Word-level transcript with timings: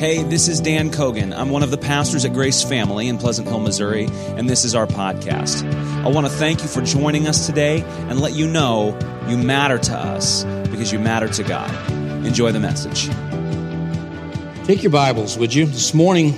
Hey, 0.00 0.22
this 0.22 0.48
is 0.48 0.60
Dan 0.60 0.90
Cogan. 0.90 1.34
I'm 1.34 1.50
one 1.50 1.62
of 1.62 1.70
the 1.70 1.76
pastors 1.76 2.24
at 2.24 2.32
Grace 2.32 2.62
Family 2.62 3.06
in 3.06 3.18
Pleasant 3.18 3.46
Hill, 3.46 3.60
Missouri, 3.60 4.06
and 4.06 4.48
this 4.48 4.64
is 4.64 4.74
our 4.74 4.86
podcast. 4.86 5.62
I 6.02 6.08
want 6.08 6.26
to 6.26 6.32
thank 6.32 6.62
you 6.62 6.68
for 6.68 6.80
joining 6.80 7.28
us 7.28 7.44
today 7.44 7.82
and 8.08 8.18
let 8.18 8.32
you 8.32 8.48
know 8.48 8.98
you 9.28 9.36
matter 9.36 9.76
to 9.76 9.94
us 9.94 10.44
because 10.70 10.90
you 10.90 10.98
matter 10.98 11.28
to 11.28 11.42
God. 11.42 11.70
Enjoy 12.24 12.50
the 12.50 12.60
message. 12.60 13.10
Take 14.66 14.82
your 14.82 14.90
Bibles, 14.90 15.36
would 15.36 15.52
you? 15.52 15.66
This 15.66 15.92
morning, 15.92 16.32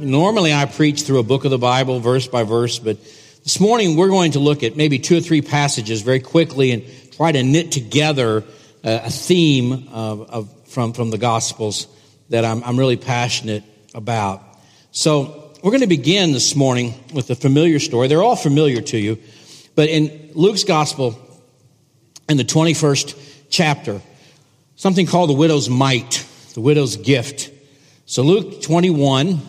normally 0.00 0.52
I 0.52 0.64
preach 0.64 1.02
through 1.02 1.20
a 1.20 1.22
book 1.22 1.44
of 1.44 1.52
the 1.52 1.58
Bible, 1.58 2.00
verse 2.00 2.26
by 2.26 2.42
verse, 2.42 2.80
but 2.80 3.00
this 3.44 3.60
morning 3.60 3.96
we're 3.96 4.08
going 4.08 4.32
to 4.32 4.40
look 4.40 4.64
at 4.64 4.76
maybe 4.76 4.98
two 4.98 5.18
or 5.18 5.20
three 5.20 5.42
passages 5.42 6.02
very 6.02 6.18
quickly 6.18 6.72
and 6.72 6.82
try 7.12 7.30
to 7.30 7.44
knit 7.44 7.70
together 7.70 8.38
uh, 8.82 9.02
a 9.04 9.10
theme 9.10 9.90
of, 9.92 10.28
of, 10.28 10.50
from, 10.64 10.92
from 10.92 11.10
the 11.10 11.18
Gospels 11.18 11.86
that 12.28 12.44
I'm, 12.44 12.62
I'm 12.64 12.78
really 12.78 12.96
passionate 12.96 13.64
about. 13.94 14.42
So 14.90 15.52
we're 15.62 15.70
going 15.70 15.80
to 15.80 15.86
begin 15.86 16.32
this 16.32 16.56
morning 16.56 16.94
with 17.12 17.30
a 17.30 17.34
familiar 17.34 17.78
story. 17.78 18.08
They're 18.08 18.22
all 18.22 18.36
familiar 18.36 18.80
to 18.80 18.98
you, 18.98 19.18
but 19.74 19.88
in 19.88 20.30
Luke's 20.34 20.64
gospel, 20.64 21.18
in 22.28 22.36
the 22.36 22.44
21st 22.44 23.46
chapter, 23.50 24.00
something 24.76 25.06
called 25.06 25.30
the 25.30 25.34
widow's 25.34 25.68
mite, 25.68 26.26
the 26.54 26.60
widow's 26.60 26.96
gift. 26.96 27.50
So 28.06 28.22
Luke 28.22 28.62
21, 28.62 29.40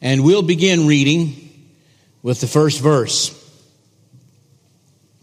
and 0.00 0.24
we'll 0.24 0.42
begin 0.42 0.86
reading 0.86 1.44
with 2.22 2.40
the 2.40 2.46
first 2.46 2.80
verse. 2.80 3.34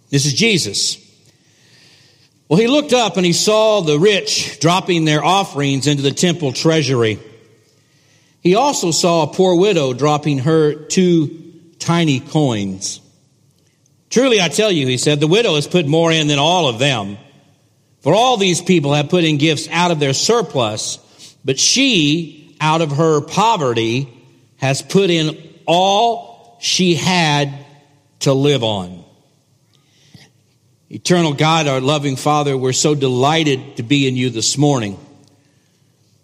This 0.10 0.26
is 0.26 0.34
Jesus. 0.34 1.05
Well, 2.48 2.60
he 2.60 2.68
looked 2.68 2.94
up 2.94 3.18
and 3.18 3.26
he 3.26 3.34
saw 3.34 3.82
the 3.82 3.98
rich 3.98 4.60
dropping 4.60 5.06
their 5.06 5.24
offerings 5.24 5.88
into 5.88 6.04
the 6.04 6.12
temple 6.12 6.54
treasury. 6.54 7.20
He 8.42 8.54
also 8.54 8.92
saw 8.92 9.24
a 9.24 9.34
poor 9.34 9.56
widow 9.56 9.94
dropping 9.94 10.40
her 10.40 10.76
two 10.76 11.54
tiny 11.80 12.20
coins. 12.20 13.02
Truly, 14.12 14.40
I 14.40 14.50
tell 14.50 14.72
you, 14.72 14.86
he 14.86 14.98
said, 14.98 15.20
the 15.20 15.28
widow 15.28 15.56
has 15.56 15.68
put 15.68 15.88
more 15.88 16.12
in 16.12 16.28
than 16.28 16.38
all 16.38 16.68
of 16.68 16.78
them. 16.78 17.18
For 18.02 18.14
all 18.14 18.38
these 18.38 18.62
people 18.62 18.94
have 18.94 19.10
put 19.10 19.24
in 19.24 19.38
gifts 19.38 19.68
out 19.72 19.90
of 19.90 20.00
their 20.00 20.14
surplus, 20.14 21.00
but 21.44 21.60
she, 21.60 22.56
out 22.62 22.82
of 22.82 22.92
her 22.92 23.22
poverty, 23.22 24.08
has 24.58 24.84
put 24.84 25.10
in 25.10 25.36
all 25.66 26.58
she 26.62 26.94
had 26.94 27.52
to 28.20 28.34
live 28.34 28.64
on. 28.64 29.05
Eternal 30.90 31.34
God, 31.34 31.68
our 31.68 31.82
loving 31.82 32.16
Father, 32.16 32.56
we're 32.56 32.72
so 32.72 32.94
delighted 32.94 33.78
to 33.78 33.84
be 33.84 34.08
in 34.08 34.16
you 34.16 34.30
this 34.30 34.56
morning. 34.56 35.00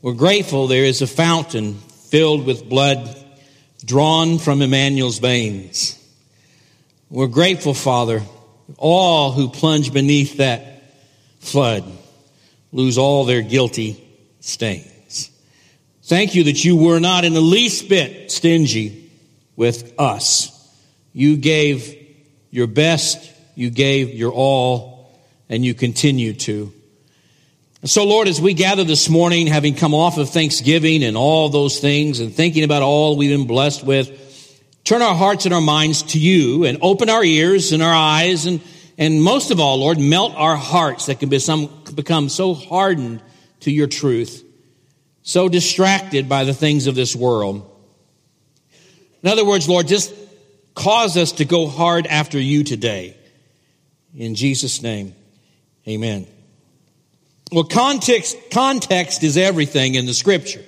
We're 0.03 0.13
grateful 0.13 0.67
there 0.67 0.85
is 0.85 1.01
a 1.01 1.07
fountain 1.07 1.73
filled 1.73 2.45
with 2.45 2.69
blood 2.69 3.17
drawn 3.83 4.37
from 4.37 4.61
Emmanuel's 4.61 5.17
veins. 5.17 5.97
We're 7.09 7.25
grateful, 7.25 7.73
Father, 7.73 8.21
all 8.77 9.31
who 9.31 9.49
plunge 9.49 9.91
beneath 9.91 10.37
that 10.37 10.83
flood 11.39 11.83
lose 12.71 12.99
all 12.99 13.25
their 13.25 13.41
guilty 13.41 14.07
stains. 14.41 15.31
Thank 16.03 16.35
you 16.35 16.43
that 16.43 16.63
you 16.63 16.75
were 16.75 16.99
not 16.99 17.25
in 17.25 17.33
the 17.33 17.41
least 17.41 17.89
bit 17.89 18.31
stingy 18.31 19.09
with 19.55 19.99
us. 19.99 20.51
You 21.13 21.37
gave 21.37 21.97
your 22.51 22.67
best 22.67 23.30
you 23.55 23.69
gave 23.69 24.13
your 24.13 24.31
all, 24.31 25.11
and 25.49 25.65
you 25.65 25.73
continue 25.73 26.33
to. 26.33 26.73
So, 27.83 28.05
Lord, 28.05 28.27
as 28.27 28.39
we 28.39 28.53
gather 28.53 28.83
this 28.83 29.09
morning, 29.09 29.47
having 29.47 29.73
come 29.73 29.95
off 29.95 30.17
of 30.17 30.29
Thanksgiving 30.29 31.03
and 31.03 31.17
all 31.17 31.49
those 31.49 31.79
things 31.79 32.19
and 32.19 32.31
thinking 32.31 32.63
about 32.63 32.83
all 32.83 33.17
we've 33.17 33.35
been 33.35 33.47
blessed 33.47 33.83
with, 33.83 34.11
turn 34.83 35.01
our 35.01 35.15
hearts 35.15 35.45
and 35.45 35.53
our 35.53 35.61
minds 35.61 36.03
to 36.03 36.19
you 36.19 36.65
and 36.65 36.77
open 36.81 37.09
our 37.09 37.23
ears 37.23 37.71
and 37.71 37.81
our 37.81 37.93
eyes 37.93 38.45
and, 38.45 38.61
and 38.99 39.23
most 39.23 39.49
of 39.49 39.59
all, 39.59 39.77
Lord, 39.79 39.97
melt 39.99 40.35
our 40.35 40.55
hearts 40.55 41.07
that 41.07 41.19
can 41.19 41.29
become, 41.29 41.83
become 41.95 42.29
so 42.29 42.53
hardened 42.53 43.23
to 43.61 43.71
your 43.71 43.87
truth, 43.87 44.45
so 45.23 45.49
distracted 45.49 46.29
by 46.29 46.43
the 46.43 46.53
things 46.53 46.85
of 46.85 46.93
this 46.93 47.15
world. 47.15 47.67
In 49.23 49.29
other 49.29 49.43
words, 49.43 49.67
Lord, 49.67 49.87
just 49.87 50.13
cause 50.75 51.17
us 51.17 51.31
to 51.33 51.45
go 51.45 51.67
hard 51.67 52.05
after 52.05 52.39
you 52.39 52.63
today. 52.63 53.17
In 54.15 54.35
Jesus' 54.35 54.81
name, 54.81 55.15
amen. 55.87 56.27
Well, 57.51 57.63
context, 57.63 58.37
context 58.51 59.23
is 59.23 59.37
everything 59.37 59.95
in 59.95 60.05
the 60.05 60.13
scripture. 60.13 60.63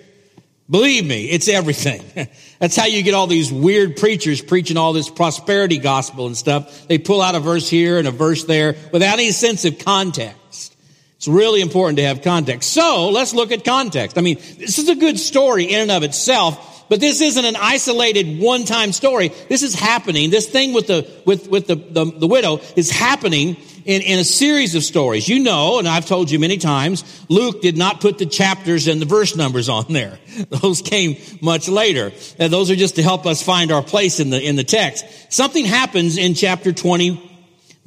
Believe 0.70 1.06
me, 1.06 1.26
it's 1.26 1.48
everything. 1.48 2.02
That's 2.60 2.76
how 2.76 2.86
you 2.86 3.04
get 3.04 3.14
all 3.14 3.28
these 3.28 3.52
weird 3.52 3.98
preachers 3.98 4.42
preaching 4.42 4.78
all 4.78 4.94
this 4.94 5.10
prosperity 5.10 5.78
gospel 5.78 6.26
and 6.26 6.38
stuff. 6.38 6.88
They 6.88 6.98
pull 6.98 7.22
out 7.22 7.36
a 7.36 7.40
verse 7.40 7.70
here 7.70 8.00
and 8.00 8.08
a 8.08 8.12
verse 8.12 8.46
there 8.46 8.76
without 8.92 9.20
any 9.20 9.32
sense 9.32 9.66
of 9.66 9.80
context. 9.80 10.76
It's 11.18 11.28
really 11.28 11.62
important 11.62 12.00
to 12.00 12.04
have 12.04 12.22
context. 12.22 12.72
So 12.72 13.10
let's 13.10 13.34
look 13.34 13.52
at 13.52 13.64
context. 13.64 14.18
I 14.18 14.22
mean, 14.22 14.38
this 14.58 14.78
is 14.78 14.90
a 14.90 14.96
good 14.96 15.20
story 15.20 15.66
in 15.66 15.82
and 15.82 15.92
of 15.92 16.04
itself, 16.04 16.73
but 16.94 17.00
this 17.00 17.22
isn't 17.22 17.44
an 17.44 17.56
isolated 17.56 18.40
one-time 18.40 18.92
story. 18.92 19.30
This 19.50 19.64
is 19.64 19.74
happening. 19.74 20.30
This 20.30 20.48
thing 20.48 20.74
with 20.74 20.86
the, 20.86 21.10
with, 21.26 21.48
with 21.48 21.66
the, 21.66 21.74
the, 21.74 22.06
the 22.06 22.28
widow 22.28 22.60
is 22.76 22.92
happening 22.92 23.58
in, 23.84 24.04
in 24.04 24.20
a 24.20 24.24
series 24.24 24.76
of 24.76 24.84
stories. 24.84 25.28
You 25.28 25.40
know, 25.40 25.80
and 25.80 25.88
I've 25.88 26.06
told 26.06 26.30
you 26.30 26.38
many 26.38 26.58
times, 26.58 27.04
Luke 27.30 27.64
did 27.64 27.78
not 27.78 28.00
put 28.00 28.20
the 28.20 28.28
chapters 28.28 28.88
and 28.88 29.02
the 29.02 29.08
verse 29.08 29.36
numbers 29.36 29.70
on 29.70 29.86
there. 29.90 30.20
Those 30.52 30.84
came 30.84 31.18
much 31.42 31.68
later. 31.68 32.12
And 32.38 32.54
those 32.54 32.70
are 32.70 32.76
just 32.76 32.98
to 32.98 33.02
help 33.02 33.26
us 33.26 33.42
find 33.42 33.72
our 33.72 33.82
place 33.82 34.20
in 34.20 34.30
the, 34.30 34.40
in 34.40 34.56
the 34.56 34.64
text. 34.64 35.34
Something 35.34 35.66
happens 35.66 36.20
in 36.20 36.36
chapter 36.36 36.72
20, 36.72 37.20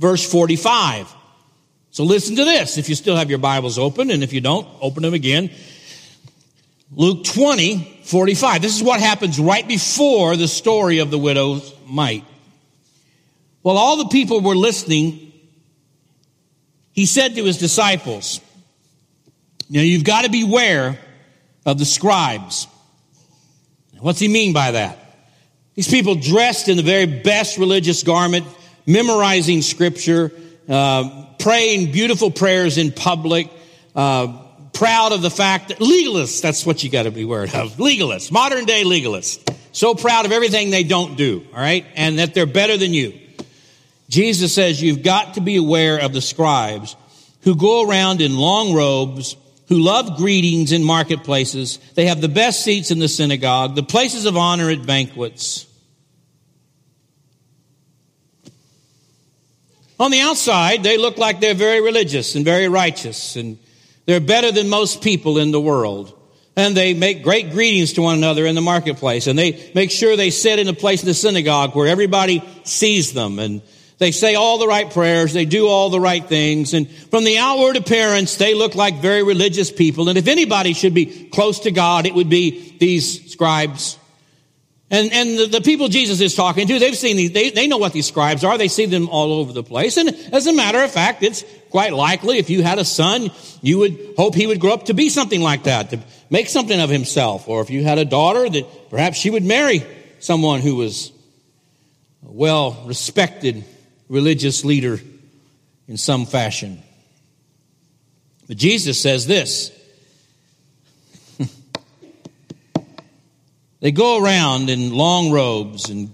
verse 0.00 0.28
45. 0.28 1.14
So 1.92 2.02
listen 2.02 2.34
to 2.34 2.44
this 2.44 2.76
if 2.76 2.88
you 2.88 2.96
still 2.96 3.14
have 3.14 3.30
your 3.30 3.38
Bibles 3.38 3.78
open, 3.78 4.10
and 4.10 4.24
if 4.24 4.32
you 4.32 4.40
don't, 4.40 4.66
open 4.80 5.04
them 5.04 5.14
again. 5.14 5.52
Luke 6.91 7.24
20, 7.24 8.02
45. 8.04 8.62
This 8.62 8.76
is 8.76 8.82
what 8.82 9.00
happens 9.00 9.41
right 9.41 9.66
before 9.66 10.36
the 10.36 10.47
story 10.47 10.98
of 10.98 11.10
the 11.10 11.19
widow's 11.19 11.74
mite. 11.86 12.24
While 13.62 13.76
all 13.76 13.97
the 13.97 14.08
people 14.08 14.41
were 14.41 14.54
listening, 14.54 15.32
he 16.92 17.04
said 17.06 17.34
to 17.34 17.44
his 17.44 17.58
disciples, 17.58 18.41
Now 19.69 19.80
you've 19.80 20.04
got 20.04 20.24
to 20.24 20.30
beware 20.30 20.98
of 21.64 21.78
the 21.78 21.84
scribes. 21.84 22.69
What's 23.98 24.20
he 24.20 24.28
mean 24.28 24.53
by 24.53 24.70
that? 24.72 24.98
These 25.74 25.88
people 25.88 26.14
dressed 26.14 26.68
in 26.68 26.76
the 26.76 26.82
very 26.82 27.06
best 27.06 27.58
religious 27.58 28.04
garment, 28.04 28.47
memorizing 28.86 29.60
scripture, 29.62 30.30
uh, 30.68 31.26
praying 31.41 31.91
beautiful 31.91 32.30
prayers 32.30 32.78
in 32.78 32.92
public, 32.92 33.50
uh, 33.97 34.45
proud 34.76 35.12
of 35.12 35.22
the 35.22 35.31
fact 35.31 35.69
that 35.69 35.78
legalists, 35.78 36.41
that's 36.42 36.66
what 36.66 36.84
you 36.84 36.91
got 36.91 37.04
to 37.04 37.10
be 37.10 37.22
aware 37.22 37.44
of. 37.44 37.50
Legalists, 37.50 38.31
modern 38.31 38.64
day 38.64 38.84
legalists. 38.84 39.42
So 39.72 39.94
proud 39.94 40.26
of 40.26 40.32
everything 40.32 40.70
they 40.70 40.84
don't 40.84 41.16
do, 41.16 41.47
all 41.53 41.60
right? 41.60 41.84
And 41.97 42.19
that 42.19 42.34
they're 42.34 42.47
better 42.47 42.76
than 42.76 42.92
you. 42.94 43.19
Jesus 44.09 44.54
says 44.54 44.81
you've 44.81 45.03
got 45.03 45.34
to 45.34 45.41
be 45.41 45.56
aware 45.56 45.98
of 45.98 46.12
the 46.12 46.20
scribes 46.20 46.97
who 47.42 47.56
go 47.56 47.88
around 47.88 48.20
in 48.20 48.36
long 48.36 48.75
robes, 48.75 49.36
who 49.69 49.78
love 49.78 50.16
greetings 50.16 50.72
in 50.72 50.84
marketplaces. 50.84 51.78
They 51.94 52.06
have 52.06 52.20
the 52.20 52.28
best 52.28 52.62
seats 52.62 52.91
in 52.91 52.98
the 52.98 53.09
synagogue, 53.09 53.75
the 53.75 53.82
places 53.82 54.26
of 54.26 54.36
honor 54.36 54.70
at 54.70 54.86
banquets. 54.86 55.66
On 59.98 60.10
the 60.10 60.20
outside, 60.20 60.82
they 60.82 60.98
look 60.98 61.16
like 61.16 61.41
they're 61.41 61.54
very 61.54 61.81
religious 61.81 62.34
and 62.34 62.44
very 62.44 62.69
righteous 62.69 63.36
and 63.36 63.59
they're 64.06 64.20
better 64.20 64.52
than 64.52 64.68
most 64.68 65.02
people 65.02 65.38
in 65.38 65.50
the 65.50 65.60
world. 65.60 66.12
And 66.58 66.74
they 66.74 66.94
make 66.94 67.22
great 67.22 67.50
greetings 67.50 67.94
to 67.94 68.03
one 68.03 68.16
another 68.16 68.47
in 68.47 68.54
the 68.54 68.62
marketplace. 68.62 69.26
And 69.26 69.38
they 69.38 69.70
make 69.74 69.91
sure 69.91 70.16
they 70.16 70.30
sit 70.30 70.58
in 70.58 70.68
a 70.68 70.72
place 70.72 71.03
in 71.03 71.06
the 71.06 71.14
synagogue 71.14 71.74
where 71.74 71.86
everybody 71.86 72.42
sees 72.64 73.12
them. 73.12 73.38
And 73.38 73.60
they 73.98 74.10
say 74.10 74.36
all 74.36 74.56
the 74.56 74.66
right 74.66 74.91
prayers. 74.91 75.34
They 75.34 75.44
do 75.44 75.66
all 75.66 75.91
the 75.91 76.00
right 76.00 76.24
things. 76.24 76.72
And 76.72 76.88
from 76.88 77.24
the 77.24 77.36
outward 77.36 77.76
appearance, 77.76 78.36
they 78.36 78.54
look 78.54 78.74
like 78.74 79.03
very 79.03 79.22
religious 79.22 79.70
people. 79.70 80.09
And 80.09 80.16
if 80.16 80.28
anybody 80.28 80.72
should 80.72 80.94
be 80.94 81.28
close 81.28 81.60
to 81.60 81.70
God, 81.70 82.06
it 82.06 82.14
would 82.14 82.30
be 82.30 82.76
these 82.78 83.30
scribes 83.30 83.98
and, 84.88 85.12
and 85.12 85.38
the, 85.38 85.47
the, 85.47 85.60
people 85.60 85.88
Jesus 85.88 86.20
is 86.20 86.36
talking 86.36 86.68
to, 86.68 86.78
they've 86.78 86.97
seen 86.97 87.16
these, 87.16 87.32
they, 87.32 87.50
they 87.50 87.66
know 87.66 87.78
what 87.78 87.92
these 87.92 88.06
scribes 88.06 88.44
are. 88.44 88.56
They 88.56 88.68
see 88.68 88.86
them 88.86 89.09
all 89.09 89.32
over 89.32 89.52
the 89.52 89.64
place. 89.64 89.97
And 89.97 90.10
as 90.32 90.47
a 90.47 90.52
matter 90.52 90.80
of 90.80 90.92
fact, 90.92 91.24
it's 91.24 91.44
quite 91.76 91.92
likely 91.92 92.38
if 92.38 92.48
you 92.48 92.62
had 92.62 92.78
a 92.78 92.86
son, 92.86 93.30
you 93.60 93.76
would 93.76 94.14
hope 94.16 94.34
he 94.34 94.46
would 94.46 94.58
grow 94.58 94.72
up 94.72 94.86
to 94.86 94.94
be 94.94 95.10
something 95.10 95.42
like 95.42 95.64
that, 95.64 95.90
to 95.90 96.00
make 96.30 96.48
something 96.48 96.80
of 96.80 96.88
himself. 96.88 97.50
Or 97.50 97.60
if 97.60 97.68
you 97.68 97.84
had 97.84 97.98
a 97.98 98.06
daughter, 98.06 98.48
that 98.48 98.88
perhaps 98.88 99.18
she 99.18 99.28
would 99.28 99.44
marry 99.44 99.84
someone 100.18 100.62
who 100.62 100.76
was 100.76 101.12
a 102.26 102.32
well 102.32 102.82
respected 102.86 103.62
religious 104.08 104.64
leader 104.64 104.98
in 105.86 105.98
some 105.98 106.24
fashion. 106.24 106.82
But 108.48 108.56
Jesus 108.56 108.98
says 108.98 109.26
this 109.26 109.70
They 113.80 113.92
go 113.92 114.24
around 114.24 114.70
in 114.70 114.94
long 114.94 115.30
robes 115.30 115.90
and 115.90 116.10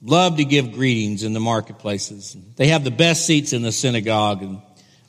love 0.00 0.38
to 0.38 0.46
give 0.46 0.72
greetings 0.72 1.24
in 1.24 1.34
the 1.34 1.40
marketplaces. 1.40 2.34
They 2.56 2.68
have 2.68 2.84
the 2.84 2.90
best 2.90 3.26
seats 3.26 3.52
in 3.52 3.60
the 3.60 3.70
synagogue 3.70 4.42
and 4.42 4.62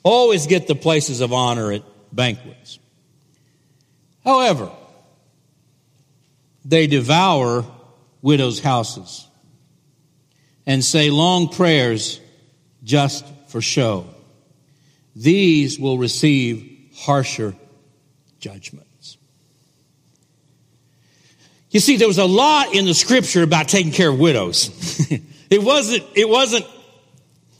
always 0.06 0.46
get 0.46 0.68
the 0.68 0.74
places 0.76 1.20
of 1.20 1.32
honor 1.32 1.72
at 1.72 1.82
banquets. 2.14 2.78
However, 4.24 4.70
they 6.64 6.86
devour 6.86 7.64
widows' 8.22 8.60
houses 8.60 9.26
and 10.64 10.84
say 10.84 11.10
long 11.10 11.48
prayers 11.48 12.20
just 12.84 13.24
for 13.48 13.60
show. 13.60 14.06
These 15.16 15.78
will 15.78 15.98
receive 15.98 16.92
harsher 16.98 17.56
judgments. 18.38 19.18
You 21.70 21.80
see, 21.80 21.96
there 21.96 22.08
was 22.08 22.18
a 22.18 22.24
lot 22.24 22.74
in 22.74 22.84
the 22.84 22.94
scripture 22.94 23.42
about 23.42 23.66
taking 23.66 23.90
care 23.90 24.10
of 24.10 24.20
widows. 24.20 24.70
it 25.50 25.62
wasn't, 25.62 26.04
it 26.14 26.28
wasn't, 26.28 26.64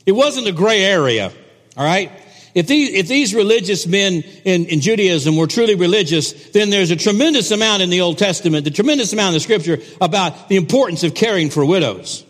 it 0.05 0.13
wasn't 0.13 0.47
a 0.47 0.53
gray 0.53 0.83
area, 0.83 1.31
all 1.75 1.83
right? 1.83 2.09
If 2.57 2.65
these, 2.65 2.89
if 2.89 3.07
these 3.07 3.35
religious 3.35 3.85
men 3.85 4.23
in, 4.43 4.65
in 4.65 4.81
Judaism 4.81 5.37
were 5.37 5.45
truly 5.45 5.75
religious, 5.75 6.33
then 6.49 6.71
there's 6.71 6.89
a 6.89 6.95
tremendous 6.95 7.51
amount 7.51 7.83
in 7.83 7.91
the 7.91 8.01
Old 8.01 8.17
Testament, 8.17 8.63
the 8.63 8.71
tremendous 8.71 9.13
amount 9.13 9.27
in 9.27 9.33
the 9.35 9.39
scripture 9.41 9.77
about 10.01 10.49
the 10.49 10.55
importance 10.55 11.03
of 11.03 11.13
caring 11.13 11.51
for 11.51 11.63
widows. 11.63 12.25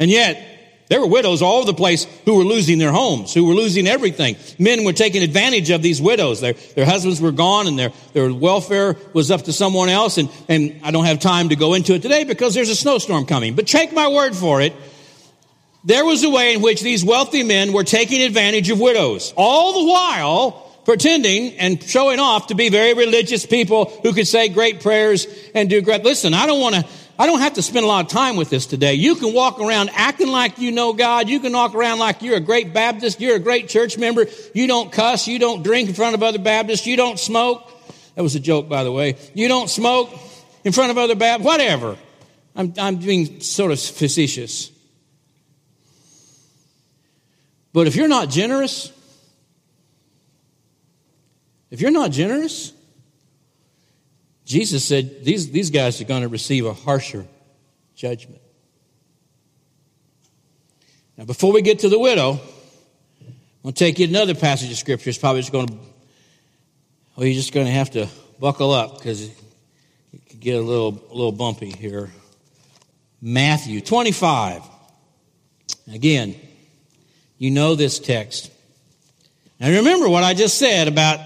And 0.00 0.10
yet, 0.10 0.44
there 0.88 1.00
were 1.00 1.06
widows 1.06 1.40
all 1.40 1.58
over 1.58 1.66
the 1.66 1.74
place 1.74 2.04
who 2.24 2.34
were 2.34 2.42
losing 2.42 2.78
their 2.78 2.90
homes, 2.90 3.32
who 3.32 3.44
were 3.44 3.54
losing 3.54 3.86
everything. 3.86 4.34
Men 4.58 4.82
were 4.82 4.92
taking 4.92 5.22
advantage 5.22 5.70
of 5.70 5.82
these 5.82 6.02
widows. 6.02 6.40
Their, 6.40 6.54
their 6.54 6.84
husbands 6.84 7.20
were 7.20 7.30
gone 7.30 7.68
and 7.68 7.78
their, 7.78 7.92
their 8.12 8.34
welfare 8.34 8.96
was 9.12 9.30
up 9.30 9.42
to 9.42 9.52
someone 9.52 9.88
else. 9.88 10.18
And, 10.18 10.30
and 10.48 10.80
I 10.82 10.90
don't 10.90 11.04
have 11.04 11.20
time 11.20 11.50
to 11.50 11.54
go 11.54 11.74
into 11.74 11.94
it 11.94 12.02
today 12.02 12.24
because 12.24 12.54
there's 12.54 12.70
a 12.70 12.74
snowstorm 12.74 13.24
coming. 13.24 13.54
But 13.54 13.68
take 13.68 13.92
my 13.92 14.08
word 14.08 14.34
for 14.34 14.60
it. 14.60 14.74
There 15.84 16.04
was 16.04 16.22
a 16.24 16.30
way 16.30 16.54
in 16.54 16.60
which 16.60 16.82
these 16.82 17.04
wealthy 17.04 17.42
men 17.42 17.72
were 17.72 17.84
taking 17.84 18.20
advantage 18.22 18.68
of 18.70 18.78
widows, 18.78 19.32
all 19.36 19.84
the 19.84 19.90
while 19.90 20.66
pretending 20.84 21.54
and 21.58 21.82
showing 21.82 22.18
off 22.18 22.48
to 22.48 22.54
be 22.54 22.68
very 22.68 22.94
religious 22.94 23.46
people 23.46 23.86
who 24.02 24.12
could 24.12 24.26
say 24.26 24.48
great 24.48 24.82
prayers 24.82 25.26
and 25.54 25.70
do 25.70 25.80
great. 25.80 26.04
Listen, 26.04 26.34
I 26.34 26.46
don't 26.46 26.60
want 26.60 26.74
to, 26.74 26.84
I 27.18 27.26
don't 27.26 27.40
have 27.40 27.54
to 27.54 27.62
spend 27.62 27.84
a 27.84 27.88
lot 27.88 28.04
of 28.04 28.10
time 28.10 28.36
with 28.36 28.50
this 28.50 28.66
today. 28.66 28.94
You 28.94 29.14
can 29.14 29.32
walk 29.32 29.58
around 29.58 29.90
acting 29.94 30.28
like 30.28 30.58
you 30.58 30.72
know 30.72 30.92
God. 30.92 31.28
You 31.28 31.40
can 31.40 31.52
walk 31.52 31.74
around 31.74 31.98
like 31.98 32.22
you're 32.22 32.36
a 32.36 32.40
great 32.40 32.74
Baptist. 32.74 33.20
You're 33.20 33.36
a 33.36 33.40
great 33.40 33.68
church 33.68 33.96
member. 33.96 34.26
You 34.54 34.66
don't 34.66 34.90
cuss. 34.92 35.28
You 35.28 35.38
don't 35.38 35.62
drink 35.62 35.88
in 35.88 35.94
front 35.94 36.14
of 36.14 36.22
other 36.22 36.38
Baptists. 36.38 36.86
You 36.86 36.96
don't 36.96 37.18
smoke. 37.18 37.62
That 38.16 38.22
was 38.22 38.34
a 38.34 38.40
joke, 38.40 38.68
by 38.68 38.84
the 38.84 38.92
way. 38.92 39.16
You 39.32 39.48
don't 39.48 39.70
smoke 39.70 40.10
in 40.64 40.72
front 40.72 40.90
of 40.90 40.98
other 40.98 41.14
Baptists. 41.14 41.46
Whatever. 41.46 41.96
I'm, 42.56 42.74
I'm 42.78 42.96
being 42.96 43.40
sort 43.40 43.70
of 43.70 43.80
facetious. 43.80 44.69
But 47.72 47.86
if 47.86 47.96
you're 47.96 48.08
not 48.08 48.30
generous, 48.30 48.92
if 51.70 51.80
you're 51.80 51.90
not 51.90 52.10
generous, 52.10 52.72
Jesus 54.44 54.84
said 54.84 55.24
these, 55.24 55.50
these 55.50 55.70
guys 55.70 56.00
are 56.00 56.04
going 56.04 56.22
to 56.22 56.28
receive 56.28 56.66
a 56.66 56.74
harsher 56.74 57.24
judgment. 57.94 58.42
Now, 61.16 61.24
before 61.24 61.52
we 61.52 61.62
get 61.62 61.80
to 61.80 61.88
the 61.88 61.98
widow, 61.98 62.40
I'm 63.20 63.62
going 63.62 63.74
to 63.74 63.78
take 63.78 63.98
you 63.98 64.08
another 64.08 64.34
passage 64.34 64.70
of 64.72 64.78
Scripture. 64.78 65.10
It's 65.10 65.18
probably 65.18 65.42
just 65.42 65.52
going 65.52 65.68
to, 65.68 65.74
well, 67.14 67.26
you're 67.26 67.34
just 67.34 67.52
going 67.52 67.66
to 67.66 67.72
have 67.72 67.90
to 67.90 68.08
buckle 68.40 68.72
up 68.72 68.98
because 68.98 69.22
it 69.22 70.28
could 70.28 70.40
get 70.40 70.56
a 70.56 70.62
little, 70.62 71.00
a 71.10 71.14
little 71.14 71.30
bumpy 71.30 71.70
here. 71.70 72.10
Matthew 73.20 73.80
25. 73.82 74.62
Again, 75.92 76.34
you 77.40 77.50
know 77.50 77.74
this 77.74 77.98
text. 77.98 78.52
Now 79.58 79.70
remember 79.70 80.10
what 80.10 80.22
I 80.22 80.34
just 80.34 80.58
said 80.58 80.88
about 80.88 81.20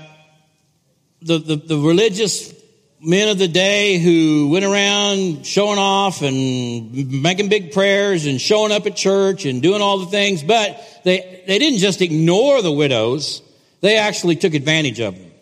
the, 1.20 1.38
the, 1.38 1.56
the, 1.56 1.76
religious 1.76 2.54
men 3.00 3.28
of 3.30 3.38
the 3.38 3.48
day 3.48 3.98
who 3.98 4.48
went 4.48 4.64
around 4.64 5.44
showing 5.44 5.78
off 5.78 6.22
and 6.22 7.20
making 7.20 7.48
big 7.48 7.72
prayers 7.72 8.26
and 8.26 8.40
showing 8.40 8.70
up 8.70 8.86
at 8.86 8.94
church 8.94 9.44
and 9.44 9.60
doing 9.60 9.82
all 9.82 9.98
the 9.98 10.06
things, 10.06 10.44
but 10.44 10.80
they, 11.02 11.42
they 11.48 11.58
didn't 11.58 11.80
just 11.80 12.00
ignore 12.00 12.62
the 12.62 12.70
widows, 12.70 13.42
they 13.80 13.96
actually 13.96 14.36
took 14.36 14.54
advantage 14.54 15.00
of 15.00 15.18
them, 15.18 15.32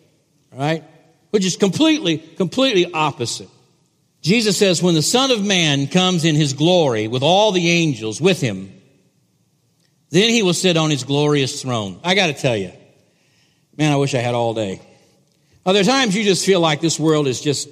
right? 0.53 0.83
Which 1.29 1.45
is 1.45 1.55
completely, 1.55 2.17
completely 2.17 2.91
opposite. 2.91 3.49
Jesus 4.23 4.57
says, 4.57 4.81
when 4.81 4.95
the 4.95 5.03
Son 5.03 5.29
of 5.29 5.45
Man 5.45 5.85
comes 5.85 6.25
in 6.25 6.33
his 6.33 6.53
glory 6.53 7.07
with 7.07 7.21
all 7.21 7.51
the 7.51 7.69
angels 7.69 8.19
with 8.19 8.41
him, 8.41 8.71
then 10.13 10.29
he 10.29 10.43
will 10.43 10.53
sit 10.53 10.77
on 10.77 10.91
his 10.91 11.03
glorious 11.03 11.63
throne. 11.63 11.99
I 12.03 12.13
got 12.13 12.27
to 12.27 12.33
tell 12.35 12.55
you, 12.55 12.71
man, 13.75 13.91
I 13.91 13.95
wish 13.95 14.13
I 14.13 14.19
had 14.19 14.35
all 14.35 14.53
day. 14.53 14.79
Other 15.65 15.83
times 15.83 16.15
you 16.15 16.23
just 16.23 16.45
feel 16.45 16.59
like 16.59 16.81
this 16.81 16.99
world 16.99 17.25
is 17.25 17.41
just, 17.41 17.67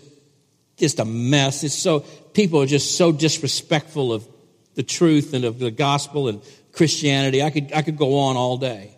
just 0.75 0.99
a 0.99 1.05
mess. 1.05 1.63
It's 1.63 1.75
so, 1.75 1.99
people 1.99 2.59
are 2.59 2.65
just 2.65 2.97
so 2.97 3.11
disrespectful 3.11 4.11
of 4.11 4.27
the 4.73 4.81
truth 4.81 5.35
and 5.35 5.45
of 5.45 5.59
the 5.59 5.69
gospel 5.69 6.29
and 6.29 6.41
Christianity. 6.71 7.43
I 7.43 7.51
could, 7.51 7.73
I 7.73 7.83
could 7.83 7.97
go 7.97 8.17
on 8.17 8.37
all 8.37 8.57
day. 8.57 8.97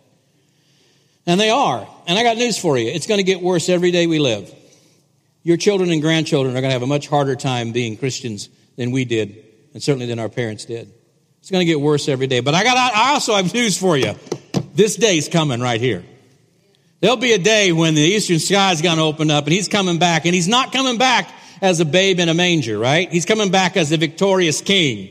And 1.26 1.38
they 1.38 1.50
are. 1.50 1.86
And 2.06 2.18
I 2.18 2.22
got 2.22 2.38
news 2.38 2.58
for 2.58 2.78
you. 2.78 2.88
It's 2.88 3.06
going 3.06 3.18
to 3.18 3.24
get 3.24 3.42
worse 3.42 3.68
every 3.68 3.90
day 3.90 4.06
we 4.06 4.20
live. 4.20 4.50
Your 5.42 5.58
children 5.58 5.90
and 5.90 6.00
grandchildren 6.00 6.56
are 6.56 6.62
going 6.62 6.70
to 6.70 6.74
have 6.74 6.82
a 6.82 6.86
much 6.86 7.08
harder 7.08 7.36
time 7.36 7.72
being 7.72 7.98
Christians 7.98 8.48
than 8.76 8.90
we 8.90 9.04
did, 9.04 9.44
and 9.74 9.82
certainly 9.82 10.06
than 10.06 10.18
our 10.18 10.30
parents 10.30 10.64
did. 10.64 10.90
It's 11.44 11.50
going 11.50 11.60
to 11.60 11.70
get 11.70 11.78
worse 11.78 12.08
every 12.08 12.26
day. 12.26 12.40
But 12.40 12.54
I 12.54 12.64
got, 12.64 12.78
I 12.78 13.12
also 13.12 13.34
have 13.34 13.52
news 13.52 13.76
for 13.76 13.98
you. 13.98 14.14
This 14.72 14.96
day's 14.96 15.28
coming 15.28 15.60
right 15.60 15.78
here. 15.78 16.02
There'll 17.02 17.18
be 17.18 17.32
a 17.32 17.38
day 17.38 17.70
when 17.70 17.94
the 17.94 18.00
eastern 18.00 18.38
sky 18.38 18.72
is 18.72 18.80
going 18.80 18.96
to 18.96 19.02
open 19.02 19.30
up 19.30 19.44
and 19.44 19.52
he's 19.52 19.68
coming 19.68 19.98
back 19.98 20.24
and 20.24 20.34
he's 20.34 20.48
not 20.48 20.72
coming 20.72 20.96
back 20.96 21.30
as 21.60 21.80
a 21.80 21.84
babe 21.84 22.18
in 22.18 22.30
a 22.30 22.34
manger, 22.34 22.78
right? 22.78 23.12
He's 23.12 23.26
coming 23.26 23.50
back 23.50 23.76
as 23.76 23.92
a 23.92 23.98
victorious 23.98 24.62
king. 24.62 25.10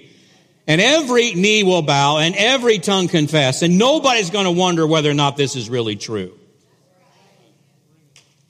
And 0.65 0.81
every 0.81 1.35
knee 1.35 1.61
will 1.61 1.83
bow 1.83 2.17
and 2.17 2.33
every 2.35 2.79
tongue 2.79 3.09
confess 3.09 3.61
and 3.61 3.77
nobody's 3.77 4.31
going 4.31 4.45
to 4.45 4.51
wonder 4.51 4.87
whether 4.87 5.11
or 5.11 5.13
not 5.13 5.37
this 5.37 5.55
is 5.55 5.69
really 5.69 5.97
true. 5.97 6.35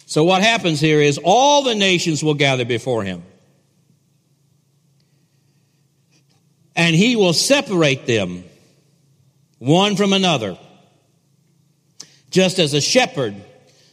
So 0.05 0.23
what 0.23 0.41
happens 0.41 0.79
here 0.79 1.01
is 1.01 1.19
all 1.21 1.63
the 1.63 1.75
nations 1.75 2.23
will 2.23 2.35
gather 2.35 2.63
before 2.63 3.03
him. 3.03 3.23
And 6.75 6.95
he 6.95 7.15
will 7.15 7.33
separate 7.33 8.05
them 8.05 8.43
one 9.59 9.95
from 9.95 10.13
another. 10.13 10.57
Just 12.29 12.59
as 12.59 12.73
a 12.73 12.81
shepherd 12.81 13.35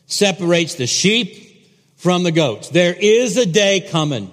separates 0.07 0.75
the 0.75 0.87
sheep 0.87 1.69
from 1.97 2.23
the 2.23 2.33
goats. 2.33 2.71
There 2.71 2.95
is 2.95 3.37
a 3.37 3.47
day 3.47 3.81
coming. 3.81 4.33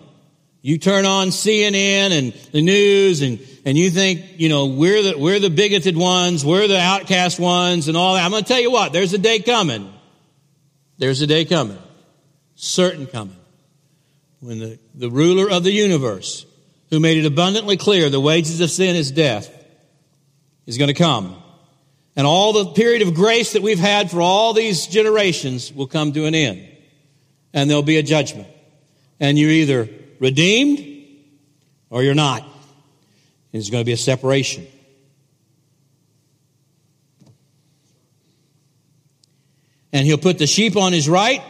You 0.62 0.78
turn 0.78 1.06
on 1.06 1.28
CNN 1.28 2.12
and 2.12 2.34
the 2.52 2.62
news 2.62 3.22
and, 3.22 3.40
and 3.66 3.78
you 3.78 3.90
think, 3.92 4.40
you 4.40 4.50
know, 4.50 4.66
we're 4.68 5.04
the, 5.04 5.18
we're 5.18 5.40
the 5.40 5.50
bigoted 5.50 5.96
ones, 5.96 6.44
we're 6.44 6.68
the 6.68 6.80
outcast 6.80 7.40
ones 7.40 7.88
and 7.88 7.96
all 7.96 8.16
that. 8.16 8.26
I'm 8.26 8.32
going 8.32 8.44
to 8.44 8.48
tell 8.48 8.60
you 8.60 8.72
what, 8.72 8.94
there's 8.94 9.14
a 9.14 9.18
day 9.18 9.40
coming. 9.40 9.94
There's 10.98 11.22
a 11.22 11.28
day 11.28 11.46
coming. 11.46 11.78
Certain 12.56 13.06
coming. 13.06 13.36
When 14.40 14.60
the, 14.60 14.80
the 14.96 15.10
ruler 15.10 15.50
of 15.50 15.64
the 15.64 15.72
universe 15.72 16.46
who 16.90 17.00
made 17.00 17.18
it 17.18 17.26
abundantly 17.26 17.78
clear 17.78 18.10
the 18.10 18.20
wages 18.20 18.62
of 18.62 18.70
sin 18.70 18.96
is 18.96 19.12
death, 19.12 19.50
is 20.66 20.78
going 20.78 20.88
to 20.88 20.94
come. 20.94 21.42
And 22.16 22.26
all 22.26 22.54
the 22.54 22.74
period 22.74 23.02
of 23.04 23.14
grace 23.14 23.54
that 23.54 23.62
we've 23.62 23.80
had 23.80 24.10
for 24.10 24.22
all 24.22 24.54
these 24.54 24.88
generations 24.88 25.72
will 25.72 25.88
come 25.88 26.14
to 26.14 26.26
an 26.26 26.34
end. 26.34 26.68
And 27.54 27.70
there'll 27.70 27.84
be 27.84 27.98
a 27.98 28.04
judgment. 28.04 28.48
And 29.20 29.38
you're 29.38 29.52
either 29.52 29.88
redeemed 30.20 31.24
or 31.90 32.04
you're 32.04 32.16
not. 32.16 32.42
And 32.42 32.52
there's 33.54 33.70
going 33.70 33.82
to 33.82 33.86
be 33.86 33.94
a 33.94 33.98
separation. 33.98 34.66
And 39.94 40.06
he'll 40.06 40.18
put 40.18 40.38
the 40.38 40.48
sheep 40.48 40.76
on 40.76 40.94
his 40.94 41.08
right 41.08 41.42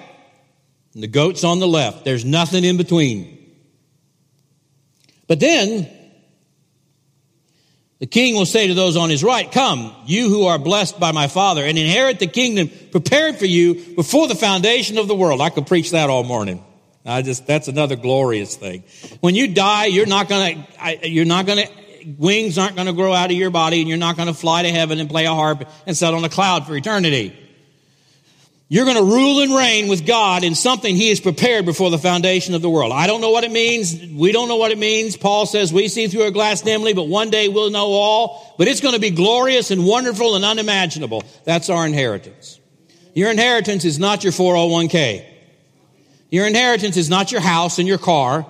and 0.93 1.03
the 1.03 1.07
goats 1.07 1.43
on 1.43 1.59
the 1.59 1.67
left. 1.67 2.05
There's 2.05 2.25
nothing 2.25 2.63
in 2.63 2.77
between. 2.77 3.36
But 5.27 5.39
then, 5.39 5.89
the 7.99 8.05
king 8.05 8.35
will 8.35 8.45
say 8.45 8.67
to 8.67 8.73
those 8.73 8.95
on 8.95 9.09
his 9.09 9.23
right, 9.23 9.51
Come, 9.51 9.93
you 10.05 10.29
who 10.29 10.45
are 10.45 10.59
blessed 10.59 10.99
by 10.99 11.11
my 11.11 11.27
Father, 11.27 11.63
and 11.63 11.77
inherit 11.77 12.19
the 12.19 12.27
kingdom 12.27 12.69
prepared 12.91 13.37
for 13.37 13.45
you 13.45 13.95
before 13.95 14.27
the 14.27 14.35
foundation 14.35 14.97
of 14.97 15.07
the 15.07 15.15
world. 15.15 15.41
I 15.41 15.49
could 15.49 15.67
preach 15.67 15.91
that 15.91 16.09
all 16.09 16.23
morning. 16.23 16.63
I 17.05 17.21
just, 17.21 17.47
that's 17.47 17.67
another 17.67 17.95
glorious 17.95 18.55
thing. 18.55 18.83
When 19.21 19.33
you 19.33 19.53
die, 19.53 19.85
you're 19.85 20.05
not 20.05 20.27
gonna, 20.27 20.67
you're 21.03 21.25
not 21.25 21.45
gonna, 21.45 21.65
wings 22.17 22.57
aren't 22.57 22.75
gonna 22.75 22.93
grow 22.93 23.13
out 23.13 23.31
of 23.31 23.37
your 23.37 23.49
body, 23.49 23.79
and 23.79 23.89
you're 23.89 23.97
not 23.97 24.17
gonna 24.17 24.33
fly 24.33 24.63
to 24.63 24.69
heaven 24.69 24.99
and 24.99 25.09
play 25.09 25.25
a 25.25 25.33
harp 25.33 25.67
and 25.87 25.95
sit 25.95 26.13
on 26.13 26.23
a 26.23 26.29
cloud 26.29 26.67
for 26.67 26.75
eternity. 26.75 27.46
You're 28.69 28.83
going 28.83 28.97
to 28.97 29.03
rule 29.03 29.39
and 29.39 29.55
reign 29.55 29.87
with 29.87 30.05
God 30.05 30.43
in 30.43 30.53
something 30.53 30.93
He 30.93 31.07
has 31.09 31.21
prepared 31.21 31.65
before 31.65 31.89
the 31.89 31.97
foundation 31.97 32.53
of 32.53 32.61
the 32.61 32.69
world. 32.69 32.91
I 32.91 33.07
don't 33.07 33.21
know 33.21 33.29
what 33.29 33.45
it 33.45 33.51
means. 33.51 33.97
We 34.13 34.33
don't 34.33 34.49
know 34.49 34.57
what 34.57 34.71
it 34.71 34.77
means. 34.77 35.15
Paul 35.15 35.45
says 35.45 35.71
we 35.71 35.87
see 35.87 36.07
through 36.07 36.25
a 36.25 36.31
glass 36.31 36.61
dimly, 36.61 36.93
but 36.93 37.07
one 37.07 37.29
day 37.29 37.47
we'll 37.47 37.69
know 37.69 37.87
all. 37.87 38.55
But 38.57 38.67
it's 38.67 38.81
going 38.81 38.93
to 38.93 38.99
be 38.99 39.11
glorious 39.11 39.71
and 39.71 39.85
wonderful 39.85 40.35
and 40.35 40.43
unimaginable. 40.43 41.23
That's 41.45 41.69
our 41.69 41.85
inheritance. 41.85 42.59
Your 43.13 43.31
inheritance 43.31 43.85
is 43.85 43.99
not 43.99 44.25
your 44.25 44.33
401k. 44.33 45.25
Your 46.29 46.45
inheritance 46.45 46.97
is 46.97 47.09
not 47.09 47.31
your 47.31 47.41
house 47.41 47.79
and 47.79 47.87
your 47.87 47.97
car. 47.97 48.45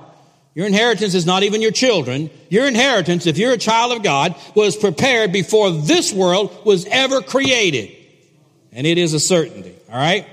Your 0.55 0.65
inheritance 0.65 1.13
is 1.13 1.27
not 1.27 1.43
even 1.43 1.61
your 1.61 1.71
children. 1.71 2.31
Your 2.49 2.67
inheritance, 2.67 3.27
if 3.27 3.37
you're 3.37 3.53
a 3.53 3.57
child 3.59 3.91
of 3.95 4.01
God, 4.01 4.35
was 4.55 4.75
prepared 4.75 5.31
before 5.31 5.69
this 5.69 6.11
world 6.11 6.65
was 6.65 6.87
ever 6.87 7.21
created. 7.21 7.96
And 8.71 8.85
it 8.85 8.97
is 8.97 9.13
a 9.13 9.19
certainty. 9.19 9.75
All 9.89 9.97
right? 9.97 10.27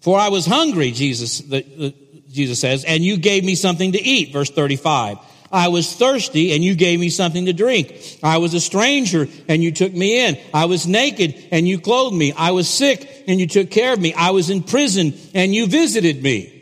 For 0.00 0.18
I 0.18 0.28
was 0.28 0.46
hungry, 0.46 0.92
Jesus, 0.92 1.40
the, 1.40 1.62
the, 1.62 1.94
Jesus 2.30 2.60
says, 2.60 2.84
and 2.84 3.04
you 3.04 3.16
gave 3.16 3.44
me 3.44 3.54
something 3.54 3.92
to 3.92 4.02
eat. 4.02 4.32
Verse 4.32 4.50
35. 4.50 5.18
I 5.50 5.68
was 5.68 5.92
thirsty 5.94 6.52
and 6.52 6.62
you 6.62 6.74
gave 6.74 7.00
me 7.00 7.08
something 7.08 7.46
to 7.46 7.52
drink. 7.52 8.18
I 8.22 8.38
was 8.38 8.52
a 8.52 8.60
stranger 8.60 9.26
and 9.48 9.62
you 9.62 9.72
took 9.72 9.92
me 9.92 10.26
in. 10.26 10.38
I 10.52 10.66
was 10.66 10.86
naked 10.86 11.42
and 11.50 11.66
you 11.66 11.80
clothed 11.80 12.14
me. 12.14 12.32
I 12.32 12.50
was 12.50 12.68
sick 12.68 13.24
and 13.26 13.40
you 13.40 13.46
took 13.46 13.70
care 13.70 13.92
of 13.92 13.98
me. 13.98 14.12
I 14.12 14.30
was 14.30 14.50
in 14.50 14.62
prison 14.62 15.14
and 15.34 15.54
you 15.54 15.66
visited 15.66 16.22
me. 16.22 16.54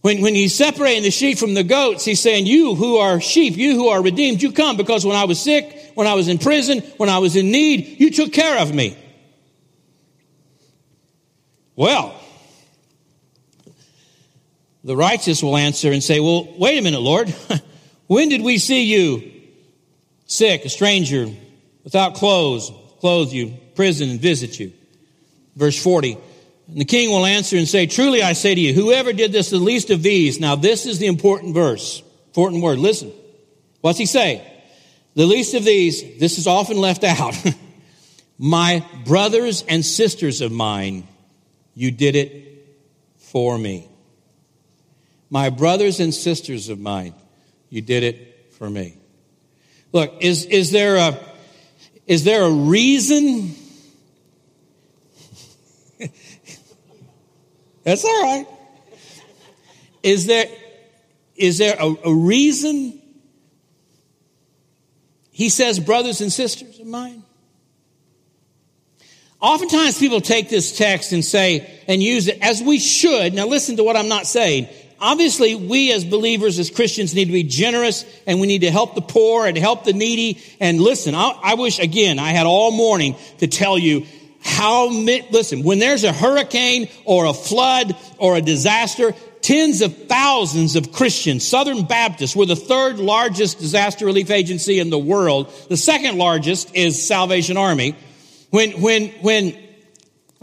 When, 0.00 0.20
when 0.20 0.34
he's 0.34 0.56
separating 0.56 1.04
the 1.04 1.12
sheep 1.12 1.38
from 1.38 1.54
the 1.54 1.62
goats, 1.62 2.04
he's 2.04 2.20
saying, 2.20 2.46
you 2.46 2.74
who 2.74 2.96
are 2.96 3.20
sheep, 3.20 3.56
you 3.56 3.76
who 3.76 3.88
are 3.88 4.02
redeemed, 4.02 4.42
you 4.42 4.50
come 4.50 4.76
because 4.76 5.06
when 5.06 5.14
I 5.14 5.24
was 5.24 5.40
sick, 5.40 5.92
when 5.94 6.08
I 6.08 6.14
was 6.14 6.26
in 6.26 6.38
prison, 6.38 6.80
when 6.96 7.08
I 7.08 7.18
was 7.18 7.36
in 7.36 7.52
need, 7.52 8.00
you 8.00 8.10
took 8.10 8.32
care 8.32 8.58
of 8.58 8.74
me. 8.74 8.98
Well, 11.76 12.14
the 14.84 14.96
righteous 14.96 15.42
will 15.42 15.56
answer 15.56 15.92
and 15.92 16.02
say, 16.02 16.20
Well, 16.20 16.52
wait 16.58 16.78
a 16.78 16.82
minute, 16.82 17.00
Lord. 17.00 17.34
when 18.06 18.28
did 18.28 18.42
we 18.42 18.58
see 18.58 18.84
you 18.84 19.30
sick, 20.26 20.64
a 20.64 20.68
stranger, 20.68 21.28
without 21.84 22.14
clothes, 22.14 22.70
clothe 23.00 23.32
you, 23.32 23.56
prison, 23.74 24.10
and 24.10 24.20
visit 24.20 24.58
you? 24.58 24.72
Verse 25.56 25.80
40. 25.82 26.18
And 26.68 26.80
the 26.80 26.84
king 26.84 27.10
will 27.10 27.26
answer 27.26 27.56
and 27.56 27.68
say, 27.68 27.86
Truly 27.86 28.22
I 28.22 28.32
say 28.32 28.54
to 28.54 28.60
you, 28.60 28.74
whoever 28.74 29.12
did 29.12 29.32
this 29.32 29.50
the 29.50 29.58
least 29.58 29.90
of 29.90 30.02
these, 30.02 30.40
now 30.40 30.56
this 30.56 30.86
is 30.86 30.98
the 30.98 31.06
important 31.06 31.54
verse, 31.54 32.02
important 32.28 32.62
word. 32.62 32.78
Listen. 32.78 33.12
What's 33.82 33.98
he 33.98 34.06
say? 34.06 34.48
The 35.14 35.26
least 35.26 35.54
of 35.54 35.64
these, 35.64 36.18
this 36.18 36.38
is 36.38 36.46
often 36.46 36.78
left 36.78 37.04
out. 37.04 37.34
My 38.38 38.86
brothers 39.04 39.62
and 39.68 39.84
sisters 39.84 40.40
of 40.40 40.50
mine 40.50 41.06
you 41.74 41.90
did 41.90 42.16
it 42.16 42.66
for 43.16 43.58
me. 43.58 43.88
My 45.30 45.48
brothers 45.50 46.00
and 46.00 46.12
sisters 46.12 46.68
of 46.68 46.78
mine, 46.78 47.14
you 47.70 47.80
did 47.80 48.02
it 48.02 48.52
for 48.52 48.68
me. 48.68 48.98
Look, 49.92 50.12
is, 50.20 50.44
is 50.46 50.70
there 50.70 50.96
a, 50.96 51.18
is 52.06 52.24
there 52.24 52.42
a 52.42 52.50
reason? 52.50 53.54
That's 57.84 58.04
all 58.04 58.22
right. 58.22 58.46
Is 60.02 60.26
there, 60.26 60.46
is 61.36 61.58
there 61.58 61.76
a, 61.78 61.94
a 62.04 62.14
reason 62.14 63.00
he 65.30 65.48
says 65.48 65.80
brothers 65.80 66.20
and 66.20 66.30
sisters 66.32 66.78
of 66.78 66.86
mine? 66.86 67.22
Oftentimes 69.42 69.98
people 69.98 70.20
take 70.20 70.48
this 70.48 70.78
text 70.78 71.12
and 71.12 71.24
say, 71.24 71.68
and 71.88 72.00
use 72.00 72.28
it 72.28 72.38
as 72.40 72.62
we 72.62 72.78
should. 72.78 73.34
Now 73.34 73.46
listen 73.48 73.76
to 73.76 73.84
what 73.84 73.96
I'm 73.96 74.08
not 74.08 74.26
saying. 74.26 74.68
Obviously, 75.00 75.56
we 75.56 75.92
as 75.92 76.04
believers, 76.04 76.60
as 76.60 76.70
Christians, 76.70 77.12
need 77.12 77.24
to 77.24 77.32
be 77.32 77.42
generous 77.42 78.06
and 78.24 78.40
we 78.40 78.46
need 78.46 78.60
to 78.60 78.70
help 78.70 78.94
the 78.94 79.02
poor 79.02 79.48
and 79.48 79.58
help 79.58 79.82
the 79.82 79.92
needy. 79.92 80.40
And 80.60 80.80
listen, 80.80 81.16
I, 81.16 81.36
I 81.42 81.54
wish, 81.54 81.80
again, 81.80 82.20
I 82.20 82.30
had 82.30 82.46
all 82.46 82.70
morning 82.70 83.16
to 83.38 83.48
tell 83.48 83.76
you 83.76 84.06
how, 84.44 84.86
listen, 84.86 85.64
when 85.64 85.80
there's 85.80 86.04
a 86.04 86.12
hurricane 86.12 86.88
or 87.04 87.24
a 87.24 87.34
flood 87.34 87.96
or 88.18 88.36
a 88.36 88.40
disaster, 88.40 89.12
tens 89.40 89.82
of 89.82 90.06
thousands 90.06 90.76
of 90.76 90.92
Christians, 90.92 91.46
Southern 91.46 91.84
Baptists, 91.84 92.36
we're 92.36 92.46
the 92.46 92.54
third 92.54 93.00
largest 93.00 93.58
disaster 93.58 94.06
relief 94.06 94.30
agency 94.30 94.78
in 94.78 94.90
the 94.90 94.98
world. 95.00 95.52
The 95.68 95.76
second 95.76 96.16
largest 96.16 96.76
is 96.76 97.04
Salvation 97.04 97.56
Army. 97.56 97.96
When, 98.52 98.82
when, 98.82 99.08
when 99.22 99.56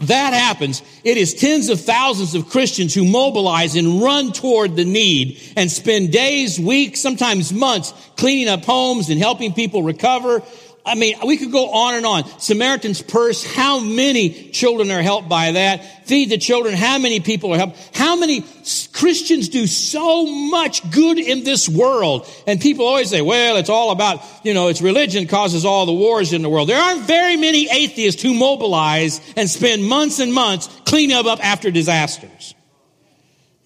that 0.00 0.32
happens, 0.32 0.82
it 1.04 1.16
is 1.16 1.32
tens 1.32 1.68
of 1.68 1.80
thousands 1.80 2.34
of 2.34 2.48
Christians 2.48 2.92
who 2.92 3.04
mobilize 3.04 3.76
and 3.76 4.02
run 4.02 4.32
toward 4.32 4.74
the 4.74 4.84
need 4.84 5.40
and 5.56 5.70
spend 5.70 6.10
days, 6.10 6.58
weeks, 6.58 7.00
sometimes 7.00 7.52
months 7.52 7.94
cleaning 8.16 8.48
up 8.48 8.64
homes 8.64 9.10
and 9.10 9.20
helping 9.20 9.52
people 9.52 9.84
recover. 9.84 10.42
I 10.84 10.94
mean, 10.94 11.16
we 11.26 11.36
could 11.36 11.52
go 11.52 11.70
on 11.70 11.94
and 11.94 12.06
on. 12.06 12.24
Samaritan's 12.40 13.02
Purse, 13.02 13.44
how 13.44 13.80
many 13.80 14.50
children 14.50 14.90
are 14.90 15.02
helped 15.02 15.28
by 15.28 15.52
that? 15.52 16.06
Feed 16.06 16.30
the 16.30 16.38
children, 16.38 16.74
how 16.74 16.98
many 16.98 17.20
people 17.20 17.52
are 17.52 17.58
helped? 17.58 17.76
How 17.94 18.16
many 18.16 18.44
Christians 18.92 19.50
do 19.50 19.66
so 19.66 20.26
much 20.26 20.90
good 20.90 21.18
in 21.18 21.44
this 21.44 21.68
world? 21.68 22.26
And 22.46 22.60
people 22.60 22.86
always 22.86 23.10
say, 23.10 23.20
well, 23.20 23.56
it's 23.56 23.68
all 23.68 23.90
about, 23.90 24.22
you 24.42 24.54
know, 24.54 24.68
it's 24.68 24.80
religion 24.80 25.26
causes 25.26 25.64
all 25.64 25.84
the 25.84 25.92
wars 25.92 26.32
in 26.32 26.42
the 26.42 26.48
world. 26.48 26.68
There 26.68 26.80
aren't 26.80 27.02
very 27.02 27.36
many 27.36 27.68
atheists 27.70 28.22
who 28.22 28.32
mobilize 28.32 29.20
and 29.36 29.50
spend 29.50 29.84
months 29.84 30.18
and 30.18 30.32
months 30.32 30.68
cleaning 30.86 31.16
up 31.16 31.44
after 31.44 31.70
disasters. 31.70 32.54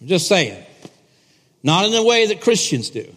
I'm 0.00 0.08
just 0.08 0.26
saying. 0.26 0.62
Not 1.62 1.86
in 1.86 1.92
the 1.92 2.02
way 2.02 2.26
that 2.26 2.42
Christians 2.42 2.90
do. 2.90 3.10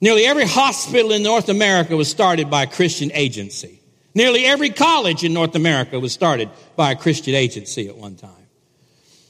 Nearly 0.00 0.24
every 0.24 0.46
hospital 0.46 1.12
in 1.12 1.22
North 1.22 1.48
America 1.48 1.96
was 1.96 2.08
started 2.08 2.50
by 2.50 2.64
a 2.64 2.66
Christian 2.66 3.10
agency. 3.12 3.80
Nearly 4.14 4.44
every 4.46 4.70
college 4.70 5.24
in 5.24 5.32
North 5.32 5.54
America 5.54 5.98
was 5.98 6.12
started 6.12 6.50
by 6.76 6.92
a 6.92 6.96
Christian 6.96 7.34
agency 7.34 7.88
at 7.88 7.96
one 7.96 8.16
time. 8.16 8.30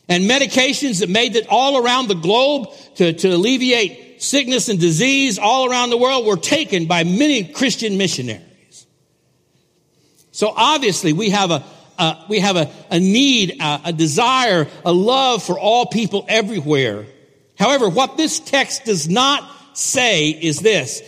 And 0.08 0.24
medications 0.24 1.00
that 1.00 1.10
made 1.10 1.36
it 1.36 1.46
all 1.50 1.84
around 1.84 2.08
the 2.08 2.14
globe 2.14 2.68
to, 2.96 3.12
to 3.12 3.28
alleviate 3.28 4.22
sickness 4.22 4.68
and 4.68 4.80
disease 4.80 5.38
all 5.38 5.70
around 5.70 5.90
the 5.90 5.98
world 5.98 6.26
were 6.26 6.36
taken 6.36 6.86
by 6.86 7.04
many 7.04 7.44
Christian 7.44 7.98
missionaries. 7.98 8.86
So 10.32 10.52
obviously 10.56 11.12
we 11.12 11.30
have 11.30 11.50
a, 11.50 11.64
uh, 11.98 12.24
we 12.28 12.40
have 12.40 12.56
a, 12.56 12.70
a 12.90 12.98
need, 12.98 13.60
a, 13.60 13.80
a 13.86 13.92
desire, 13.92 14.68
a 14.84 14.92
love 14.92 15.42
for 15.42 15.58
all 15.58 15.86
people 15.86 16.24
everywhere. 16.28 17.06
However, 17.58 17.88
what 17.88 18.16
this 18.16 18.38
text 18.38 18.84
does 18.84 19.08
not 19.08 19.42
say 19.78 20.30
is 20.30 20.60
this. 20.60 21.02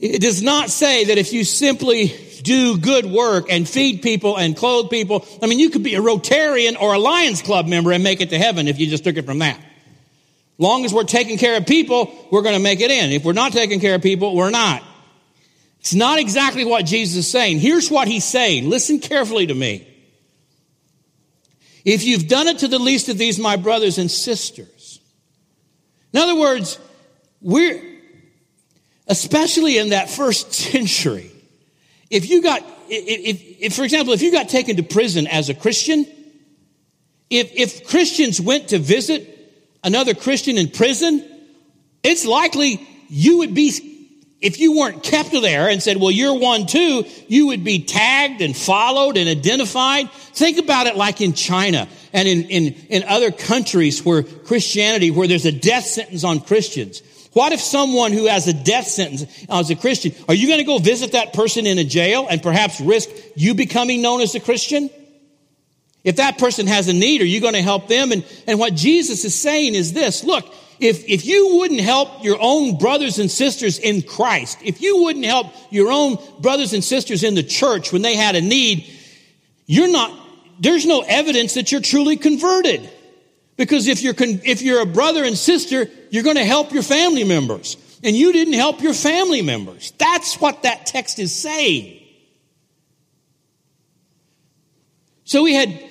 It 0.00 0.20
does 0.20 0.42
not 0.42 0.70
say 0.70 1.04
that 1.04 1.18
if 1.18 1.32
you 1.32 1.44
simply 1.44 2.14
do 2.42 2.78
good 2.78 3.06
work 3.06 3.46
and 3.50 3.68
feed 3.68 4.02
people 4.02 4.36
and 4.36 4.56
clothe 4.56 4.90
people, 4.90 5.26
I 5.42 5.46
mean, 5.46 5.58
you 5.58 5.70
could 5.70 5.82
be 5.82 5.94
a 5.94 6.00
Rotarian 6.00 6.80
or 6.80 6.94
a 6.94 6.98
Lions 6.98 7.42
Club 7.42 7.66
member 7.66 7.92
and 7.92 8.04
make 8.04 8.20
it 8.20 8.30
to 8.30 8.38
heaven 8.38 8.68
if 8.68 8.78
you 8.78 8.86
just 8.86 9.04
took 9.04 9.16
it 9.16 9.24
from 9.24 9.38
that. 9.38 9.58
Long 10.58 10.84
as 10.84 10.92
we're 10.92 11.04
taking 11.04 11.38
care 11.38 11.56
of 11.56 11.66
people, 11.66 12.14
we're 12.30 12.42
going 12.42 12.54
to 12.54 12.62
make 12.62 12.80
it 12.80 12.90
in. 12.90 13.10
If 13.10 13.24
we're 13.24 13.32
not 13.32 13.52
taking 13.52 13.80
care 13.80 13.94
of 13.94 14.02
people, 14.02 14.34
we're 14.36 14.50
not. 14.50 14.82
It's 15.80 15.94
not 15.94 16.18
exactly 16.18 16.64
what 16.64 16.86
Jesus 16.86 17.16
is 17.26 17.30
saying. 17.30 17.58
Here's 17.58 17.90
what 17.90 18.08
he's 18.08 18.24
saying. 18.24 18.70
Listen 18.70 19.00
carefully 19.00 19.46
to 19.46 19.54
me. 19.54 19.86
If 21.84 22.04
you've 22.04 22.28
done 22.28 22.48
it 22.48 22.60
to 22.60 22.68
the 22.68 22.78
least 22.78 23.08
of 23.08 23.18
these, 23.18 23.38
my 23.38 23.56
brothers 23.56 23.98
and 23.98 24.10
sisters. 24.10 25.00
In 26.12 26.20
other 26.20 26.36
words, 26.36 26.78
we're, 27.42 27.82
especially 29.06 29.78
in 29.78 29.90
that 29.90 30.10
first 30.10 30.52
century. 30.52 31.30
If 32.10 32.28
you 32.30 32.42
got, 32.42 32.60
if, 32.88 33.42
if, 33.60 33.74
for 33.74 33.82
example, 33.82 34.14
if 34.14 34.22
you 34.22 34.32
got 34.32 34.48
taken 34.48 34.76
to 34.76 34.82
prison 34.82 35.26
as 35.26 35.48
a 35.48 35.54
Christian, 35.54 36.06
if, 37.30 37.52
if 37.54 37.88
Christians 37.88 38.40
went 38.40 38.68
to 38.68 38.78
visit 38.78 39.30
another 39.82 40.14
Christian 40.14 40.58
in 40.58 40.68
prison, 40.68 41.24
it's 42.02 42.24
likely 42.24 42.86
you 43.08 43.38
would 43.38 43.54
be, 43.54 43.72
if 44.40 44.60
you 44.60 44.76
weren't 44.78 45.02
kept 45.02 45.32
there 45.32 45.68
and 45.68 45.82
said, 45.82 45.96
well, 45.96 46.10
you're 46.10 46.38
one 46.38 46.66
too, 46.66 47.04
you 47.28 47.48
would 47.48 47.64
be 47.64 47.84
tagged 47.84 48.40
and 48.40 48.56
followed 48.56 49.16
and 49.16 49.28
identified. 49.28 50.10
Think 50.10 50.58
about 50.58 50.86
it 50.86 50.96
like 50.96 51.20
in 51.20 51.32
China 51.32 51.88
and 52.12 52.28
in, 52.28 52.44
in, 52.44 52.74
in 52.90 53.04
other 53.04 53.32
countries 53.32 54.04
where 54.04 54.22
Christianity, 54.22 55.10
where 55.10 55.26
there's 55.26 55.46
a 55.46 55.52
death 55.52 55.84
sentence 55.84 56.24
on 56.24 56.40
Christians. 56.40 57.02
What 57.34 57.52
if 57.52 57.60
someone 57.60 58.12
who 58.12 58.26
has 58.26 58.46
a 58.46 58.52
death 58.52 58.86
sentence 58.86 59.24
uh, 59.48 59.58
as 59.60 59.68
a 59.68 59.76
Christian, 59.76 60.14
are 60.28 60.34
you 60.34 60.46
going 60.46 60.60
to 60.60 60.64
go 60.64 60.78
visit 60.78 61.12
that 61.12 61.32
person 61.32 61.66
in 61.66 61.78
a 61.78 61.84
jail 61.84 62.26
and 62.30 62.42
perhaps 62.42 62.80
risk 62.80 63.10
you 63.34 63.54
becoming 63.54 64.00
known 64.00 64.20
as 64.20 64.34
a 64.34 64.40
Christian? 64.40 64.88
If 66.04 66.16
that 66.16 66.38
person 66.38 66.68
has 66.68 66.86
a 66.88 66.92
need, 66.92 67.22
are 67.22 67.26
you 67.26 67.40
going 67.40 67.54
to 67.54 67.62
help 67.62 67.88
them? 67.88 68.12
And, 68.12 68.24
and 68.46 68.58
what 68.58 68.74
Jesus 68.74 69.24
is 69.24 69.34
saying 69.34 69.74
is 69.74 69.92
this, 69.92 70.22
look, 70.22 70.44
if, 70.78 71.08
if 71.08 71.24
you 71.24 71.56
wouldn't 71.56 71.80
help 71.80 72.22
your 72.22 72.36
own 72.40 72.78
brothers 72.78 73.18
and 73.18 73.30
sisters 73.30 73.78
in 73.78 74.02
Christ, 74.02 74.58
if 74.62 74.80
you 74.80 75.02
wouldn't 75.02 75.24
help 75.24 75.48
your 75.70 75.90
own 75.90 76.18
brothers 76.40 76.72
and 76.72 76.84
sisters 76.84 77.24
in 77.24 77.34
the 77.34 77.42
church 77.42 77.92
when 77.92 78.02
they 78.02 78.16
had 78.16 78.36
a 78.36 78.40
need, 78.40 78.88
you're 79.66 79.90
not, 79.90 80.16
there's 80.60 80.86
no 80.86 81.00
evidence 81.00 81.54
that 81.54 81.72
you're 81.72 81.80
truly 81.80 82.16
converted. 82.16 82.88
Because 83.56 83.86
if 83.86 84.02
you're, 84.02 84.14
if 84.18 84.62
you're 84.62 84.82
a 84.82 84.86
brother 84.86 85.24
and 85.24 85.38
sister, 85.38 85.88
you're 86.10 86.22
going 86.22 86.36
to 86.36 86.44
help 86.44 86.72
your 86.72 86.82
family 86.82 87.24
members. 87.24 87.76
And 88.02 88.16
you 88.16 88.32
didn't 88.32 88.54
help 88.54 88.82
your 88.82 88.94
family 88.94 89.42
members. 89.42 89.92
That's 89.98 90.40
what 90.40 90.64
that 90.64 90.86
text 90.86 91.18
is 91.18 91.34
saying. 91.34 92.00
So 95.24 95.42
we 95.42 95.54
had 95.54 95.82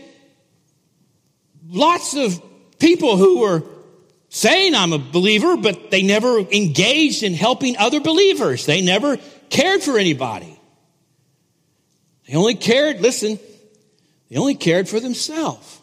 lots 1.67 2.15
of 2.15 2.41
people 2.77 3.17
who 3.17 3.39
were 3.39 3.63
saying 4.29 4.75
I'm 4.75 4.93
a 4.93 4.99
believer, 4.99 5.57
but 5.57 5.89
they 5.89 6.03
never 6.03 6.39
engaged 6.39 7.23
in 7.23 7.33
helping 7.33 7.77
other 7.77 7.99
believers. 7.99 8.65
They 8.65 8.81
never 8.81 9.17
cared 9.49 9.81
for 9.81 9.97
anybody. 9.97 10.59
They 12.27 12.35
only 12.35 12.55
cared, 12.55 13.01
listen, 13.01 13.39
they 14.29 14.37
only 14.37 14.55
cared 14.55 14.87
for 14.87 14.99
themselves. 14.99 15.79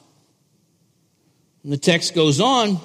And 1.63 1.73
the 1.73 1.77
text 1.77 2.15
goes 2.15 2.41
on. 2.41 2.79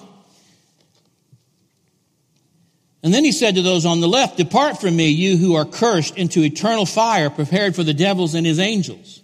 And 3.04 3.14
then 3.14 3.24
he 3.24 3.32
said 3.32 3.56
to 3.56 3.62
those 3.62 3.86
on 3.86 4.02
the 4.02 4.08
left, 4.08 4.38
Depart 4.38 4.82
from 4.82 4.96
me, 4.96 5.10
you 5.10 5.38
who 5.38 5.56
are 5.56 5.66
cursed, 5.66 6.18
into 6.18 6.44
eternal 6.44 6.86
fire 6.86 7.30
prepared 7.30 7.76
for 7.76 7.84
the 7.84 7.94
devils 7.94 8.34
and 8.34 8.46
his 8.46 8.60
angels. 8.60 9.22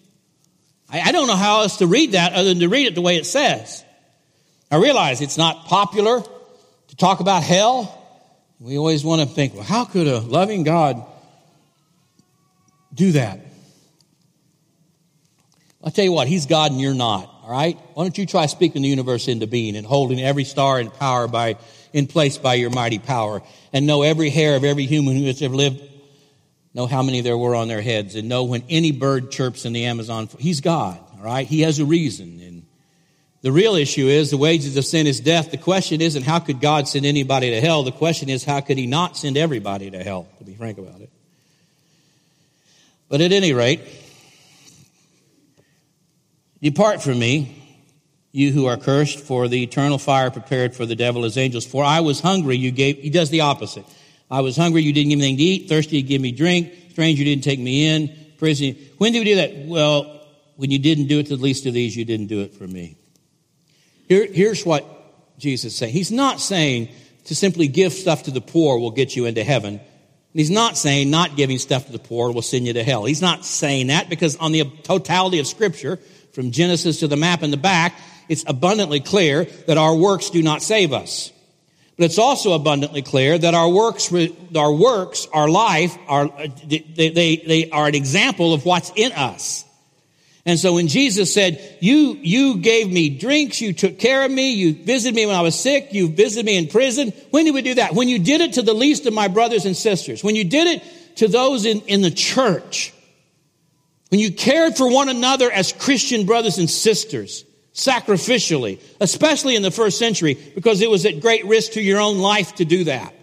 I, 0.87 1.01
I 1.01 1.11
don't 1.11 1.27
know 1.27 1.35
how 1.35 1.61
else 1.61 1.77
to 1.77 1.87
read 1.87 2.11
that 2.11 2.33
other 2.33 2.49
than 2.49 2.59
to 2.59 2.69
read 2.69 2.85
it 2.85 2.95
the 2.95 3.01
way 3.01 3.17
it 3.17 3.25
says. 3.25 3.83
I 4.69 4.77
realize 4.77 5.19
it's 5.19 5.37
not 5.37 5.65
popular 5.65 6.21
to 6.21 6.95
talk 6.95 7.21
about 7.21 7.43
hell. 7.43 7.97
We 8.59 8.77
always 8.77 9.03
want 9.03 9.21
to 9.21 9.27
think, 9.27 9.55
well, 9.55 9.63
how 9.63 9.85
could 9.85 10.07
a 10.07 10.19
loving 10.19 10.63
God 10.63 11.03
do 12.93 13.13
that? 13.13 13.39
I'll 15.83 15.91
tell 15.91 16.05
you 16.05 16.11
what, 16.11 16.27
He's 16.27 16.45
God 16.45 16.71
and 16.71 16.79
you're 16.79 16.93
not, 16.93 17.33
all 17.51 17.57
right? 17.57 17.77
Why 17.93 18.03
don't 18.03 18.17
you 18.17 18.25
try 18.25 18.45
speaking 18.45 18.81
the 18.81 18.87
universe 18.87 19.27
into 19.27 19.45
being 19.45 19.75
and 19.75 19.85
holding 19.85 20.21
every 20.21 20.45
star 20.45 20.79
in 20.79 20.89
power 20.89 21.27
by, 21.27 21.57
in 21.91 22.07
place 22.07 22.37
by 22.37 22.53
your 22.53 22.69
mighty 22.69 22.99
power 22.99 23.41
and 23.73 23.85
know 23.85 24.03
every 24.03 24.29
hair 24.29 24.55
of 24.55 24.63
every 24.63 24.85
human 24.85 25.17
who 25.17 25.25
has 25.25 25.41
ever 25.41 25.55
lived, 25.55 25.81
know 26.73 26.85
how 26.87 27.03
many 27.03 27.19
there 27.19 27.37
were 27.37 27.53
on 27.53 27.67
their 27.67 27.81
heads 27.81 28.15
and 28.15 28.29
know 28.29 28.45
when 28.45 28.63
any 28.69 28.93
bird 28.93 29.31
chirps 29.31 29.65
in 29.65 29.73
the 29.73 29.85
Amazon. 29.85 30.29
He's 30.39 30.61
God, 30.61 30.97
all 31.17 31.25
right? 31.25 31.45
He 31.45 31.61
has 31.61 31.79
a 31.79 31.85
reason. 31.85 32.39
And 32.39 32.63
the 33.41 33.51
real 33.51 33.75
issue 33.75 34.07
is 34.07 34.31
the 34.31 34.37
wages 34.37 34.77
of 34.77 34.85
sin 34.85 35.05
is 35.05 35.19
death. 35.19 35.51
The 35.51 35.57
question 35.57 35.99
isn't 35.99 36.23
how 36.23 36.39
could 36.39 36.61
God 36.61 36.87
send 36.87 37.05
anybody 37.05 37.49
to 37.49 37.59
hell? 37.59 37.83
The 37.83 37.91
question 37.91 38.29
is 38.29 38.45
how 38.45 38.61
could 38.61 38.77
he 38.77 38.87
not 38.87 39.17
send 39.17 39.35
everybody 39.35 39.91
to 39.91 40.01
hell, 40.01 40.25
to 40.37 40.45
be 40.45 40.53
frank 40.53 40.77
about 40.77 41.01
it. 41.01 41.09
But 43.09 43.19
at 43.19 43.33
any 43.33 43.51
rate, 43.51 43.81
Depart 46.61 47.01
from 47.01 47.17
me, 47.17 47.57
you 48.31 48.51
who 48.51 48.67
are 48.67 48.77
cursed, 48.77 49.19
for 49.19 49.47
the 49.47 49.63
eternal 49.63 49.97
fire 49.97 50.29
prepared 50.29 50.75
for 50.75 50.85
the 50.85 50.95
devil 50.95 51.25
as 51.25 51.37
angels. 51.37 51.65
For 51.65 51.83
I 51.83 52.01
was 52.01 52.19
hungry, 52.19 52.57
you 52.57 52.71
gave, 52.71 52.97
he 52.97 53.09
does 53.09 53.29
the 53.29 53.41
opposite. 53.41 53.85
I 54.29 54.41
was 54.41 54.55
hungry, 54.55 54.83
you 54.83 54.93
didn't 54.93 55.09
give 55.09 55.19
me 55.19 55.25
anything 55.25 55.37
to 55.37 55.43
eat. 55.43 55.69
Thirsty, 55.69 55.97
you 55.97 56.03
give 56.03 56.21
me 56.21 56.31
drink. 56.31 56.73
Stranger, 56.91 57.23
you 57.23 57.25
didn't 57.25 57.43
take 57.43 57.59
me 57.59 57.87
in. 57.87 58.15
Prison. 58.37 58.75
When 58.97 59.11
did 59.11 59.19
we 59.19 59.25
do 59.25 59.35
that? 59.35 59.65
Well, 59.65 60.21
when 60.55 60.71
you 60.71 60.79
didn't 60.79 61.07
do 61.07 61.19
it 61.19 61.27
to 61.27 61.35
the 61.35 61.41
least 61.43 61.65
of 61.65 61.73
these, 61.73 61.95
you 61.95 62.05
didn't 62.05 62.27
do 62.27 62.41
it 62.41 62.53
for 62.53 62.67
me. 62.67 62.95
Here, 64.07 64.27
here's 64.31 64.65
what 64.65 64.85
Jesus 65.37 65.73
is 65.73 65.77
saying. 65.77 65.93
He's 65.93 66.11
not 66.11 66.39
saying 66.39 66.89
to 67.25 67.35
simply 67.35 67.67
give 67.67 67.93
stuff 67.93 68.23
to 68.23 68.31
the 68.31 68.41
poor 68.41 68.77
will 68.77 68.91
get 68.91 69.15
you 69.15 69.25
into 69.25 69.43
heaven. 69.43 69.79
He's 70.33 70.49
not 70.49 70.77
saying 70.77 71.09
not 71.09 71.35
giving 71.35 71.57
stuff 71.57 71.87
to 71.87 71.91
the 71.91 71.99
poor 71.99 72.31
will 72.31 72.41
send 72.41 72.65
you 72.65 72.73
to 72.73 72.83
hell. 72.83 73.05
He's 73.05 73.21
not 73.21 73.45
saying 73.45 73.87
that 73.87 74.09
because 74.09 74.37
on 74.37 74.51
the 74.53 74.63
totality 74.83 75.39
of 75.39 75.47
scripture, 75.47 75.99
from 76.33 76.51
Genesis 76.51 76.99
to 76.99 77.07
the 77.07 77.17
map 77.17 77.43
in 77.43 77.51
the 77.51 77.57
back, 77.57 77.99
it's 78.29 78.43
abundantly 78.47 78.99
clear 78.99 79.45
that 79.67 79.77
our 79.77 79.95
works 79.95 80.29
do 80.29 80.41
not 80.41 80.61
save 80.61 80.93
us. 80.93 81.31
But 81.97 82.05
it's 82.05 82.17
also 82.17 82.53
abundantly 82.53 83.01
clear 83.01 83.37
that 83.37 83.53
our 83.53 83.69
works, 83.69 84.11
our 84.55 84.73
works, 84.73 85.27
our 85.33 85.49
life, 85.49 85.95
are, 86.07 86.25
uh, 86.25 86.47
they, 86.65 87.09
they, 87.09 87.35
they 87.35 87.69
are 87.69 87.87
an 87.87 87.95
example 87.95 88.53
of 88.53 88.65
what's 88.65 88.91
in 88.95 89.11
us. 89.11 89.65
And 90.45 90.57
so 90.57 90.73
when 90.73 90.87
Jesus 90.87 91.31
said, 91.31 91.77
you, 91.81 92.17
you 92.19 92.57
gave 92.57 92.91
me 92.91 93.09
drinks, 93.09 93.61
you 93.61 93.73
took 93.73 93.99
care 93.99 94.25
of 94.25 94.31
me, 94.31 94.53
you 94.53 94.73
visited 94.73 95.15
me 95.15 95.27
when 95.27 95.35
I 95.35 95.41
was 95.41 95.59
sick, 95.59 95.89
you 95.91 96.09
visited 96.09 96.45
me 96.45 96.57
in 96.57 96.67
prison. 96.67 97.13
When 97.29 97.45
did 97.45 97.53
we 97.53 97.61
do 97.61 97.75
that? 97.75 97.93
When 97.93 98.09
you 98.09 98.17
did 98.17 98.41
it 98.41 98.53
to 98.53 98.63
the 98.63 98.73
least 98.73 99.05
of 99.05 99.13
my 99.13 99.27
brothers 99.27 99.65
and 99.65 99.77
sisters. 99.77 100.23
When 100.23 100.35
you 100.35 100.43
did 100.43 100.67
it 100.67 101.17
to 101.17 101.27
those 101.27 101.65
in, 101.65 101.81
in 101.81 102.01
the 102.01 102.09
church. 102.09 102.93
When 104.11 104.19
you 104.19 104.31
cared 104.31 104.75
for 104.75 104.91
one 104.91 105.09
another 105.09 105.49
as 105.49 105.71
Christian 105.71 106.25
brothers 106.25 106.57
and 106.57 106.69
sisters, 106.69 107.45
sacrificially, 107.73 108.79
especially 108.99 109.55
in 109.55 109.61
the 109.61 109.71
first 109.71 109.97
century, 109.97 110.33
because 110.53 110.81
it 110.81 110.89
was 110.89 111.05
at 111.05 111.21
great 111.21 111.45
risk 111.45 111.71
to 111.73 111.81
your 111.81 111.99
own 111.99 112.19
life 112.19 112.55
to 112.55 112.65
do 112.65 112.83
that. 112.83 113.15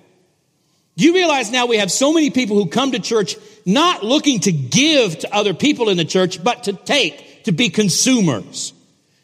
Do 0.96 1.04
you 1.04 1.14
realize 1.14 1.50
now 1.50 1.66
we 1.66 1.76
have 1.76 1.92
so 1.92 2.12
many 2.12 2.30
people 2.30 2.56
who 2.56 2.70
come 2.70 2.92
to 2.92 2.98
church 2.98 3.36
not 3.66 4.02
looking 4.02 4.40
to 4.40 4.50
give 4.50 5.18
to 5.18 5.34
other 5.34 5.52
people 5.52 5.90
in 5.90 5.98
the 5.98 6.04
church, 6.06 6.42
but 6.42 6.64
to 6.64 6.72
take, 6.72 7.44
to 7.44 7.52
be 7.52 7.68
consumers. 7.68 8.72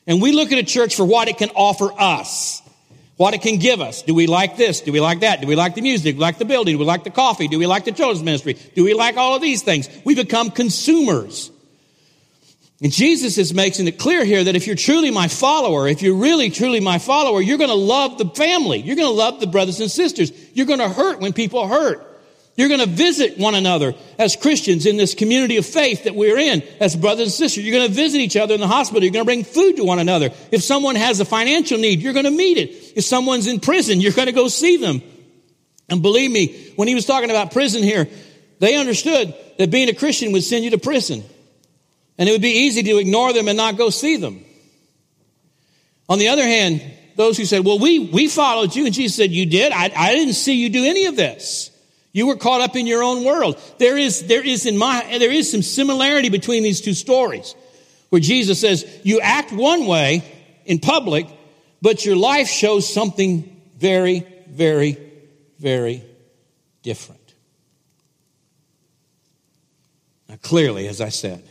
And 0.07 0.21
we 0.21 0.33
look 0.33 0.53
at 0.53 0.59
a 0.59 0.65
church 0.65 0.95
for 0.95 1.05
what 1.05 1.29
it 1.29 1.39
can 1.39 1.49
offer 1.55 1.91
us, 1.99 2.61
what 3.17 3.33
it 3.33 3.41
can 3.41 3.57
give 3.57 3.81
us. 3.81 4.03
Do 4.03 4.15
we 4.15 4.27
like 4.27 4.59
this? 4.59 4.83
Do 4.83 4.93
we 4.93 5.01
like 5.01 5.21
that? 5.21 5.41
Do 5.41 5.47
we 5.47 5.57
like 5.57 5.75
the 5.75 5.81
music? 5.81 6.15
Do 6.15 6.19
we 6.19 6.23
like 6.23 6.37
the 6.37 6.45
building? 6.45 6.75
Do 6.75 6.79
we 6.79 6.85
like 6.85 7.05
the 7.05 7.11
coffee? 7.11 7.49
Do 7.49 7.59
we 7.59 7.67
like 7.67 7.87
the 7.87 7.93
children's 7.93 8.23
ministry? 8.23 8.53
Do 8.75 8.85
we 8.85 8.93
like 8.93 9.17
all 9.17 9.35
of 9.35 9.41
these 9.41 9.63
things? 9.63 9.89
We 10.05 10.15
become 10.15 10.51
consumers. 10.51 11.51
And 12.83 12.93
Jesus 12.93 13.39
is 13.39 13.55
making 13.55 13.87
it 13.87 13.99
clear 13.99 14.25
here 14.25 14.45
that 14.45 14.57
if 14.57 14.67
you're 14.67 14.77
truly 14.77 15.11
my 15.11 15.29
follower, 15.29 15.87
if 15.87 16.03
you're 16.03 16.17
really 16.17 16.51
truly 16.51 16.81
my 16.81 16.99
follower, 16.99 17.41
you're 17.41 17.59
going 17.59 17.71
to 17.71 17.75
love 17.75 18.19
the 18.19 18.29
family. 18.29 18.81
You're 18.81 18.97
going 18.97 19.09
to 19.09 19.15
love 19.15 19.41
the 19.41 19.47
brothers 19.47 19.81
and 19.81 19.91
sisters. 19.91 20.33
You're 20.53 20.67
going 20.67 20.81
to 20.81 20.89
hurt 20.89 21.21
when 21.21 21.33
people 21.33 21.67
hurt. 21.69 22.11
You're 22.57 22.69
going 22.69 22.81
to 22.81 22.87
visit 22.87 23.37
one 23.37 23.55
another 23.55 23.95
as 24.19 24.37
Christians 24.37 24.87
in 24.87 24.97
this 24.97 25.15
community 25.15 25.57
of 25.57 25.67
faith 25.67 26.05
that 26.05 26.15
we're 26.15 26.39
in 26.39 26.63
as 26.81 26.95
brothers 26.95 27.27
and 27.27 27.33
sisters. 27.33 27.65
You're 27.65 27.77
going 27.77 27.89
to 27.89 27.95
visit 27.95 28.21
each 28.21 28.37
other 28.37 28.55
in 28.55 28.61
the 28.61 28.69
hospital. 28.69 29.03
You're 29.03 29.13
going 29.13 29.25
to 29.25 29.29
bring 29.29 29.45
food 29.45 29.77
to 29.77 29.85
one 29.85 29.99
another. 29.99 30.31
If 30.53 30.63
someone 30.63 30.95
has 30.95 31.19
a 31.19 31.25
financial 31.25 31.79
need, 31.79 32.01
you're 32.01 32.13
going 32.13 32.27
to 32.27 32.31
meet 32.31 32.59
it. 32.59 32.93
If 32.97 33.05
someone's 33.05 33.49
in 33.49 33.59
prison, 33.59 34.01
you're 34.01 34.13
going 34.13 34.27
to 34.27 34.33
go 34.33 34.47
see 34.47 34.77
them. 34.77 35.03
And 35.89 36.01
believe 36.01 36.31
me, 36.31 36.73
when 36.77 36.87
he 36.87 36.95
was 36.95 37.07
talking 37.07 37.31
about 37.31 37.53
prison 37.53 37.83
here, 37.83 38.09
they 38.61 38.77
understood 38.77 39.35
that 39.59 39.71
being 39.71 39.89
a 39.89 39.95
Christian 39.95 40.33
would 40.33 40.45
send 40.45 40.65
you 40.65 40.71
to 40.71 40.79
prison. 40.79 41.25
And 42.17 42.29
it 42.29 42.33
would 42.33 42.43
be 42.43 42.67
easy 42.67 42.83
to 42.83 42.99
ignore 42.99 43.33
them 43.33 43.49
and 43.49 43.57
not 43.57 43.77
go 43.77 43.91
see 43.91 44.17
them. 44.17 44.45
On 46.09 46.19
the 46.19 46.29
other 46.29 46.45
hand, 46.45 46.83
those 47.17 47.37
who 47.37 47.45
said, 47.45 47.65
well, 47.65 47.79
we, 47.79 47.99
we 47.99 48.29
followed 48.29 48.75
you. 48.75 48.87
And 48.87 48.95
Jesus 48.95 49.17
said, 49.17 49.31
you 49.31 49.47
did. 49.47 49.73
I, 49.73 49.91
I 49.97 50.15
didn't 50.15 50.35
see 50.35 50.55
you 50.55 50.69
do 50.69 50.85
any 50.85 51.07
of 51.07 51.17
this. 51.17 51.71
You 52.13 52.29
were 52.29 52.37
caught 52.37 52.61
up 52.61 52.77
in 52.77 52.87
your 52.87 53.03
own 53.03 53.25
world. 53.25 53.61
There 53.79 53.99
is, 53.99 54.27
there 54.27 54.45
is 54.45 54.67
in 54.67 54.77
my, 54.77 55.19
there 55.19 55.33
is 55.33 55.51
some 55.51 55.63
similarity 55.63 56.29
between 56.29 56.63
these 56.63 56.81
two 56.81 56.95
stories 56.95 57.55
where 58.11 58.21
Jesus 58.21 58.61
says, 58.61 58.87
you 59.03 59.21
act 59.21 59.51
one 59.51 59.87
way 59.87 60.23
in 60.65 60.79
public, 60.79 61.27
but 61.83 62.05
your 62.05 62.15
life 62.15 62.47
shows 62.47 62.93
something 62.93 63.61
very, 63.77 64.25
very, 64.49 64.97
very 65.59 66.05
different. 66.83 67.21
Now, 70.29 70.37
clearly, 70.41 70.87
as 70.87 71.01
I 71.01 71.09
said, 71.09 71.43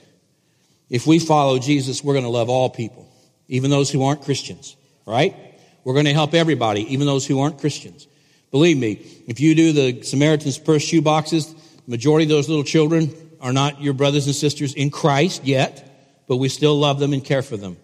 if 0.94 1.08
we 1.08 1.18
follow 1.18 1.58
Jesus, 1.58 2.04
we're 2.04 2.14
going 2.14 2.24
to 2.24 2.30
love 2.30 2.50
all 2.50 2.70
people, 2.70 3.10
even 3.48 3.72
those 3.72 3.90
who 3.90 4.04
aren't 4.04 4.22
Christians, 4.22 4.76
right? 5.08 5.36
We're 5.84 5.96
going 5.96 6.06
to 6.06 6.14
help 6.14 6.36
everybody, 6.36 6.94
even 6.94 7.08
those 7.08 7.26
who 7.26 7.40
aren't 7.40 7.58
Christians. 7.58 8.08
Believe 8.52 8.78
me, 8.78 9.04
if 9.28 9.40
you 9.40 9.56
do 9.56 9.74
the 9.74 10.04
Samaritan's 10.04 10.60
Purse 10.60 10.84
shoe 10.84 11.02
boxes, 11.02 11.52
the 11.52 11.90
majority 11.92 12.26
of 12.26 12.30
those 12.30 12.48
little 12.48 12.64
children 12.64 13.12
are 13.42 13.52
not 13.52 13.82
your 13.82 13.96
brothers 13.96 14.28
and 14.28 14.36
sisters 14.36 14.76
in 14.76 14.92
Christ 14.92 15.44
yet, 15.44 16.24
but 16.28 16.38
we 16.38 16.48
still 16.48 16.78
love 16.78 17.00
them 17.00 17.12
and 17.12 17.26
care 17.26 17.42
for 17.42 17.58
them. 17.58 17.76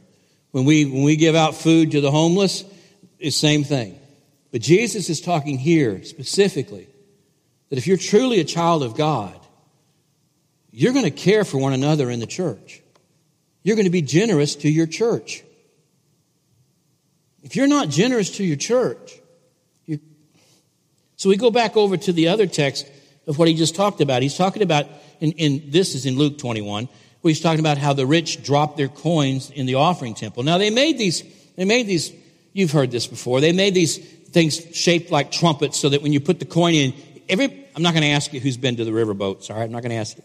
When 0.51 0.65
we, 0.65 0.85
when 0.85 1.01
we 1.01 1.15
give 1.15 1.33
out 1.33 1.55
food 1.55 1.89
to 1.93 2.01
the 2.01 2.11
homeless, 2.11 2.61
it's 3.17 3.35
the 3.35 3.47
same 3.47 3.63
thing. 3.63 3.99
But 4.51 4.61
Jesus 4.61 5.09
is 5.09 5.19
talking 5.19 5.57
here 5.57 6.03
specifically 6.03 6.87
that 7.69 7.79
if 7.79 7.87
you're 7.87 7.97
truly 7.97 8.39
a 8.39 8.45
child 8.45 8.83
of 8.83 8.95
God, 8.95 9.35
you're 10.69 10.93
going 10.93 11.05
to 11.05 11.11
care 11.11 11.43
for 11.43 11.57
one 11.57 11.73
another 11.73 12.11
in 12.11 12.19
the 12.19 12.27
church. 12.27 12.83
You're 13.63 13.75
going 13.75 13.85
to 13.85 13.91
be 13.91 14.01
generous 14.01 14.55
to 14.57 14.69
your 14.69 14.87
church. 14.87 15.43
If 17.43 17.55
you're 17.55 17.67
not 17.67 17.89
generous 17.89 18.31
to 18.37 18.43
your 18.43 18.57
church, 18.57 19.19
you 19.85 19.99
so 21.15 21.29
we 21.29 21.37
go 21.37 21.51
back 21.51 21.77
over 21.77 21.97
to 21.97 22.13
the 22.13 22.29
other 22.29 22.47
text 22.47 22.89
of 23.27 23.37
what 23.37 23.47
he 23.47 23.53
just 23.53 23.75
talked 23.75 24.01
about. 24.01 24.21
He's 24.21 24.37
talking 24.37 24.61
about, 24.61 24.87
in, 25.19 25.31
in 25.33 25.71
this 25.71 25.95
is 25.95 26.05
in 26.05 26.17
Luke 26.17 26.37
21, 26.37 26.89
where 27.21 27.29
he's 27.29 27.41
talking 27.41 27.59
about 27.59 27.77
how 27.77 27.93
the 27.93 28.05
rich 28.05 28.43
dropped 28.43 28.77
their 28.77 28.87
coins 28.87 29.51
in 29.51 29.65
the 29.65 29.75
offering 29.75 30.15
temple. 30.15 30.43
Now 30.43 30.57
they 30.57 30.69
made 30.69 30.97
these, 30.97 31.23
they 31.55 31.65
made 31.65 31.87
these, 31.87 32.11
you've 32.53 32.71
heard 32.71 32.91
this 32.91 33.07
before, 33.07 33.41
they 33.41 33.51
made 33.51 33.73
these 33.73 33.97
things 33.97 34.75
shaped 34.75 35.11
like 35.11 35.31
trumpets 35.31 35.79
so 35.79 35.89
that 35.89 36.01
when 36.01 36.13
you 36.13 36.19
put 36.19 36.39
the 36.39 36.45
coin 36.45 36.73
in, 36.73 36.93
every, 37.27 37.67
I'm 37.75 37.83
not 37.83 37.93
going 37.93 38.03
to 38.03 38.09
ask 38.09 38.33
you 38.33 38.39
who's 38.39 38.57
been 38.57 38.77
to 38.77 38.85
the 38.85 38.91
riverboats, 38.91 39.49
all 39.49 39.57
right? 39.57 39.63
I'm 39.63 39.71
not 39.71 39.81
going 39.81 39.91
to 39.91 39.97
ask 39.97 40.17
you 40.17 40.23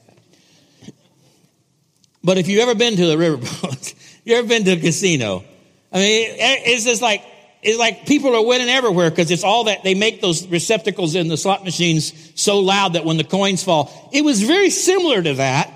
but 2.24 2.38
if 2.38 2.48
you've 2.48 2.60
ever 2.60 2.74
been 2.74 2.96
to 2.96 3.06
the 3.06 3.16
riverboat, 3.16 3.94
You 4.24 4.36
ever 4.36 4.48
been 4.48 4.64
to 4.64 4.72
a 4.72 4.80
casino? 4.80 5.44
I 5.92 5.98
mean, 5.98 6.28
it's 6.38 6.84
just 6.84 7.02
like, 7.02 7.22
it's 7.62 7.78
like 7.78 8.06
people 8.06 8.34
are 8.34 8.44
winning 8.44 8.68
everywhere 8.68 9.10
because 9.10 9.30
it's 9.30 9.44
all 9.44 9.64
that 9.64 9.84
they 9.84 9.94
make 9.94 10.20
those 10.20 10.46
receptacles 10.48 11.14
in 11.14 11.28
the 11.28 11.36
slot 11.36 11.62
machines 11.62 12.12
so 12.34 12.60
loud 12.60 12.94
that 12.94 13.04
when 13.04 13.18
the 13.18 13.24
coins 13.24 13.62
fall. 13.62 14.10
It 14.12 14.24
was 14.24 14.42
very 14.42 14.70
similar 14.70 15.22
to 15.22 15.34
that 15.34 15.70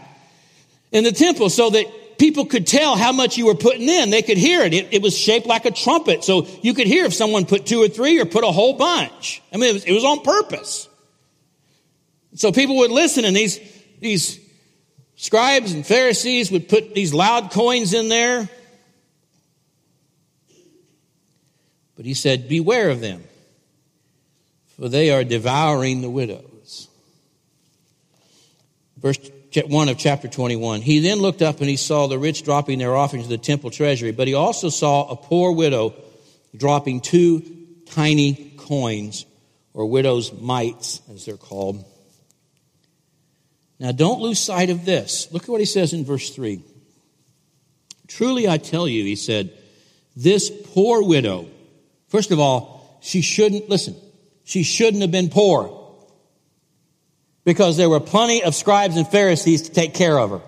in 0.93 1.05
the 1.05 1.13
temple 1.13 1.51
so 1.51 1.71
that 1.71 2.19
people 2.19 2.47
could 2.47 2.67
tell 2.67 2.97
how 2.97 3.13
much 3.13 3.37
you 3.37 3.47
were 3.47 3.55
putting 3.55 3.89
in. 3.89 4.11
They 4.11 4.23
could 4.23 4.39
hear 4.39 4.63
it. 4.63 4.73
It, 4.73 4.89
it 4.93 5.03
was 5.03 5.17
shaped 5.17 5.47
like 5.47 5.67
a 5.67 5.71
trumpet. 5.71 6.25
So 6.25 6.47
you 6.63 6.73
could 6.73 6.87
hear 6.87 7.05
if 7.05 7.13
someone 7.13 7.45
put 7.45 7.67
two 7.67 7.83
or 7.83 7.89
three 7.89 8.19
or 8.19 8.25
put 8.25 8.45
a 8.45 8.51
whole 8.51 8.75
bunch. 8.75 9.43
I 9.53 9.59
mean, 9.59 9.71
it 9.71 9.73
was, 9.75 9.85
it 9.85 9.93
was 9.93 10.05
on 10.05 10.21
purpose. 10.23 10.89
So 12.35 12.51
people 12.51 12.79
would 12.79 12.91
listen 12.91 13.25
and 13.25 13.37
these, 13.37 13.61
these 14.01 14.41
scribes 15.19 15.73
and 15.73 15.87
Pharisees 15.87 16.51
would 16.51 16.71
put 16.71 16.95
these 16.95 17.13
loud 17.13 17.51
coins 17.51 17.93
in 17.93 18.09
there 18.09 18.49
But 21.99 22.07
he 22.07 22.15
said, 22.15 22.49
Beware 22.49 22.91
of 22.91 23.01
them, 23.01 23.25
for 24.77 24.89
they 24.89 25.11
are 25.11 25.25
devouring 25.25 26.01
the 26.01 26.09
widows. 26.09 26.87
Verse 28.99 29.19
1 29.53 29.89
of 29.89 29.99
chapter 29.99 30.29
21. 30.29 30.81
He 30.81 31.01
then 31.01 31.19
looked 31.19 31.43
up 31.43 31.59
and 31.59 31.69
he 31.69 31.77
saw 31.77 32.07
the 32.07 32.17
rich 32.17 32.45
dropping 32.45 32.79
their 32.79 32.95
offerings 32.95 33.27
to 33.27 33.31
the 33.31 33.37
temple 33.37 33.71
treasury, 33.73 34.13
but 34.13 34.29
he 34.29 34.35
also 34.35 34.69
saw 34.69 35.09
a 35.09 35.17
poor 35.17 35.51
widow 35.51 35.93
dropping 36.57 37.01
two 37.01 37.43
tiny 37.87 38.53
coins, 38.57 39.27
or 39.75 39.87
widow's 39.87 40.33
mites, 40.33 41.03
as 41.13 41.27
they're 41.27 41.37
called. 41.37 41.85
Now, 43.81 43.93
don't 43.93 44.21
lose 44.21 44.41
sight 44.41 44.71
of 44.71 44.85
this. 44.85 45.29
Look 45.33 45.45
at 45.45 45.49
what 45.49 45.61
he 45.61 45.67
says 45.67 45.93
in 45.93 46.05
verse 46.05 46.31
3. 46.31 46.63
Truly 48.09 48.49
I 48.49 48.59
tell 48.59 48.89
you, 48.89 49.05
he 49.05 49.17
said, 49.17 49.53
this 50.17 50.51
poor 50.51 51.03
widow 51.03 51.49
First 52.09 52.31
of 52.31 52.41
all, 52.41 52.99
she 53.01 53.21
shouldn't, 53.21 53.69
listen, 53.69 53.95
she 54.45 54.63
shouldn't 54.63 55.03
have 55.03 55.11
been 55.11 55.29
poor 55.29 55.75
because 57.45 57.77
there 57.77 57.89
were 57.89 58.01
plenty 58.01 58.43
of 58.43 58.55
scribes 58.55 58.97
and 58.97 59.07
Pharisees 59.07 59.63
to 59.63 59.73
take 59.73 59.95
care 59.95 60.19
of 60.19 60.31
her. 60.31 60.41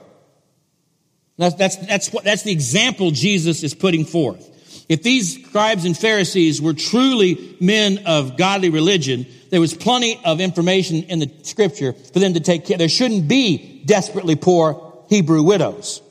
That's, 1.38 1.54
that's, 1.54 1.76
that's, 1.76 2.12
what, 2.12 2.24
that's 2.24 2.42
the 2.42 2.52
example 2.52 3.10
Jesus 3.10 3.62
is 3.62 3.74
putting 3.74 4.04
forth. 4.04 4.46
If 4.88 5.02
these 5.02 5.42
scribes 5.46 5.84
and 5.84 5.96
Pharisees 5.96 6.60
were 6.60 6.74
truly 6.74 7.56
men 7.60 8.02
of 8.06 8.36
godly 8.36 8.70
religion, 8.70 9.26
there 9.50 9.60
was 9.60 9.74
plenty 9.74 10.20
of 10.24 10.40
information 10.40 11.04
in 11.04 11.18
the 11.18 11.30
scripture 11.42 11.92
for 11.92 12.18
them 12.18 12.34
to 12.34 12.40
take 12.40 12.66
care. 12.66 12.78
There 12.78 12.88
shouldn't 12.88 13.28
be 13.28 13.82
desperately 13.84 14.36
poor 14.36 15.04
Hebrew 15.08 15.42
widows. 15.42 16.02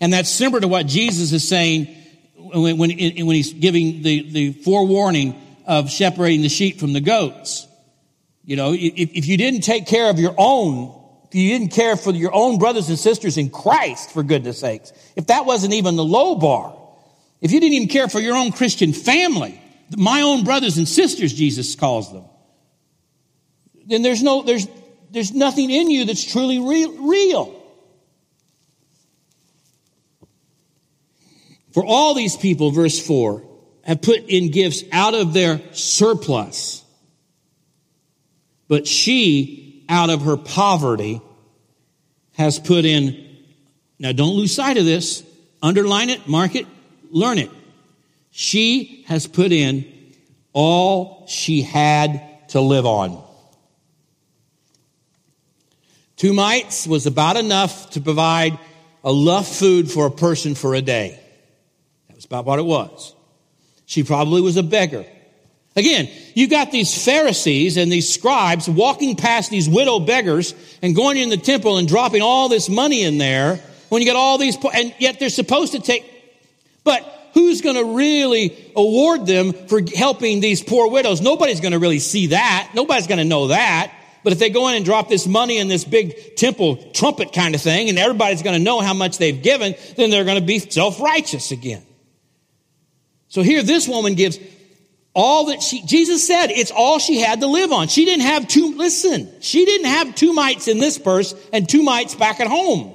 And 0.00 0.12
that's 0.12 0.28
similar 0.28 0.60
to 0.60 0.68
what 0.68 0.86
Jesus 0.86 1.32
is 1.32 1.48
saying 1.48 1.88
when, 2.36 2.76
when, 2.76 2.90
when 2.90 3.36
he's 3.36 3.52
giving 3.52 4.02
the, 4.02 4.30
the 4.30 4.52
forewarning 4.52 5.40
of 5.66 5.90
separating 5.90 6.42
the 6.42 6.48
sheep 6.48 6.78
from 6.78 6.92
the 6.92 7.00
goats. 7.00 7.66
You 8.44 8.56
know, 8.56 8.72
if, 8.72 8.92
if 8.96 9.26
you 9.26 9.36
didn't 9.36 9.60
take 9.60 9.86
care 9.86 10.10
of 10.10 10.18
your 10.18 10.34
own, 10.36 11.00
if 11.28 11.34
you 11.34 11.56
didn't 11.56 11.72
care 11.72 11.96
for 11.96 12.10
your 12.10 12.34
own 12.34 12.58
brothers 12.58 12.88
and 12.88 12.98
sisters 12.98 13.38
in 13.38 13.48
Christ, 13.48 14.10
for 14.10 14.22
goodness 14.22 14.58
sakes, 14.58 14.92
if 15.16 15.28
that 15.28 15.46
wasn't 15.46 15.72
even 15.74 15.96
the 15.96 16.04
low 16.04 16.34
bar, 16.34 16.76
if 17.40 17.52
you 17.52 17.60
didn't 17.60 17.74
even 17.74 17.88
care 17.88 18.08
for 18.08 18.20
your 18.20 18.36
own 18.36 18.52
Christian 18.52 18.92
family, 18.92 19.60
my 19.96 20.22
own 20.22 20.44
brothers 20.44 20.78
and 20.78 20.88
sisters, 20.88 21.32
Jesus 21.32 21.74
calls 21.76 22.12
them, 22.12 22.24
then 23.86 24.02
there's 24.02 24.22
no, 24.22 24.42
there's, 24.42 24.66
there's 25.10 25.32
nothing 25.32 25.70
in 25.70 25.90
you 25.90 26.04
that's 26.04 26.24
truly 26.24 26.58
real. 26.58 27.58
For 31.72 31.84
all 31.84 32.14
these 32.14 32.36
people, 32.36 32.70
verse 32.70 33.04
4, 33.04 33.42
have 33.82 34.02
put 34.02 34.28
in 34.28 34.50
gifts 34.50 34.84
out 34.92 35.14
of 35.14 35.32
their 35.32 35.60
surplus. 35.72 36.84
But 38.68 38.86
she, 38.86 39.84
out 39.88 40.10
of 40.10 40.22
her 40.22 40.36
poverty, 40.36 41.20
has 42.34 42.58
put 42.58 42.84
in, 42.84 43.36
now 43.98 44.12
don't 44.12 44.34
lose 44.34 44.54
sight 44.54 44.76
of 44.76 44.84
this, 44.84 45.24
underline 45.62 46.10
it, 46.10 46.26
mark 46.28 46.54
it, 46.54 46.66
learn 47.10 47.38
it. 47.38 47.50
She 48.30 49.04
has 49.08 49.26
put 49.26 49.52
in 49.52 49.84
all 50.52 51.26
she 51.26 51.62
had 51.62 52.48
to 52.48 52.60
live 52.60 52.86
on. 52.86 53.22
Two 56.22 56.32
mites 56.32 56.86
was 56.86 57.06
about 57.06 57.36
enough 57.36 57.90
to 57.90 58.00
provide 58.00 58.56
enough 59.04 59.48
food 59.48 59.90
for 59.90 60.06
a 60.06 60.10
person 60.12 60.54
for 60.54 60.76
a 60.76 60.80
day. 60.80 61.18
That 62.06 62.14
was 62.14 62.24
about 62.24 62.44
what 62.44 62.60
it 62.60 62.64
was. 62.64 63.16
She 63.86 64.04
probably 64.04 64.40
was 64.40 64.56
a 64.56 64.62
beggar. 64.62 65.04
Again, 65.74 66.08
you 66.36 66.46
got 66.46 66.70
these 66.70 67.04
Pharisees 67.04 67.76
and 67.76 67.90
these 67.90 68.08
scribes 68.08 68.68
walking 68.68 69.16
past 69.16 69.50
these 69.50 69.68
widow 69.68 69.98
beggars 69.98 70.54
and 70.80 70.94
going 70.94 71.16
in 71.16 71.28
the 71.28 71.36
temple 71.36 71.76
and 71.76 71.88
dropping 71.88 72.22
all 72.22 72.48
this 72.48 72.68
money 72.68 73.02
in 73.02 73.18
there 73.18 73.56
when 73.88 74.00
you 74.00 74.06
got 74.06 74.14
all 74.14 74.38
these, 74.38 74.56
and 74.72 74.94
yet 75.00 75.18
they're 75.18 75.28
supposed 75.28 75.72
to 75.72 75.80
take, 75.80 76.04
but 76.84 77.02
who's 77.34 77.62
going 77.62 77.74
to 77.74 77.96
really 77.96 78.56
award 78.76 79.26
them 79.26 79.54
for 79.66 79.80
helping 79.96 80.38
these 80.38 80.62
poor 80.62 80.88
widows? 80.88 81.20
Nobody's 81.20 81.58
going 81.58 81.72
to 81.72 81.80
really 81.80 81.98
see 81.98 82.28
that. 82.28 82.70
Nobody's 82.76 83.08
going 83.08 83.18
to 83.18 83.24
know 83.24 83.48
that. 83.48 83.92
But 84.24 84.32
if 84.32 84.38
they 84.38 84.50
go 84.50 84.68
in 84.68 84.76
and 84.76 84.84
drop 84.84 85.08
this 85.08 85.26
money 85.26 85.58
in 85.58 85.68
this 85.68 85.84
big 85.84 86.36
temple 86.36 86.76
trumpet 86.92 87.32
kind 87.32 87.54
of 87.54 87.60
thing 87.60 87.88
and 87.88 87.98
everybody's 87.98 88.42
going 88.42 88.56
to 88.56 88.62
know 88.62 88.80
how 88.80 88.94
much 88.94 89.18
they've 89.18 89.42
given, 89.42 89.74
then 89.96 90.10
they're 90.10 90.24
going 90.24 90.38
to 90.38 90.46
be 90.46 90.58
self-righteous 90.58 91.50
again. 91.50 91.82
So 93.28 93.42
here 93.42 93.62
this 93.62 93.88
woman 93.88 94.14
gives 94.14 94.38
all 95.14 95.46
that 95.46 95.62
she, 95.62 95.82
Jesus 95.82 96.26
said 96.26 96.48
it's 96.50 96.70
all 96.70 96.98
she 96.98 97.18
had 97.18 97.40
to 97.40 97.46
live 97.46 97.72
on. 97.72 97.88
She 97.88 98.04
didn't 98.04 98.24
have 98.24 98.46
two, 98.46 98.76
listen, 98.76 99.30
she 99.40 99.64
didn't 99.64 99.88
have 99.88 100.14
two 100.14 100.32
mites 100.32 100.68
in 100.68 100.78
this 100.78 100.98
purse 100.98 101.34
and 101.52 101.68
two 101.68 101.82
mites 101.82 102.14
back 102.14 102.40
at 102.40 102.46
home. 102.46 102.94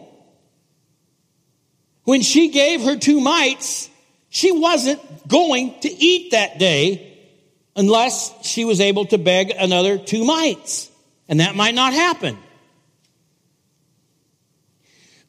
When 2.04 2.22
she 2.22 2.50
gave 2.50 2.84
her 2.84 2.96
two 2.96 3.20
mites, 3.20 3.90
she 4.30 4.52
wasn't 4.52 5.28
going 5.28 5.80
to 5.82 5.90
eat 5.90 6.32
that 6.32 6.58
day 6.58 7.18
unless 7.76 8.34
she 8.46 8.64
was 8.66 8.80
able 8.80 9.06
to 9.06 9.18
beg 9.18 9.52
another 9.52 9.98
two 9.98 10.24
mites. 10.24 10.90
And 11.30 11.40
that 11.40 11.56
might 11.56 11.76
not 11.76 11.94
happen. 11.94 12.38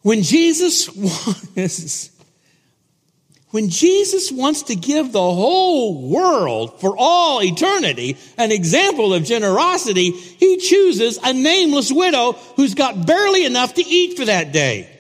When 0.03 0.23
Jesus, 0.23 0.89
is, 1.57 2.11
when 3.51 3.69
Jesus 3.69 4.31
wants 4.31 4.63
to 4.65 4.77
give 4.77 5.13
the 5.13 5.19
whole 5.21 6.09
world 6.09 6.81
for 6.81 6.95
all 6.97 7.43
eternity 7.43 8.17
an 8.37 8.53
example 8.53 9.13
of 9.13 9.25
generosity, 9.25 10.13
he 10.13 10.59
chooses 10.59 11.19
a 11.23 11.33
nameless 11.33 11.91
widow 11.91 12.33
who's 12.57 12.75
got 12.75 13.07
barely 13.07 13.45
enough 13.45 13.75
to 13.75 13.85
eat 13.85 14.17
for 14.17 14.25
that 14.27 14.53
day. 14.53 14.95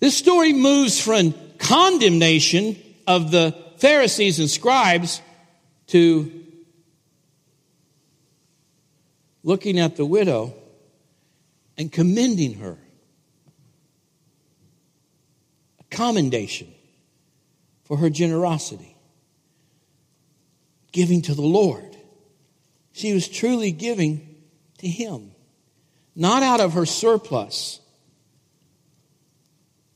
This 0.00 0.16
story 0.16 0.54
moves 0.54 0.98
from 0.98 1.34
condemnation 1.58 2.78
of 3.06 3.30
the 3.30 3.54
Pharisees 3.76 4.38
and 4.38 4.48
scribes 4.48 5.20
to 5.90 6.30
looking 9.42 9.78
at 9.78 9.96
the 9.96 10.04
widow 10.04 10.54
and 11.76 11.90
commending 11.90 12.54
her. 12.54 12.78
A 15.80 15.84
commendation 15.96 16.72
for 17.84 17.96
her 17.96 18.10
generosity, 18.10 18.96
giving 20.92 21.22
to 21.22 21.34
the 21.34 21.42
Lord. 21.42 21.96
She 22.92 23.12
was 23.12 23.28
truly 23.28 23.72
giving 23.72 24.36
to 24.78 24.86
Him, 24.86 25.32
not 26.14 26.42
out 26.42 26.60
of 26.60 26.74
her 26.74 26.86
surplus, 26.86 27.80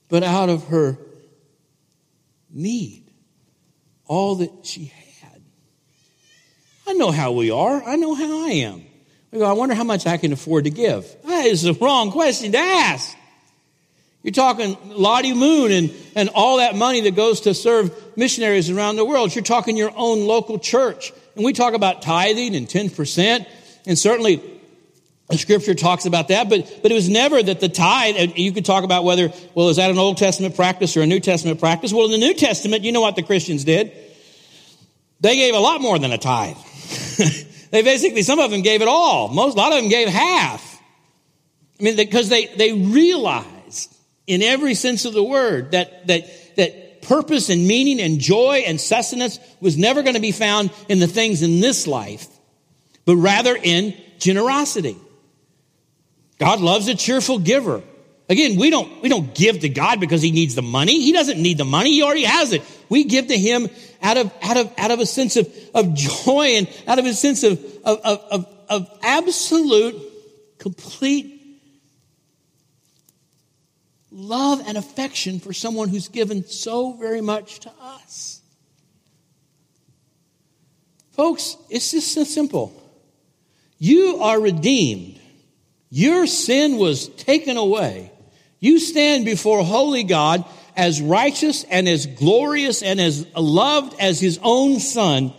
but 0.08 0.22
out 0.22 0.48
of 0.48 0.64
her 0.68 0.98
need, 2.50 3.12
all 4.06 4.36
that 4.36 4.50
she 4.64 4.86
had. 4.86 5.03
I 6.86 6.92
know 6.92 7.10
how 7.10 7.32
we 7.32 7.50
are. 7.50 7.82
I 7.82 7.96
know 7.96 8.14
how 8.14 8.46
I 8.46 8.50
am. 8.50 8.84
We 9.30 9.38
go, 9.38 9.46
I 9.46 9.52
wonder 9.52 9.74
how 9.74 9.84
much 9.84 10.06
I 10.06 10.16
can 10.16 10.32
afford 10.32 10.64
to 10.64 10.70
give. 10.70 11.06
That 11.24 11.46
is 11.46 11.62
the 11.62 11.74
wrong 11.74 12.12
question 12.12 12.52
to 12.52 12.58
ask. 12.58 13.16
You're 14.22 14.32
talking 14.32 14.76
Lottie 14.86 15.34
Moon 15.34 15.70
and, 15.70 15.92
and 16.14 16.30
all 16.30 16.56
that 16.58 16.76
money 16.76 17.02
that 17.02 17.14
goes 17.14 17.42
to 17.42 17.52
serve 17.52 18.16
missionaries 18.16 18.70
around 18.70 18.96
the 18.96 19.04
world. 19.04 19.34
You're 19.34 19.44
talking 19.44 19.76
your 19.76 19.92
own 19.94 20.26
local 20.26 20.58
church. 20.58 21.12
And 21.36 21.44
we 21.44 21.52
talk 21.52 21.74
about 21.74 22.00
tithing 22.00 22.56
and 22.56 22.66
10%. 22.66 23.46
And 23.86 23.98
certainly 23.98 24.42
the 25.28 25.38
scripture 25.38 25.74
talks 25.74 26.06
about 26.06 26.28
that, 26.28 26.48
but, 26.48 26.80
but 26.82 26.90
it 26.90 26.94
was 26.94 27.08
never 27.08 27.42
that 27.42 27.60
the 27.60 27.68
tithe, 27.68 28.16
you 28.36 28.52
could 28.52 28.64
talk 28.64 28.84
about 28.84 29.04
whether, 29.04 29.32
well, 29.54 29.68
is 29.68 29.76
that 29.76 29.90
an 29.90 29.98
Old 29.98 30.16
Testament 30.16 30.54
practice 30.54 30.96
or 30.96 31.02
a 31.02 31.06
New 31.06 31.20
Testament 31.20 31.60
practice? 31.60 31.92
Well, 31.92 32.06
in 32.06 32.12
the 32.12 32.18
New 32.18 32.34
Testament, 32.34 32.84
you 32.84 32.92
know 32.92 33.00
what 33.00 33.16
the 33.16 33.22
Christians 33.22 33.64
did? 33.64 33.92
They 35.20 35.36
gave 35.36 35.54
a 35.54 35.58
lot 35.58 35.80
more 35.80 35.98
than 35.98 36.12
a 36.12 36.18
tithe. 36.18 36.56
they 37.70 37.82
basically, 37.82 38.22
some 38.22 38.38
of 38.38 38.50
them 38.50 38.62
gave 38.62 38.82
it 38.82 38.88
all. 38.88 39.28
Most, 39.28 39.54
a 39.54 39.56
lot 39.56 39.72
of 39.72 39.78
them 39.78 39.88
gave 39.88 40.08
half. 40.08 40.80
I 41.78 41.82
mean, 41.82 41.96
because 41.96 42.28
they, 42.28 42.46
they 42.46 42.72
realized 42.72 43.94
in 44.26 44.42
every 44.42 44.74
sense 44.74 45.04
of 45.04 45.12
the 45.12 45.24
word 45.24 45.72
that, 45.72 46.06
that, 46.06 46.56
that 46.56 47.02
purpose 47.02 47.50
and 47.50 47.66
meaning 47.66 48.00
and 48.00 48.18
joy 48.18 48.64
and 48.66 48.80
sustenance 48.80 49.38
was 49.60 49.76
never 49.76 50.02
going 50.02 50.14
to 50.14 50.20
be 50.20 50.32
found 50.32 50.70
in 50.88 50.98
the 50.98 51.06
things 51.06 51.42
in 51.42 51.60
this 51.60 51.86
life, 51.86 52.26
but 53.04 53.16
rather 53.16 53.56
in 53.60 53.94
generosity. 54.18 54.96
God 56.38 56.60
loves 56.60 56.88
a 56.88 56.94
cheerful 56.94 57.38
giver. 57.38 57.82
Again, 58.28 58.58
we 58.58 58.70
don't, 58.70 59.02
we 59.02 59.08
don't 59.08 59.34
give 59.34 59.60
to 59.60 59.68
God 59.68 60.00
because 60.00 60.22
he 60.22 60.30
needs 60.30 60.54
the 60.54 60.62
money. 60.62 61.00
He 61.00 61.12
doesn't 61.12 61.40
need 61.40 61.58
the 61.58 61.64
money. 61.64 61.92
He 61.92 62.02
already 62.02 62.24
has 62.24 62.52
it. 62.52 62.62
We 62.88 63.04
give 63.04 63.28
to 63.28 63.38
him 63.38 63.68
out 64.02 64.16
of, 64.16 64.32
out 64.42 64.56
of, 64.56 64.72
out 64.78 64.90
of 64.90 65.00
a 65.00 65.06
sense 65.06 65.36
of, 65.36 65.52
of 65.74 65.94
joy 65.94 66.56
and 66.56 66.68
out 66.86 66.98
of 66.98 67.06
a 67.06 67.14
sense 67.14 67.42
of, 67.42 67.58
of, 67.84 67.98
of, 68.00 68.46
of 68.68 68.98
absolute, 69.02 70.00
complete 70.58 71.34
love 74.10 74.62
and 74.66 74.78
affection 74.78 75.40
for 75.40 75.52
someone 75.52 75.88
who's 75.88 76.08
given 76.08 76.44
so 76.44 76.92
very 76.92 77.20
much 77.20 77.60
to 77.60 77.72
us. 77.80 78.40
Folks, 81.12 81.56
it's 81.68 81.90
just 81.90 82.12
so 82.12 82.24
simple. 82.24 82.72
You 83.78 84.18
are 84.22 84.40
redeemed. 84.40 85.20
Your 85.90 86.26
sin 86.26 86.76
was 86.76 87.08
taken 87.08 87.56
away. 87.56 88.10
You 88.60 88.78
stand 88.78 89.24
before 89.24 89.62
holy 89.62 90.04
God 90.04 90.44
as 90.76 91.00
righteous 91.00 91.64
and 91.64 91.88
as 91.88 92.06
glorious 92.06 92.82
and 92.82 93.00
as 93.00 93.26
loved 93.36 93.98
as 94.00 94.20
his 94.20 94.38
own 94.42 94.80
son, 94.80 95.32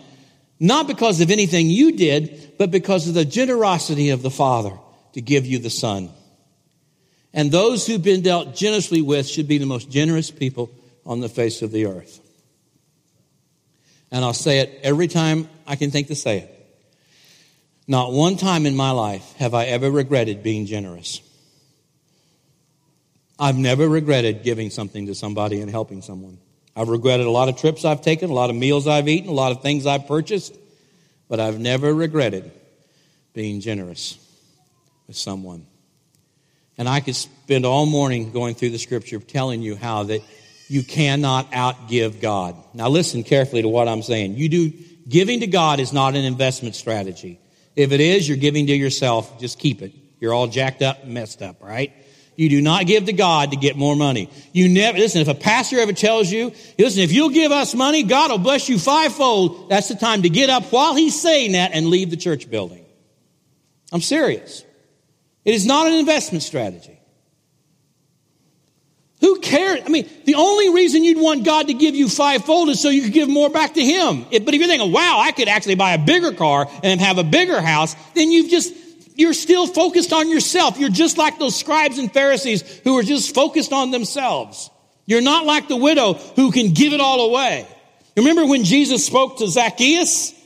not 0.58 0.86
because 0.86 1.20
of 1.20 1.30
anything 1.30 1.68
you 1.68 1.92
did, 1.92 2.52
but 2.58 2.70
because 2.70 3.08
of 3.08 3.14
the 3.14 3.24
generosity 3.24 4.10
of 4.10 4.22
the 4.22 4.30
Father 4.30 4.72
to 5.12 5.20
give 5.20 5.46
you 5.46 5.58
the 5.58 5.70
Son. 5.70 6.10
And 7.32 7.52
those 7.52 7.86
who've 7.86 8.02
been 8.02 8.22
dealt 8.22 8.54
generously 8.54 9.02
with 9.02 9.26
should 9.28 9.46
be 9.46 9.58
the 9.58 9.66
most 9.66 9.90
generous 9.90 10.30
people 10.30 10.70
on 11.04 11.20
the 11.20 11.28
face 11.28 11.60
of 11.62 11.70
the 11.70 11.86
earth. 11.86 12.20
And 14.10 14.24
I'll 14.24 14.32
say 14.32 14.60
it 14.60 14.80
every 14.82 15.08
time 15.08 15.48
I 15.66 15.76
can 15.76 15.90
think 15.90 16.08
to 16.08 16.14
say 16.14 16.38
it. 16.38 16.52
Not 17.86 18.12
one 18.12 18.36
time 18.36 18.66
in 18.66 18.74
my 18.74 18.90
life 18.90 19.34
have 19.34 19.54
I 19.54 19.66
ever 19.66 19.90
regretted 19.90 20.42
being 20.42 20.66
generous. 20.66 21.20
I've 23.38 23.56
never 23.56 23.88
regretted 23.88 24.42
giving 24.42 24.70
something 24.70 25.06
to 25.06 25.14
somebody 25.14 25.60
and 25.60 25.70
helping 25.70 26.02
someone. 26.02 26.38
I've 26.74 26.88
regretted 26.88 27.26
a 27.26 27.30
lot 27.30 27.48
of 27.48 27.56
trips 27.56 27.84
I've 27.84 28.02
taken, 28.02 28.30
a 28.30 28.34
lot 28.34 28.50
of 28.50 28.56
meals 28.56 28.86
I've 28.86 29.08
eaten, 29.08 29.28
a 29.28 29.32
lot 29.32 29.52
of 29.52 29.62
things 29.62 29.86
I've 29.86 30.06
purchased, 30.06 30.54
but 31.28 31.40
I've 31.40 31.58
never 31.58 31.94
regretted 31.94 32.50
being 33.32 33.60
generous 33.60 34.18
with 35.06 35.16
someone. 35.16 35.66
And 36.78 36.88
I 36.88 37.00
could 37.00 37.16
spend 37.16 37.64
all 37.64 37.86
morning 37.86 38.32
going 38.32 38.54
through 38.54 38.70
the 38.70 38.78
scripture 38.78 39.18
telling 39.18 39.62
you 39.62 39.76
how 39.76 40.04
that 40.04 40.20
you 40.68 40.82
cannot 40.82 41.50
outgive 41.52 42.20
God. 42.20 42.56
Now 42.74 42.88
listen 42.88 43.24
carefully 43.24 43.62
to 43.62 43.68
what 43.68 43.88
I'm 43.88 44.02
saying. 44.02 44.36
You 44.36 44.48
do, 44.48 44.72
giving 45.08 45.40
to 45.40 45.46
God 45.46 45.80
is 45.80 45.92
not 45.92 46.14
an 46.14 46.24
investment 46.24 46.74
strategy. 46.74 47.40
If 47.74 47.92
it 47.92 48.00
is, 48.00 48.28
you're 48.28 48.36
giving 48.36 48.66
to 48.66 48.74
yourself, 48.74 49.38
just 49.40 49.58
keep 49.58 49.80
it. 49.80 49.92
You're 50.20 50.34
all 50.34 50.46
jacked 50.46 50.82
up 50.82 51.04
and 51.04 51.14
messed 51.14 51.40
up, 51.40 51.62
right? 51.62 51.92
You 52.36 52.50
do 52.50 52.60
not 52.60 52.86
give 52.86 53.06
to 53.06 53.12
God 53.14 53.52
to 53.52 53.56
get 53.56 53.76
more 53.76 53.96
money. 53.96 54.30
You 54.52 54.68
never, 54.68 54.98
listen, 54.98 55.22
if 55.22 55.28
a 55.28 55.34
pastor 55.34 55.80
ever 55.80 55.94
tells 55.94 56.30
you, 56.30 56.52
listen, 56.78 57.00
if 57.00 57.10
you'll 57.10 57.30
give 57.30 57.50
us 57.50 57.74
money, 57.74 58.02
God 58.02 58.30
will 58.30 58.38
bless 58.38 58.68
you 58.68 58.78
fivefold, 58.78 59.70
that's 59.70 59.88
the 59.88 59.94
time 59.94 60.22
to 60.22 60.28
get 60.28 60.50
up 60.50 60.64
while 60.64 60.94
he's 60.94 61.20
saying 61.20 61.52
that 61.52 61.72
and 61.72 61.86
leave 61.86 62.10
the 62.10 62.16
church 62.16 62.50
building. 62.50 62.84
I'm 63.90 64.02
serious. 64.02 64.64
It 65.44 65.54
is 65.54 65.64
not 65.64 65.86
an 65.86 65.94
investment 65.94 66.42
strategy. 66.42 67.00
Who 69.20 69.40
cares? 69.40 69.80
I 69.86 69.88
mean, 69.88 70.08
the 70.24 70.34
only 70.34 70.74
reason 70.74 71.02
you'd 71.02 71.18
want 71.18 71.44
God 71.44 71.68
to 71.68 71.74
give 71.74 71.94
you 71.94 72.08
fivefold 72.08 72.68
is 72.68 72.82
so 72.82 72.90
you 72.90 73.02
could 73.02 73.14
give 73.14 73.28
more 73.30 73.48
back 73.48 73.74
to 73.74 73.82
Him. 73.82 74.24
But 74.24 74.32
if 74.32 74.54
you're 74.54 74.68
thinking, 74.68 74.92
wow, 74.92 75.20
I 75.20 75.32
could 75.32 75.48
actually 75.48 75.76
buy 75.76 75.92
a 75.92 75.98
bigger 75.98 76.32
car 76.32 76.68
and 76.82 77.00
have 77.00 77.16
a 77.16 77.24
bigger 77.24 77.62
house, 77.62 77.96
then 78.14 78.30
you've 78.30 78.50
just, 78.50 78.74
you're 79.16 79.34
still 79.34 79.66
focused 79.66 80.12
on 80.12 80.30
yourself. 80.30 80.78
You're 80.78 80.88
just 80.88 81.18
like 81.18 81.38
those 81.38 81.58
scribes 81.58 81.98
and 81.98 82.12
Pharisees 82.12 82.62
who 82.84 82.96
are 82.98 83.02
just 83.02 83.34
focused 83.34 83.72
on 83.72 83.90
themselves. 83.90 84.70
You're 85.06 85.22
not 85.22 85.44
like 85.44 85.68
the 85.68 85.76
widow 85.76 86.14
who 86.14 86.52
can 86.52 86.72
give 86.72 86.92
it 86.92 87.00
all 87.00 87.30
away. 87.30 87.66
Remember 88.16 88.46
when 88.46 88.64
Jesus 88.64 89.04
spoke 89.04 89.38
to 89.38 89.48
Zacchaeus? 89.48 90.36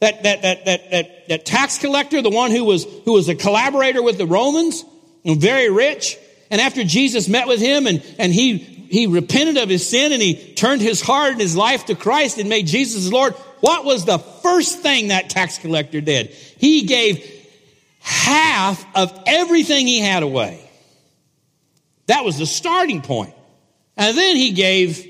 that, 0.00 0.22
that, 0.22 0.42
that, 0.42 0.64
that, 0.64 0.90
that, 0.90 1.28
that 1.28 1.46
tax 1.46 1.78
collector, 1.78 2.22
the 2.22 2.30
one 2.30 2.50
who 2.50 2.64
was, 2.64 2.84
who 3.04 3.12
was 3.12 3.28
a 3.28 3.34
collaborator 3.34 4.02
with 4.02 4.18
the 4.18 4.26
Romans, 4.26 4.84
and 5.24 5.40
very 5.40 5.70
rich. 5.70 6.18
And 6.50 6.60
after 6.60 6.82
Jesus 6.82 7.28
met 7.28 7.46
with 7.46 7.60
him 7.60 7.86
and, 7.86 8.02
and 8.18 8.32
he, 8.32 8.56
he 8.56 9.06
repented 9.06 9.58
of 9.58 9.68
his 9.68 9.86
sin 9.86 10.12
and 10.12 10.22
he 10.22 10.54
turned 10.54 10.80
his 10.80 11.02
heart 11.02 11.32
and 11.32 11.40
his 11.40 11.54
life 11.54 11.86
to 11.86 11.94
Christ 11.94 12.38
and 12.38 12.48
made 12.48 12.66
Jesus 12.66 13.02
his 13.02 13.12
Lord, 13.12 13.34
what 13.60 13.84
was 13.84 14.06
the 14.06 14.18
first 14.18 14.80
thing 14.80 15.08
that 15.08 15.28
tax 15.28 15.58
collector 15.58 16.00
did? 16.00 16.28
He 16.28 16.86
gave 16.86 17.18
half 18.00 18.84
of 18.96 19.22
everything 19.26 19.86
he 19.86 20.00
had 20.00 20.22
away. 20.22 20.68
That 22.06 22.24
was 22.24 22.38
the 22.38 22.46
starting 22.46 23.02
point. 23.02 23.34
And 23.96 24.16
then 24.16 24.36
he 24.36 24.50
gave 24.52 25.06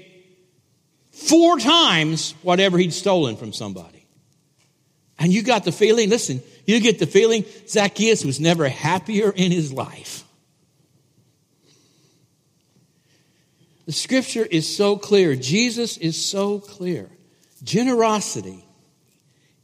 four 1.13 1.59
times 1.59 2.35
whatever 2.43 2.77
he'd 2.77 2.93
stolen 2.93 3.37
from 3.37 3.53
somebody. 3.53 4.07
And 5.19 5.33
you 5.33 5.43
got 5.43 5.65
the 5.65 5.73
feeling, 5.73 6.09
listen, 6.09 6.43
you 6.67 6.81
get 6.81 6.99
the 6.99 7.07
feeling 7.07 7.45
Zacchaeus 7.69 8.25
was 8.25 8.41
never 8.41 8.69
happier 8.69 9.31
in 9.31 9.53
his 9.53 9.73
life. 9.73 10.25
The 13.87 13.93
scripture 13.93 14.47
is 14.47 14.77
so 14.77 14.97
clear. 14.97 15.35
Jesus 15.37 15.97
is 15.97 16.23
so 16.23 16.59
clear. 16.59 17.09
Generosity 17.63 18.65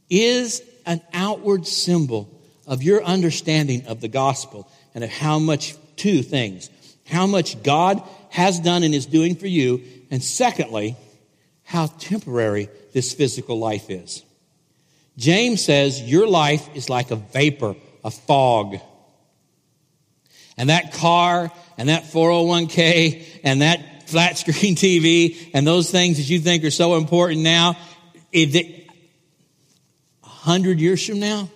is 0.09 0.61
an 0.85 1.01
outward 1.13 1.65
symbol 1.65 2.36
of 2.67 2.83
your 2.83 3.03
understanding 3.03 3.87
of 3.87 4.01
the 4.01 4.07
gospel 4.07 4.69
and 4.93 5.03
of 5.03 5.09
how 5.09 5.39
much, 5.39 5.75
two 5.95 6.21
things, 6.21 6.69
how 7.07 7.25
much 7.25 7.63
God 7.63 8.03
has 8.29 8.59
done 8.59 8.83
and 8.83 8.93
is 8.93 9.05
doing 9.05 9.35
for 9.35 9.47
you, 9.47 9.81
and 10.11 10.23
secondly, 10.23 10.95
how 11.63 11.87
temporary 11.87 12.69
this 12.93 13.13
physical 13.13 13.57
life 13.57 13.89
is. 13.89 14.23
James 15.17 15.63
says 15.63 16.01
your 16.01 16.27
life 16.27 16.69
is 16.75 16.89
like 16.89 17.11
a 17.11 17.15
vapor, 17.15 17.75
a 18.03 18.11
fog. 18.11 18.77
And 20.57 20.69
that 20.69 20.93
car 20.93 21.51
and 21.77 21.89
that 21.89 22.03
401k 22.03 23.41
and 23.43 23.61
that 23.61 24.09
flat 24.09 24.37
screen 24.37 24.75
TV 24.75 25.49
and 25.53 25.65
those 25.65 25.91
things 25.91 26.17
that 26.17 26.29
you 26.29 26.39
think 26.39 26.63
are 26.63 26.71
so 26.71 26.95
important 26.95 27.41
now, 27.41 27.77
if 28.31 28.55
a 28.55 30.27
hundred 30.27 30.79
years 30.79 31.05
from 31.05 31.19
now, 31.19 31.49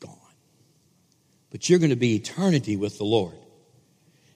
gone. 0.00 0.16
But 1.56 1.70
you're 1.70 1.78
going 1.78 1.88
to 1.88 1.96
be 1.96 2.16
eternity 2.16 2.76
with 2.76 2.98
the 2.98 3.04
Lord. 3.04 3.32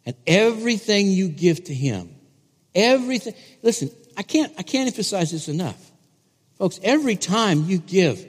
And 0.07 0.17
everything 0.27 1.11
you 1.11 1.29
give 1.29 1.65
to 1.65 1.75
Him, 1.75 2.15
everything, 2.75 3.35
listen, 3.63 3.91
I 4.17 4.23
can't, 4.23 4.51
I 4.57 4.63
can't 4.63 4.87
emphasize 4.87 5.31
this 5.31 5.47
enough. 5.47 5.93
Folks, 6.57 6.81
every 6.83 7.17
time 7.17 7.65
you 7.67 7.77
give 7.77 8.25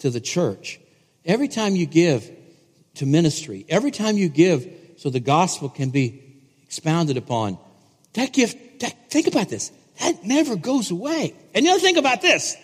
to 0.00 0.10
the 0.10 0.20
church, 0.20 0.78
every 1.24 1.48
time 1.48 1.74
you 1.74 1.86
give 1.86 2.30
to 2.96 3.06
ministry, 3.06 3.64
every 3.66 3.92
time 3.92 4.18
you 4.18 4.28
give 4.28 4.70
so 4.98 5.08
the 5.08 5.20
gospel 5.20 5.70
can 5.70 5.88
be 5.88 6.22
expounded 6.64 7.16
upon, 7.16 7.56
that 8.12 8.34
gift, 8.34 8.80
that, 8.80 9.10
think 9.10 9.26
about 9.26 9.48
this, 9.48 9.72
that 10.00 10.22
never 10.22 10.54
goes 10.54 10.90
away. 10.90 11.34
And 11.54 11.64
you 11.64 11.72
know, 11.72 11.78
think 11.78 11.96
about 11.96 12.20
this. 12.20 12.58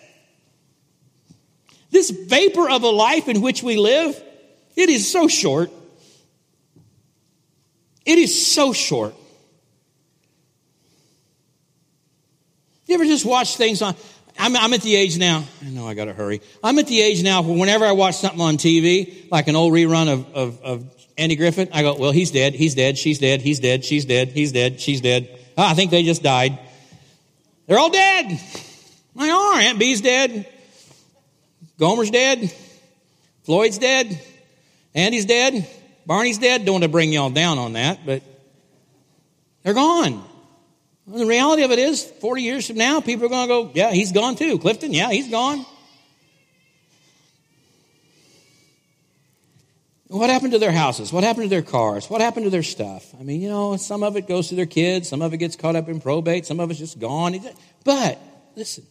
This 1.89 2.11
vapor 2.11 2.69
of 2.69 2.83
a 2.83 2.89
life 2.89 3.27
in 3.27 3.41
which 3.41 3.63
we 3.63 3.77
live, 3.77 4.21
it 4.75 4.89
is 4.89 5.11
so 5.11 5.27
short. 5.27 5.71
It 8.05 8.19
is 8.19 8.53
so 8.53 8.73
short. 8.73 9.15
You 12.85 12.95
ever 12.95 13.05
just 13.05 13.25
watch 13.25 13.57
things 13.57 13.81
on, 13.81 13.95
I'm, 14.37 14.55
I'm, 14.55 14.73
at 14.73 14.81
the 14.81 14.95
age 14.95 15.17
now, 15.17 15.43
I 15.63 15.69
know 15.69 15.87
I 15.87 15.95
gotta 15.95 16.13
hurry. 16.13 16.41
I'm 16.63 16.77
at 16.77 16.87
the 16.87 17.01
age 17.01 17.23
now 17.23 17.41
where 17.41 17.57
whenever 17.57 17.85
I 17.85 17.93
watch 17.93 18.15
something 18.15 18.41
on 18.41 18.57
TV, 18.57 19.29
like 19.31 19.47
an 19.47 19.55
old 19.55 19.73
rerun 19.73 20.11
of, 20.11 20.35
of, 20.35 20.61
of 20.61 20.95
Andy 21.17 21.35
Griffith, 21.35 21.69
I 21.73 21.81
go, 21.81 21.95
well, 21.95 22.11
he's 22.11 22.29
dead, 22.29 22.53
he's 22.53 22.75
dead, 22.75 22.97
she's 22.97 23.17
dead, 23.17 23.41
he's 23.41 23.59
dead, 23.59 23.83
she's 23.83 24.05
dead, 24.05 24.29
he's 24.29 24.51
dead, 24.51 24.79
she's 24.79 25.01
dead. 25.01 25.29
Oh, 25.57 25.65
I 25.65 25.73
think 25.73 25.89
they 25.89 26.03
just 26.03 26.21
died. 26.21 26.59
They're 27.65 27.79
all 27.79 27.89
dead. 27.89 28.39
My 29.15 29.29
are. 29.29 29.59
Aunt 29.61 29.79
Bee's 29.79 30.01
dead. 30.01 30.47
Gomer's 31.79 32.11
dead. 32.11 32.53
Floyd's 33.43 33.79
dead. 33.79 34.21
Andy's 34.95 35.25
dead. 35.25 35.67
Barney's 36.07 36.39
dead. 36.39 36.65
Don't 36.65 36.75
want 36.75 36.83
to 36.83 36.89
bring 36.89 37.13
y'all 37.13 37.29
down 37.29 37.59
on 37.59 37.73
that, 37.73 38.05
but 38.05 38.23
they're 39.61 39.73
gone. 39.73 40.23
The 41.05 41.25
reality 41.25 41.63
of 41.63 41.71
it 41.71 41.77
is, 41.77 42.03
40 42.03 42.41
years 42.41 42.67
from 42.67 42.77
now, 42.77 43.01
people 43.01 43.25
are 43.25 43.29
going 43.29 43.47
to 43.47 43.53
go, 43.53 43.71
yeah, 43.75 43.91
he's 43.91 44.11
gone 44.11 44.35
too. 44.35 44.57
Clifton, 44.57 44.93
yeah, 44.93 45.11
he's 45.11 45.29
gone. 45.29 45.65
what 50.07 50.29
happened 50.29 50.53
to 50.53 50.59
their 50.59 50.71
houses? 50.71 51.11
What 51.11 51.23
happened 51.23 51.45
to 51.45 51.49
their 51.49 51.61
cars? 51.61 52.09
What 52.09 52.21
happened 52.21 52.45
to 52.45 52.49
their 52.49 52.63
stuff? 52.63 53.13
I 53.19 53.23
mean, 53.23 53.41
you 53.41 53.49
know, 53.49 53.75
some 53.75 54.03
of 54.03 54.15
it 54.15 54.27
goes 54.27 54.49
to 54.49 54.55
their 54.55 54.65
kids, 54.65 55.09
some 55.09 55.21
of 55.21 55.33
it 55.33 55.37
gets 55.37 55.55
caught 55.55 55.75
up 55.75 55.89
in 55.89 55.99
probate, 55.99 56.45
some 56.45 56.59
of 56.59 56.69
it's 56.69 56.79
just 56.79 56.99
gone. 56.99 57.37
But 57.83 58.19
listen, 58.55 58.85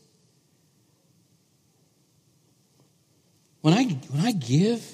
when 3.63 3.75
I 3.75 3.85
when 3.85 4.27
I 4.27 4.33
give 4.33 4.85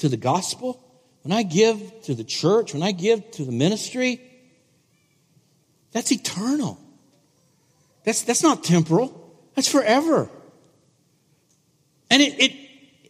to 0.00 0.08
the 0.08 0.16
gospel, 0.16 0.82
when 1.22 1.32
I 1.32 1.42
give 1.42 2.02
to 2.02 2.14
the 2.14 2.24
church, 2.24 2.74
when 2.74 2.82
I 2.82 2.92
give 2.92 3.30
to 3.32 3.44
the 3.44 3.52
ministry, 3.52 4.20
that's 5.92 6.12
eternal. 6.12 6.78
That's 8.04 8.22
that's 8.22 8.42
not 8.42 8.64
temporal. 8.64 9.16
That's 9.54 9.68
forever. 9.68 10.30
And 12.10 12.22
it, 12.22 12.40
it 12.40 12.52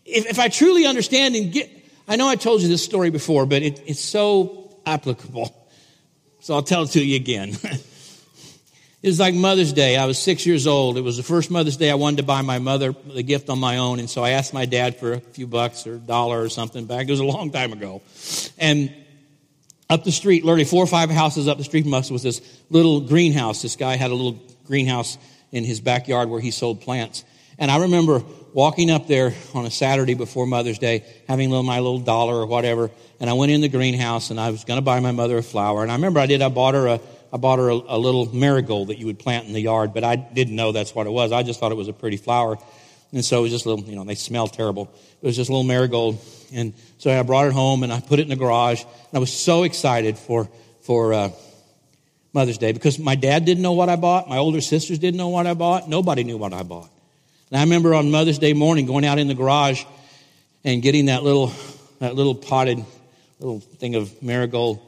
if, 0.05 0.27
if 0.27 0.39
I 0.39 0.49
truly 0.49 0.87
understand 0.87 1.37
and 1.37 1.53
get 1.53 1.71
I 2.09 2.17
know 2.17 2.29
I 2.29 2.37
told 2.37 2.63
you 2.63 2.69
this 2.69 2.85
story 2.85 3.11
before, 3.11 3.47
but 3.47 3.63
it, 3.63 3.83
it's 3.87 4.01
so 4.01 4.81
applicable. 4.85 5.57
So 6.41 6.55
I'll 6.55 6.63
tell 6.63 6.83
it 6.83 6.91
to 6.93 7.05
you 7.05 7.17
again. 7.17 7.57
it 9.03 9.09
was 9.09 9.19
like 9.19 9.35
Mother's 9.35 9.73
Day. 9.73 9.97
I 9.97 10.05
was 10.05 10.19
six 10.19 10.45
years 10.45 10.67
old. 10.67 10.99
It 10.99 11.01
was 11.01 11.17
the 11.17 11.23
first 11.23 11.51
Mother's 11.51 11.79
Day 11.79 11.91
I 11.91 11.95
wanted 11.95 12.19
to 12.19 12.23
buy 12.23 12.43
my 12.43 12.59
mother 12.59 12.95
the 13.15 13.23
gift 13.23 13.49
on 13.49 13.59
my 13.59 13.79
own. 13.79 13.99
And 13.99 14.11
so 14.11 14.23
I 14.23 14.31
asked 14.31 14.53
my 14.53 14.67
dad 14.67 14.97
for 14.97 15.15
a 15.15 15.21
few 15.21 15.47
bucks 15.47 15.87
or 15.87 15.95
a 15.95 15.99
dollar 15.99 16.43
or 16.43 16.51
something 16.51 16.85
back. 16.85 17.09
It 17.09 17.11
was 17.11 17.21
a 17.21 17.25
long 17.25 17.51
time 17.51 17.73
ago. 17.73 18.03
And 18.59 18.95
up 19.89 20.05
the 20.05 20.13
street, 20.13 20.45
literally 20.45 20.65
four 20.65 20.85
or 20.85 20.87
five 20.87 21.11
houses 21.11 21.49
up 21.49 21.57
the 21.57 21.65
street 21.65 21.85
from 21.85 21.95
us 21.95 22.11
was 22.11 22.23
this 22.23 22.43
little 22.69 23.01
greenhouse. 23.01 23.63
This 23.63 23.75
guy 23.75 23.97
had 23.97 24.11
a 24.11 24.15
little 24.15 24.39
greenhouse 24.67 25.17
in 25.51 25.65
his 25.65 25.81
backyard 25.81 26.29
where 26.29 26.41
he 26.41 26.51
sold 26.51 26.83
plants. 26.83 27.25
And 27.59 27.71
I 27.71 27.79
remember 27.79 28.23
walking 28.53 28.91
up 28.91 29.07
there 29.07 29.33
on 29.55 29.65
a 29.65 29.71
Saturday 29.71 30.15
before 30.15 30.47
Mother's 30.47 30.79
Day, 30.79 31.05
having 31.27 31.51
little, 31.51 31.63
my 31.63 31.79
little 31.79 31.99
dollar 31.99 32.37
or 32.37 32.47
whatever, 32.47 32.91
and 33.19 33.29
I 33.29 33.33
went 33.35 33.53
in 33.53 33.61
the 33.61 33.69
greenhouse 33.69 34.31
and 34.31 34.41
I 34.41 34.51
was 34.51 34.65
going 34.65 34.79
to 34.79 34.85
buy 34.85 35.01
my 35.01 35.13
mother 35.13 35.39
a 35.39 35.43
flower. 35.43 35.83
And 35.83 35.91
I 35.91 35.95
remember 35.95 36.21
I 36.21 36.27
did. 36.27 36.43
I 36.43 36.49
bought 36.49 36.75
her 36.75 36.87
a, 36.87 37.01
I 37.33 37.37
bought 37.37 37.59
her 37.59 37.71
a, 37.71 37.75
a, 37.75 37.99
little 37.99 38.35
marigold 38.35 38.89
that 38.89 38.99
you 38.99 39.07
would 39.07 39.19
plant 39.19 39.47
in 39.47 39.53
the 39.53 39.61
yard, 39.61 39.95
but 39.95 40.05
I 40.05 40.17
didn't 40.17 40.57
know 40.57 40.73
that's 40.73 40.95
what 40.95 41.07
it 41.07 41.11
was. 41.11 41.33
I 41.33 41.43
just 41.43 41.61
thought 41.61 41.73
it 41.73 41.77
was 41.77 41.89
a 41.89 41.93
pretty 41.93 42.17
flower. 42.17 42.59
And 43.13 43.25
so 43.25 43.41
it 43.41 43.43
was 43.43 43.51
just 43.51 43.67
a 43.67 43.71
little, 43.71 43.85
you 43.85 43.97
know, 43.97 44.05
they 44.05 44.15
smell 44.15 44.49
terrible. 44.49 44.93
It 45.23 45.27
was 45.27 45.37
just 45.37 45.49
a 45.49 45.53
little 45.53 45.65
marigold. 45.65 46.21
And 46.53 46.75
so 46.99 47.17
I 47.17 47.23
brought 47.23 47.47
it 47.47 47.53
home 47.53 47.83
and 47.83 47.93
I 47.93 48.01
put 48.01 48.19
it 48.19 48.23
in 48.23 48.29
the 48.29 48.37
garage. 48.37 48.83
And 48.83 49.15
I 49.15 49.19
was 49.19 49.33
so 49.33 49.63
excited 49.65 50.19
for, 50.19 50.49
for, 50.83 51.13
uh, 51.13 51.31
Mother's 52.33 52.59
Day 52.59 52.73
because 52.73 52.99
my 52.99 53.17
dad 53.17 53.45
didn't 53.45 53.63
know 53.63 53.73
what 53.73 53.89
I 53.89 53.97
bought. 53.97 54.29
My 54.29 54.39
older 54.39 54.61
sisters 54.61 54.99
didn't 54.99 55.19
know 55.19 55.29
what 55.29 55.47
I 55.47 55.55
bought. 55.55 55.89
Nobody 55.89 56.23
knew 56.25 56.37
what 56.37 56.53
I 56.53 56.63
bought. 56.63 56.89
And 57.51 57.59
I 57.59 57.63
remember 57.63 57.95
on 57.95 58.11
Mother's 58.11 58.39
Day 58.39 58.53
morning 58.53 58.87
going 58.87 59.05
out 59.05 59.19
in 59.19 59.27
the 59.27 59.35
garage 59.35 59.85
and 60.65 60.81
getting 60.81 61.07
that 61.07 61.25
little, 61.25 61.53
that 61.99 62.15
little 62.15 62.35
potted 62.35 62.85
little 63.41 63.61
thing 63.61 63.97
of 63.97 64.23
marigold 64.23 64.79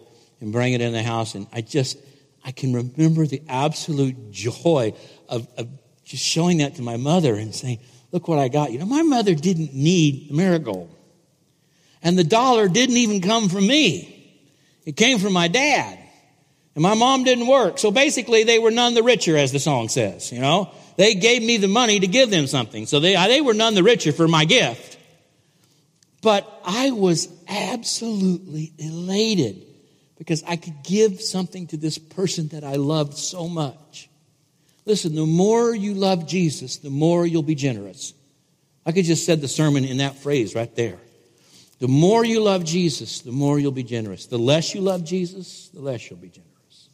and 0.40 0.52
bringing 0.52 0.81
it 0.81 0.85
in 0.85 0.92
the 0.92 1.02
house. 1.02 1.35
And 1.35 1.46
I 1.52 1.62
just, 1.62 1.98
I 2.44 2.52
can 2.52 2.72
remember 2.72 3.26
the 3.26 3.42
absolute 3.48 4.31
joy 4.31 4.94
of, 5.28 5.46
of 5.57 5.68
just 6.05 6.24
showing 6.24 6.59
that 6.59 6.76
to 6.76 6.83
my 6.83 6.96
mother 6.96 7.35
and 7.35 7.55
saying, 7.55 7.78
look 8.11 8.28
what 8.28 8.38
I 8.38 8.48
got. 8.48 8.72
You 8.72 8.78
know, 8.78 8.87
my 8.87 9.02
mother 9.02 9.35
didn't 9.35 9.74
need 9.74 10.31
the 10.31 10.35
marigold. 10.35 10.94
And 12.02 12.18
the 12.18 12.24
dollar 12.24 12.68
didn't 12.68 12.96
even 12.96 13.20
come 13.20 13.48
from 13.48 13.66
me. 13.66 14.40
It 14.85 14.96
came 14.96 15.18
from 15.18 15.33
my 15.33 15.48
dad. 15.48 15.98
And 16.74 16.83
my 16.83 16.94
mom 16.94 17.24
didn't 17.24 17.46
work. 17.46 17.78
So 17.78 17.90
basically, 17.90 18.44
they 18.44 18.59
were 18.59 18.70
none 18.70 18.94
the 18.94 19.02
richer, 19.02 19.37
as 19.37 19.52
the 19.52 19.61
song 19.61 19.88
says, 19.88 20.33
you 20.33 20.40
know. 20.40 20.72
They 20.96 21.14
gave 21.14 21.42
me 21.42 21.57
the 21.59 21.68
money 21.68 22.00
to 22.00 22.07
give 22.07 22.31
them 22.31 22.46
something. 22.46 22.87
So 22.87 22.98
they, 23.00 23.14
they 23.14 23.40
were 23.40 23.55
none 23.55 23.74
the 23.74 23.83
richer 23.83 24.12
for 24.12 24.26
my 24.26 24.44
gift. 24.44 24.98
But 26.22 26.46
I 26.64 26.90
was 26.90 27.28
absolutely 27.48 28.72
elated 28.78 29.64
because 30.22 30.44
I 30.44 30.54
could 30.54 30.85
give 30.85 31.20
something 31.20 31.66
to 31.66 31.76
this 31.76 31.98
person 31.98 32.46
that 32.50 32.62
I 32.62 32.76
loved 32.76 33.14
so 33.14 33.48
much. 33.48 34.08
Listen, 34.87 35.16
the 35.16 35.26
more 35.26 35.74
you 35.74 35.94
love 35.94 36.28
Jesus, 36.28 36.76
the 36.76 36.90
more 36.90 37.26
you'll 37.26 37.42
be 37.42 37.56
generous. 37.56 38.14
I 38.87 38.92
could 38.92 39.04
just 39.04 39.26
said 39.26 39.40
the 39.40 39.48
sermon 39.48 39.85
in 39.85 39.96
that 39.96 40.14
phrase 40.14 40.54
right 40.54 40.72
there. 40.76 40.98
The 41.80 41.88
more 41.88 42.24
you 42.24 42.40
love 42.40 42.64
Jesus, 42.64 43.22
the 43.22 43.32
more 43.32 43.58
you'll 43.58 43.72
be 43.72 43.82
generous. 43.82 44.26
The 44.26 44.38
less 44.38 44.76
you 44.76 44.80
love 44.80 45.02
Jesus, 45.02 45.70
the 45.74 45.80
less 45.80 46.08
you'll 46.08 46.20
be 46.20 46.28
generous. 46.28 46.88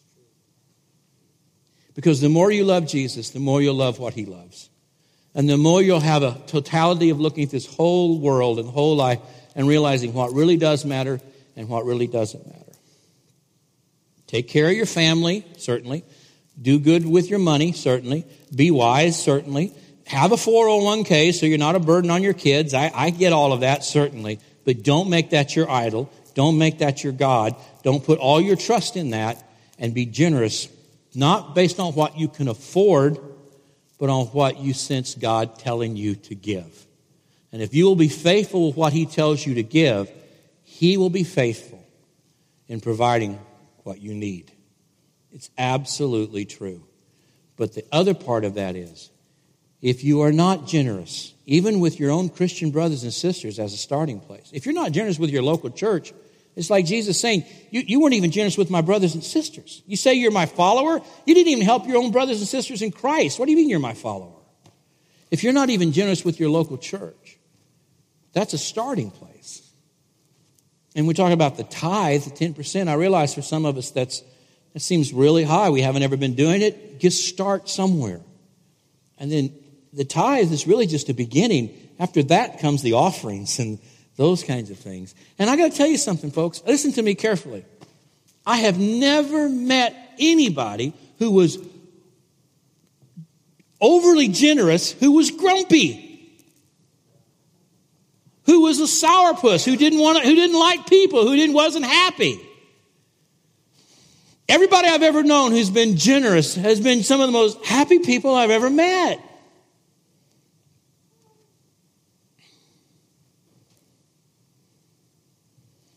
Because 1.94 2.22
the 2.22 2.30
more 2.30 2.50
you 2.50 2.64
love 2.64 2.86
Jesus, 2.86 3.28
the 3.28 3.40
more 3.40 3.60
you'll 3.60 3.74
love 3.74 3.98
what 3.98 4.14
he 4.14 4.24
loves. 4.24 4.70
And 5.34 5.46
the 5.46 5.58
more 5.58 5.82
you'll 5.82 6.00
have 6.00 6.22
a 6.22 6.40
totality 6.46 7.10
of 7.10 7.20
looking 7.20 7.44
at 7.44 7.50
this 7.50 7.66
whole 7.66 8.20
world 8.20 8.58
and 8.58 8.70
whole 8.70 8.96
life 8.96 9.20
and 9.54 9.68
realizing 9.68 10.14
what 10.14 10.32
really 10.32 10.56
does 10.56 10.86
matter 10.86 11.20
and 11.56 11.68
what 11.68 11.84
really 11.84 12.06
doesn't 12.06 12.46
matter. 12.46 12.67
Take 14.28 14.46
care 14.48 14.68
of 14.68 14.74
your 14.74 14.86
family, 14.86 15.44
certainly. 15.56 16.04
Do 16.60 16.78
good 16.78 17.04
with 17.04 17.28
your 17.28 17.38
money, 17.38 17.72
certainly. 17.72 18.24
Be 18.54 18.70
wise, 18.70 19.20
certainly. 19.20 19.72
Have 20.06 20.32
a 20.32 20.36
401k 20.36 21.34
so 21.34 21.46
you're 21.46 21.58
not 21.58 21.74
a 21.74 21.80
burden 21.80 22.10
on 22.10 22.22
your 22.22 22.34
kids. 22.34 22.74
I, 22.74 22.90
I 22.94 23.10
get 23.10 23.32
all 23.32 23.52
of 23.52 23.60
that, 23.60 23.84
certainly. 23.84 24.38
But 24.64 24.82
don't 24.82 25.08
make 25.10 25.30
that 25.30 25.56
your 25.56 25.70
idol. 25.70 26.10
Don't 26.34 26.58
make 26.58 26.78
that 26.78 27.02
your 27.02 27.12
God. 27.12 27.56
Don't 27.82 28.04
put 28.04 28.18
all 28.18 28.40
your 28.40 28.56
trust 28.56 28.96
in 28.96 29.10
that 29.10 29.42
and 29.78 29.94
be 29.94 30.06
generous 30.06 30.68
not 31.14 31.54
based 31.54 31.80
on 31.80 31.94
what 31.94 32.18
you 32.18 32.28
can 32.28 32.48
afford, 32.48 33.18
but 33.98 34.10
on 34.10 34.26
what 34.26 34.60
you 34.60 34.72
sense 34.74 35.14
God 35.14 35.58
telling 35.58 35.96
you 35.96 36.14
to 36.14 36.34
give. 36.34 36.86
And 37.50 37.62
if 37.62 37.74
you 37.74 37.86
will 37.86 37.96
be 37.96 38.08
faithful 38.08 38.68
with 38.68 38.76
what 38.76 38.92
He 38.92 39.06
tells 39.06 39.44
you 39.44 39.54
to 39.54 39.62
give, 39.62 40.10
He 40.64 40.96
will 40.96 41.10
be 41.10 41.24
faithful 41.24 41.82
in 42.68 42.80
providing 42.80 43.38
what 43.88 44.02
you 44.02 44.12
need. 44.12 44.52
It's 45.32 45.48
absolutely 45.56 46.44
true. 46.44 46.84
But 47.56 47.74
the 47.74 47.86
other 47.90 48.12
part 48.12 48.44
of 48.44 48.54
that 48.54 48.76
is 48.76 49.10
if 49.80 50.04
you 50.04 50.20
are 50.20 50.30
not 50.30 50.66
generous, 50.66 51.32
even 51.46 51.80
with 51.80 51.98
your 51.98 52.10
own 52.10 52.28
Christian 52.28 52.70
brothers 52.70 53.02
and 53.02 53.14
sisters 53.14 53.58
as 53.58 53.72
a 53.72 53.78
starting 53.78 54.20
place, 54.20 54.50
if 54.52 54.66
you're 54.66 54.74
not 54.74 54.92
generous 54.92 55.18
with 55.18 55.30
your 55.30 55.42
local 55.42 55.70
church, 55.70 56.12
it's 56.54 56.68
like 56.68 56.84
Jesus 56.84 57.18
saying, 57.18 57.46
you, 57.70 57.80
you 57.80 57.98
weren't 57.98 58.12
even 58.12 58.30
generous 58.30 58.58
with 58.58 58.68
my 58.68 58.82
brothers 58.82 59.14
and 59.14 59.24
sisters. 59.24 59.82
You 59.86 59.96
say 59.96 60.12
you're 60.12 60.32
my 60.32 60.44
follower? 60.44 61.00
You 61.24 61.34
didn't 61.34 61.52
even 61.52 61.64
help 61.64 61.88
your 61.88 61.96
own 61.96 62.12
brothers 62.12 62.40
and 62.40 62.48
sisters 62.48 62.82
in 62.82 62.92
Christ. 62.92 63.38
What 63.38 63.46
do 63.46 63.52
you 63.52 63.56
mean 63.56 63.70
you're 63.70 63.78
my 63.78 63.94
follower? 63.94 64.42
If 65.30 65.42
you're 65.42 65.54
not 65.54 65.70
even 65.70 65.92
generous 65.92 66.26
with 66.26 66.38
your 66.38 66.50
local 66.50 66.76
church, 66.76 67.38
that's 68.34 68.52
a 68.52 68.58
starting 68.58 69.10
place. 69.10 69.37
And 70.98 71.06
we 71.06 71.14
talk 71.14 71.30
about 71.30 71.56
the 71.56 71.62
tithe, 71.62 72.24
the 72.24 72.30
10%. 72.30 72.88
I 72.88 72.94
realize 72.94 73.32
for 73.32 73.40
some 73.40 73.64
of 73.64 73.78
us 73.78 73.92
that's, 73.92 74.24
that 74.72 74.80
seems 74.80 75.12
really 75.12 75.44
high. 75.44 75.70
We 75.70 75.80
haven't 75.80 76.02
ever 76.02 76.16
been 76.16 76.34
doing 76.34 76.60
it. 76.60 76.98
Just 76.98 77.28
start 77.28 77.68
somewhere. 77.68 78.20
And 79.16 79.30
then 79.30 79.54
the 79.92 80.04
tithe 80.04 80.50
is 80.50 80.66
really 80.66 80.88
just 80.88 81.08
a 81.08 81.14
beginning. 81.14 81.72
After 82.00 82.24
that 82.24 82.58
comes 82.58 82.82
the 82.82 82.94
offerings 82.94 83.60
and 83.60 83.78
those 84.16 84.42
kinds 84.42 84.70
of 84.70 84.78
things. 84.78 85.14
And 85.38 85.48
I 85.48 85.54
got 85.54 85.70
to 85.70 85.76
tell 85.78 85.86
you 85.86 85.98
something, 85.98 86.32
folks. 86.32 86.64
Listen 86.66 86.90
to 86.94 87.02
me 87.02 87.14
carefully. 87.14 87.64
I 88.44 88.56
have 88.56 88.76
never 88.76 89.48
met 89.48 89.94
anybody 90.18 90.94
who 91.20 91.30
was 91.30 91.58
overly 93.80 94.26
generous 94.26 94.90
who 94.90 95.12
was 95.12 95.30
grumpy, 95.30 96.07
who 98.48 98.62
was 98.62 98.80
a 98.80 98.84
sourpuss, 98.84 99.66
who 99.66 99.76
didn't 99.76 99.98
want 99.98 100.24
who 100.24 100.34
didn't 100.34 100.58
like 100.58 100.86
people, 100.88 101.22
who 101.28 101.36
didn't 101.36 101.54
wasn't 101.54 101.84
happy. 101.84 102.40
Everybody 104.48 104.88
I've 104.88 105.02
ever 105.02 105.22
known 105.22 105.52
who's 105.52 105.68
been 105.68 105.98
generous 105.98 106.54
has 106.54 106.80
been 106.80 107.02
some 107.02 107.20
of 107.20 107.28
the 107.28 107.32
most 107.32 107.62
happy 107.66 107.98
people 107.98 108.34
I've 108.34 108.48
ever 108.48 108.70
met. 108.70 109.20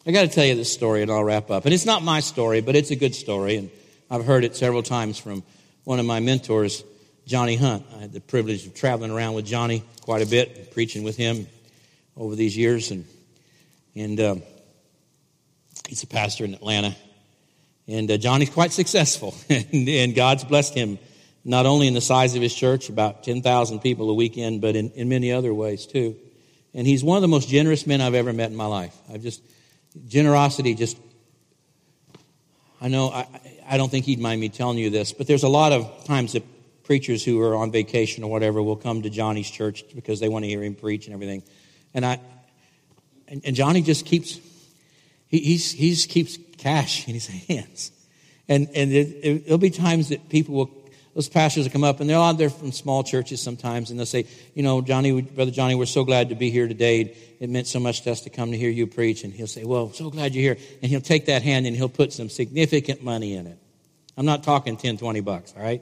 I 0.06 0.12
got 0.12 0.24
to 0.24 0.28
tell 0.28 0.44
you 0.44 0.56
this 0.56 0.74
story 0.74 1.04
and 1.04 1.10
I'll 1.10 1.24
wrap 1.24 1.50
up. 1.50 1.64
And 1.64 1.74
it's 1.74 1.86
not 1.86 2.04
my 2.04 2.20
story, 2.20 2.60
but 2.60 2.76
it's 2.76 2.92
a 2.92 2.98
good 2.98 3.16
story. 3.16 3.56
And 3.56 3.70
I've 4.10 4.26
heard 4.26 4.44
it 4.44 4.58
several 4.58 4.84
times 4.84 5.18
from 5.18 5.44
one 5.86 6.02
of 6.02 6.06
my 6.06 6.20
mentors, 6.20 6.84
Johnny 7.26 7.56
Hunt. 7.56 7.86
I 7.96 8.00
had 8.00 8.12
the 8.12 8.20
privilege 8.20 8.68
of 8.68 8.74
traveling 8.74 9.12
around 9.12 9.36
with 9.36 9.46
Johnny 9.46 9.84
quite 10.02 10.22
a 10.22 10.26
bit, 10.26 10.74
preaching 10.74 11.04
with 11.04 11.16
him 11.16 11.48
over 12.16 12.36
these 12.36 12.56
years. 12.58 12.92
And, 12.92 13.06
and 13.96 14.20
um, 14.20 14.44
he's 15.88 16.04
a 16.04 16.08
pastor 16.08 16.46
in 16.46 16.54
Atlanta. 16.54 16.96
And 17.88 18.10
uh, 18.10 18.18
Johnny's 18.18 18.50
quite 18.50 18.72
successful. 18.72 19.36
and, 19.50 19.88
and, 19.88 20.16
God's 20.16 20.44
blessed 20.44 20.74
him 20.74 21.00
not 21.44 21.66
only 21.66 21.88
in 21.88 21.94
the 21.94 22.02
size 22.02 22.36
of 22.36 22.42
his 22.42 22.54
church, 22.54 22.90
about 22.90 23.24
10,000 23.24 23.80
people 23.80 24.10
a 24.10 24.14
weekend, 24.14 24.62
but 24.62 24.76
in, 24.76 24.92
in 24.92 25.10
many 25.10 25.32
other 25.32 25.54
ways 25.54 25.86
too. 25.86 26.16
And 26.74 26.86
he's 26.88 27.04
one 27.04 27.18
of 27.18 27.22
the 27.22 27.28
most 27.28 27.50
generous 27.50 27.86
men 27.88 28.00
I've 28.00 28.14
ever 28.14 28.32
met 28.32 28.52
in 28.52 28.56
my 28.56 28.68
life. 28.68 28.96
I've 29.12 29.22
just 29.22 29.42
generosity 30.08 30.74
just 30.74 30.98
I 32.82 32.88
know 32.88 33.12
I, 33.12 33.28
I 33.68 33.78
don't 33.78 33.90
think 33.90 34.06
he'd 34.06 34.20
mind 34.20 34.42
me 34.42 34.50
telling 34.50 34.80
you 34.80 34.90
this, 34.90 35.14
but 35.14 35.28
there's 35.28 35.44
a 35.44 35.50
lot 35.50 35.72
of 35.72 36.06
times 36.06 36.34
that 36.34 36.44
preachers 36.84 37.24
who 37.24 37.40
are 37.42 37.56
on 37.56 37.72
vacation 37.72 38.24
or 38.24 38.32
whatever 38.32 38.62
will 38.62 38.76
come 38.76 39.04
to 39.04 39.10
Johnny's 39.10 39.50
church 39.50 39.84
because 39.94 40.20
they 40.20 40.28
want 40.28 40.44
to 40.44 40.50
hear 40.50 40.64
him 40.64 40.74
preach 40.74 41.06
and 41.06 41.14
everything. 41.14 41.44
And 41.94 42.06
I 42.06 42.20
and, 43.28 43.42
and 43.46 43.56
Johnny 43.56 43.82
just 43.82 44.06
keeps 44.06 44.40
he, 45.32 45.40
he's, 45.40 45.72
he 45.72 45.90
just 45.92 46.10
keeps 46.10 46.38
cash 46.58 47.08
in 47.08 47.14
his 47.14 47.28
hands. 47.28 47.92
And, 48.48 48.68
and 48.76 48.92
it, 48.92 49.46
there'll 49.46 49.58
be 49.58 49.70
times 49.70 50.10
that 50.10 50.28
people 50.28 50.56
will, 50.56 50.72
those 51.16 51.30
pastors 51.30 51.64
will 51.64 51.72
come 51.72 51.86
up 51.86 52.02
and 52.02 52.10
they're 52.10 52.18
oh, 52.18 52.22
out 52.22 52.38
there 52.38 52.50
from 52.50 52.74
small 52.74 53.02
churches 53.04 53.42
sometimes 53.42 53.90
and 53.90 54.00
they'll 54.00 54.06
say, 54.06 54.28
you 54.54 54.62
know, 54.62 54.82
Johnny, 54.82 55.22
Brother 55.22 55.52
Johnny, 55.52 55.74
we're 55.76 55.86
so 55.86 56.04
glad 56.04 56.30
to 56.30 56.36
be 56.36 56.52
here 56.52 56.68
today. 56.68 57.16
It 57.40 57.50
meant 57.50 57.68
so 57.68 57.80
much 57.80 58.02
to 58.02 58.12
us 58.12 58.22
to 58.22 58.30
come 58.30 58.52
to 58.52 58.58
hear 58.58 58.70
you 58.70 58.88
preach. 58.88 59.24
And 59.24 59.34
he'll 59.34 59.48
say, 59.48 59.64
well, 59.64 59.94
so 59.94 60.10
glad 60.10 60.36
you're 60.36 60.54
here. 60.54 60.64
And 60.82 60.92
he'll 60.92 61.00
take 61.00 61.28
that 61.28 61.44
hand 61.44 61.66
and 61.66 61.78
he'll 61.78 61.90
put 61.90 62.12
some 62.12 62.30
significant 62.30 63.02
money 63.02 63.36
in 63.36 63.48
it. 63.48 63.58
I'm 64.18 64.26
not 64.26 64.44
talking 64.44 64.76
10, 64.76 64.98
20 64.98 65.22
bucks, 65.22 65.54
all 65.56 65.64
right? 65.64 65.82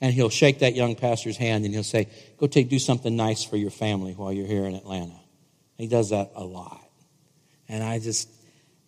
And 0.00 0.14
he'll 0.14 0.30
shake 0.30 0.60
that 0.60 0.76
young 0.76 0.94
pastor's 0.94 1.36
hand 1.36 1.64
and 1.64 1.74
he'll 1.74 1.82
say, 1.82 2.06
go 2.36 2.46
take, 2.46 2.68
do 2.68 2.78
something 2.78 3.16
nice 3.16 3.42
for 3.42 3.56
your 3.56 3.70
family 3.72 4.12
while 4.12 4.32
you're 4.32 4.46
here 4.46 4.64
in 4.66 4.76
Atlanta. 4.76 5.18
He 5.78 5.86
does 5.86 6.10
that 6.10 6.32
a 6.34 6.44
lot. 6.44 6.84
And 7.68 7.82
I 7.82 8.00
just, 8.00 8.28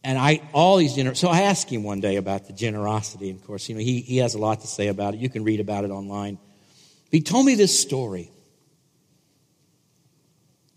and 0.03 0.19
I, 0.19 0.43
all 0.53 0.77
these, 0.77 0.97
gener- 0.97 1.17
so 1.17 1.29
I 1.29 1.43
asked 1.43 1.71
him 1.71 1.85
one 1.85 2.01
day 2.01 2.17
about 2.17 2.47
the 2.47 2.53
generosity. 2.53 3.31
Of 3.31 3.47
course, 3.47 3.69
you 3.69 3.77
know, 3.77 3.81
he, 3.81 4.01
he 4.01 4.19
has 4.19 4.35
a 4.35 4.39
lot 4.39 4.61
to 4.63 4.67
say 4.67 4.89
about 4.89 5.15
it. 5.15 5.21
You 5.21 5.31
can 5.31 5.45
read 5.45 5.61
about 5.61 5.85
it 5.85 5.91
online. 5.91 6.39
He 7.11 7.21
told 7.21 7.47
me 7.47 7.55
this 7.55 7.79
story. 7.79 8.31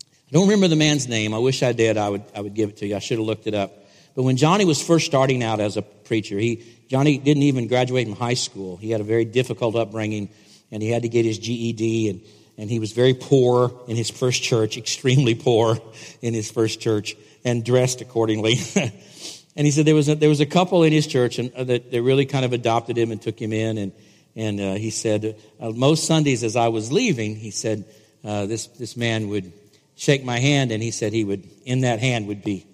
I 0.00 0.32
don't 0.32 0.44
remember 0.44 0.68
the 0.68 0.76
man's 0.76 1.08
name. 1.08 1.34
I 1.34 1.38
wish 1.38 1.62
I 1.62 1.72
did. 1.72 1.96
I 1.96 2.08
would, 2.08 2.22
I 2.34 2.40
would 2.40 2.54
give 2.54 2.70
it 2.70 2.76
to 2.78 2.86
you. 2.86 2.96
I 2.96 3.00
should 3.00 3.18
have 3.18 3.26
looked 3.26 3.46
it 3.46 3.54
up. 3.54 3.72
But 4.14 4.22
when 4.22 4.36
Johnny 4.36 4.64
was 4.64 4.80
first 4.80 5.06
starting 5.06 5.42
out 5.42 5.58
as 5.58 5.76
a 5.76 5.82
preacher, 5.82 6.38
he, 6.38 6.62
Johnny 6.88 7.18
didn't 7.18 7.42
even 7.42 7.66
graduate 7.66 8.06
from 8.06 8.16
high 8.16 8.34
school. 8.34 8.76
He 8.76 8.90
had 8.90 9.00
a 9.00 9.04
very 9.04 9.24
difficult 9.24 9.74
upbringing, 9.74 10.28
and 10.70 10.82
he 10.82 10.90
had 10.90 11.02
to 11.02 11.08
get 11.08 11.24
his 11.24 11.38
GED, 11.38 12.10
and, 12.10 12.20
and 12.56 12.70
he 12.70 12.78
was 12.78 12.92
very 12.92 13.14
poor 13.14 13.72
in 13.88 13.96
his 13.96 14.10
first 14.10 14.42
church, 14.42 14.76
extremely 14.76 15.34
poor 15.34 15.78
in 16.22 16.34
his 16.34 16.50
first 16.50 16.80
church, 16.80 17.16
and 17.44 17.64
dressed 17.64 18.00
accordingly. 18.00 18.56
And 19.56 19.66
he 19.66 19.70
said 19.70 19.86
there 19.86 19.94
was 19.94 20.08
a, 20.08 20.14
there 20.14 20.28
was 20.28 20.40
a 20.40 20.46
couple 20.46 20.82
in 20.82 20.92
his 20.92 21.06
church 21.06 21.38
and, 21.38 21.52
uh, 21.54 21.64
that, 21.64 21.90
that 21.90 22.02
really 22.02 22.26
kind 22.26 22.44
of 22.44 22.52
adopted 22.52 22.98
him 22.98 23.12
and 23.12 23.22
took 23.22 23.40
him 23.40 23.52
in. 23.52 23.78
And, 23.78 23.92
and 24.34 24.60
uh, 24.60 24.74
he 24.74 24.90
said, 24.90 25.36
uh, 25.60 25.70
most 25.70 26.06
Sundays 26.06 26.42
as 26.42 26.56
I 26.56 26.68
was 26.68 26.90
leaving, 26.90 27.36
he 27.36 27.50
said, 27.50 27.84
uh, 28.24 28.46
this, 28.46 28.66
this 28.66 28.96
man 28.96 29.28
would 29.28 29.52
shake 29.96 30.24
my 30.24 30.38
hand 30.38 30.72
and 30.72 30.82
he 30.82 30.90
said 30.90 31.12
he 31.12 31.24
would, 31.24 31.48
in 31.64 31.82
that 31.82 32.00
hand 32.00 32.26
would 32.26 32.42
be 32.42 32.66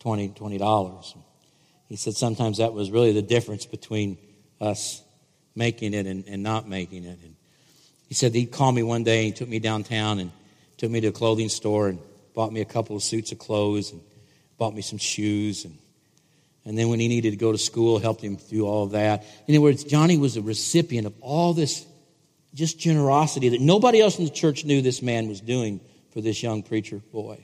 20, 0.00 0.30
$20. 0.30 1.16
He 1.88 1.96
said 1.96 2.14
sometimes 2.14 2.58
that 2.58 2.72
was 2.72 2.90
really 2.90 3.12
the 3.12 3.22
difference 3.22 3.64
between 3.64 4.18
us 4.60 5.02
making 5.54 5.94
it 5.94 6.06
and, 6.06 6.24
and 6.26 6.42
not 6.42 6.68
making 6.68 7.04
it. 7.04 7.20
And 7.22 7.36
he 8.08 8.14
said 8.14 8.34
he'd 8.34 8.52
call 8.52 8.72
me 8.72 8.82
one 8.82 9.04
day 9.04 9.18
and 9.18 9.26
he 9.26 9.32
took 9.32 9.48
me 9.48 9.58
downtown 9.58 10.18
and 10.18 10.30
took 10.76 10.90
me 10.90 11.00
to 11.00 11.08
a 11.08 11.12
clothing 11.12 11.48
store 11.48 11.88
and 11.88 11.98
bought 12.34 12.52
me 12.52 12.60
a 12.60 12.66
couple 12.66 12.96
of 12.96 13.02
suits 13.02 13.32
of 13.32 13.38
clothes 13.38 13.92
and 13.92 14.00
bought 14.58 14.74
me 14.74 14.82
some 14.82 14.98
shoes 14.98 15.64
and 15.64 15.76
and 16.66 16.76
then 16.76 16.88
when 16.88 16.98
he 16.98 17.06
needed 17.06 17.30
to 17.30 17.36
go 17.36 17.52
to 17.52 17.58
school, 17.58 18.00
helped 18.00 18.20
him 18.20 18.36
through 18.36 18.66
all 18.66 18.82
of 18.82 18.90
that. 18.90 19.24
In 19.46 19.54
other 19.54 19.62
words, 19.62 19.84
Johnny 19.84 20.18
was 20.18 20.36
a 20.36 20.42
recipient 20.42 21.06
of 21.06 21.14
all 21.20 21.54
this 21.54 21.86
just 22.54 22.78
generosity 22.78 23.50
that 23.50 23.60
nobody 23.60 24.00
else 24.00 24.18
in 24.18 24.24
the 24.24 24.30
church 24.32 24.64
knew 24.64 24.82
this 24.82 25.00
man 25.00 25.28
was 25.28 25.40
doing 25.40 25.80
for 26.10 26.20
this 26.20 26.42
young 26.42 26.64
preacher 26.64 27.00
boy. 27.12 27.38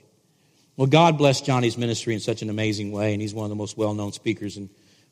Well, 0.76 0.88
God 0.88 1.18
blessed 1.18 1.44
Johnny's 1.44 1.78
ministry 1.78 2.14
in 2.14 2.20
such 2.20 2.42
an 2.42 2.50
amazing 2.50 2.90
way, 2.90 3.12
and 3.12 3.22
he's 3.22 3.32
one 3.32 3.44
of 3.44 3.50
the 3.50 3.56
most 3.56 3.76
well 3.76 3.94
known 3.94 4.12
speakers 4.12 4.56
and 4.56 4.68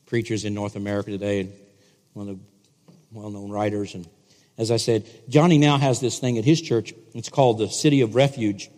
preachers 0.07 0.43
in 0.43 0.53
North 0.53 0.75
America 0.75 1.11
today, 1.11 1.41
and 1.41 1.53
one 2.13 2.27
of 2.27 2.37
the 2.37 2.93
well 3.13 3.29
known 3.29 3.49
writers. 3.49 3.95
And 3.95 4.05
as 4.61 4.69
I 4.69 4.77
said, 4.77 5.09
Johnny 5.27 5.57
now 5.57 5.79
has 5.79 5.99
this 5.99 6.19
thing 6.19 6.37
at 6.37 6.45
his 6.45 6.61
church. 6.61 6.93
It's 7.15 7.29
called 7.29 7.57
the 7.57 7.67
City 7.67 8.01
of 8.01 8.13
Refuge, 8.13 8.69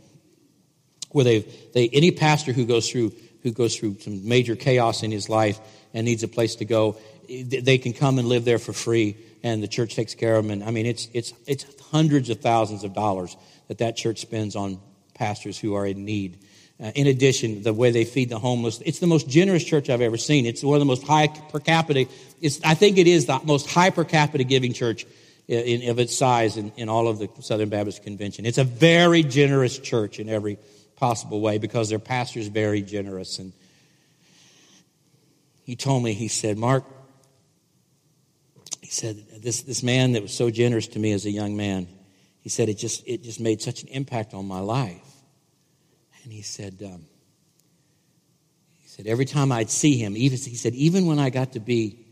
where 1.12 1.26
they, 1.26 1.40
they 1.74 1.90
any 1.90 2.12
pastor 2.12 2.54
who 2.54 2.66
goes 2.66 2.90
through 2.90 3.12
who 3.44 3.52
goes 3.52 3.76
through 3.76 4.00
some 4.00 4.26
major 4.26 4.56
chaos 4.56 5.04
in 5.04 5.12
his 5.12 5.28
life 5.28 5.60
and 5.94 6.06
needs 6.06 6.24
a 6.24 6.30
place 6.30 6.56
to 6.56 6.66
go, 6.66 6.98
they 7.28 7.78
can 7.78 7.92
come 7.92 8.18
and 8.18 8.30
live 8.30 8.46
there 8.46 8.60
for 8.60 8.72
free, 8.72 9.18
and 9.44 9.62
the 9.62 9.68
church 9.68 9.94
takes 9.94 10.16
care 10.16 10.38
of 10.38 10.46
them. 10.46 10.52
And 10.52 10.64
I 10.64 10.72
mean, 10.72 10.86
it's 10.86 11.10
it's 11.14 11.34
it's 11.46 11.66
hundreds 11.92 12.30
of 12.30 12.40
thousands 12.40 12.86
of 12.86 12.94
dollars 12.94 13.36
that 13.68 13.80
that 13.80 13.98
church 13.98 14.20
spends 14.20 14.56
on 14.56 14.80
pastors 15.16 15.60
who 15.60 15.76
are 15.76 15.86
in 15.86 16.06
need. 16.06 16.40
Uh, 16.82 16.92
in 16.96 17.08
addition, 17.08 17.62
the 17.62 17.74
way 17.74 17.92
they 17.92 18.06
feed 18.06 18.30
the 18.30 18.40
homeless, 18.40 18.82
it's 18.86 19.00
the 19.00 19.08
most 19.08 19.28
generous 19.28 19.66
church 19.66 19.90
I've 19.90 20.02
ever 20.02 20.18
seen. 20.18 20.46
It's 20.46 20.64
one 20.64 20.76
of 20.76 20.80
the 20.80 20.86
most 20.86 21.04
high 21.04 21.28
per 21.28 21.60
capita. 21.60 22.08
It's, 22.42 22.62
I 22.64 22.74
think 22.74 22.98
it 22.98 23.08
is 23.08 23.26
the 23.26 23.42
most 23.44 23.70
high 23.70 23.90
per 23.90 24.06
capita 24.06 24.46
giving 24.46 24.72
church 24.72 25.06
in, 25.48 25.90
of 25.90 26.00
its 26.00 26.16
size 26.16 26.58
in, 26.58 26.72
in 26.78 26.90
all 26.90 27.08
of 27.08 27.20
the 27.20 27.30
Southern 27.42 27.70
Baptist 27.70 28.04
Convention. 28.04 28.46
It's 28.46 28.58
a 28.58 28.64
very 28.64 29.24
generous 29.24 29.78
church 29.78 30.20
in 30.20 30.30
every 30.30 30.58
possible 30.96 31.42
way 31.42 31.58
because 31.58 31.90
their 31.90 32.00
pastor's 32.00 32.48
very 32.48 32.82
generous. 32.82 33.40
And 33.40 33.52
he 35.64 35.76
told 35.76 36.04
me, 36.04 36.14
he 36.14 36.28
said, 36.28 36.58
Mark, 36.58 36.86
he 38.82 38.90
said, 38.90 39.18
this, 39.42 39.64
this 39.64 39.84
man 39.84 40.14
that 40.14 40.22
was 40.22 40.34
so 40.34 40.50
generous 40.50 40.88
to 40.88 41.00
me 41.00 41.12
as 41.12 41.26
a 41.26 41.32
young 41.32 41.58
man, 41.58 41.88
he 42.42 42.50
said, 42.50 42.70
it 42.70 42.76
just, 42.76 43.08
it 43.08 43.24
just 43.24 43.40
made 43.40 43.62
such 43.62 43.84
an 43.84 43.90
impact 43.90 44.34
on 44.34 44.46
my 44.46 44.60
life. 44.60 45.02
And 46.24 46.32
he 46.32 46.42
said, 46.42 46.82
um, 46.86 47.06
he 48.82 48.88
said, 48.88 49.08
every 49.08 49.26
time 49.26 49.52
I'd 49.52 49.70
see 49.70 49.98
him, 49.98 50.16
even, 50.16 50.38
he 50.38 50.56
said, 50.56 50.74
even 50.74 51.06
when 51.06 51.20
I 51.20 51.30
got 51.30 51.54
to 51.54 51.60
be, 51.60 52.03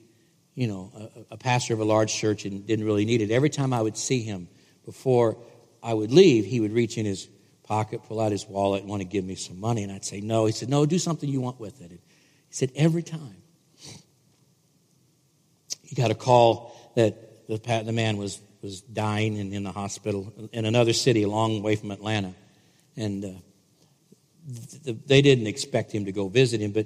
you 0.62 0.68
know, 0.68 0.92
a, 0.96 1.34
a 1.34 1.38
pastor 1.38 1.74
of 1.74 1.80
a 1.80 1.84
large 1.84 2.14
church 2.14 2.46
and 2.46 2.68
didn't 2.68 2.86
really 2.86 3.04
need 3.04 3.20
it, 3.22 3.32
every 3.32 3.50
time 3.50 3.74
I 3.74 3.82
would 3.82 3.98
see 3.98 4.22
him 4.22 4.48
before 4.86 5.36
I 5.82 5.92
would 5.92 6.12
leave, 6.12 6.46
he 6.46 6.60
would 6.60 6.72
reach 6.72 7.00
in 7.00 7.06
his 7.08 7.28
pocket, 7.64 8.04
pull 8.08 8.20
out 8.20 8.32
his 8.32 8.46
wallet, 8.46 8.82
and 8.82 8.90
want 8.92 9.02
to 9.02 9.08
give 9.08 9.26
me 9.26 9.34
some 9.34 9.60
money. 9.60 9.82
And 9.82 9.92
I'd 9.92 10.06
say, 10.06 10.22
no. 10.22 10.46
He 10.46 10.52
said, 10.52 10.70
no, 10.70 10.86
do 10.86 11.00
something 11.00 11.28
you 11.28 11.42
want 11.42 11.60
with 11.60 11.82
it. 11.82 11.90
And 11.90 11.94
he 11.94 12.00
said, 12.52 12.72
every 12.76 13.02
time. 13.02 13.38
He 15.82 15.96
got 15.96 16.12
a 16.12 16.16
call 16.16 16.94
that 16.96 17.48
the, 17.48 17.58
the 17.84 17.92
man 17.92 18.18
was, 18.18 18.40
was 18.62 18.82
dying 18.82 19.40
and 19.40 19.52
in 19.56 19.64
the 19.64 19.72
hospital 19.72 20.32
in 20.54 20.66
another 20.66 20.94
city 20.94 21.24
a 21.24 21.28
long 21.28 21.64
way 21.64 21.76
from 21.76 21.90
Atlanta. 21.90 22.36
And 22.96 23.26
uh, 23.26 23.30
th- 24.84 24.98
they 25.08 25.24
didn't 25.24 25.48
expect 25.48 25.92
him 25.92 26.06
to 26.06 26.12
go 26.12 26.28
visit 26.28 26.62
him, 26.62 26.72
but 26.72 26.86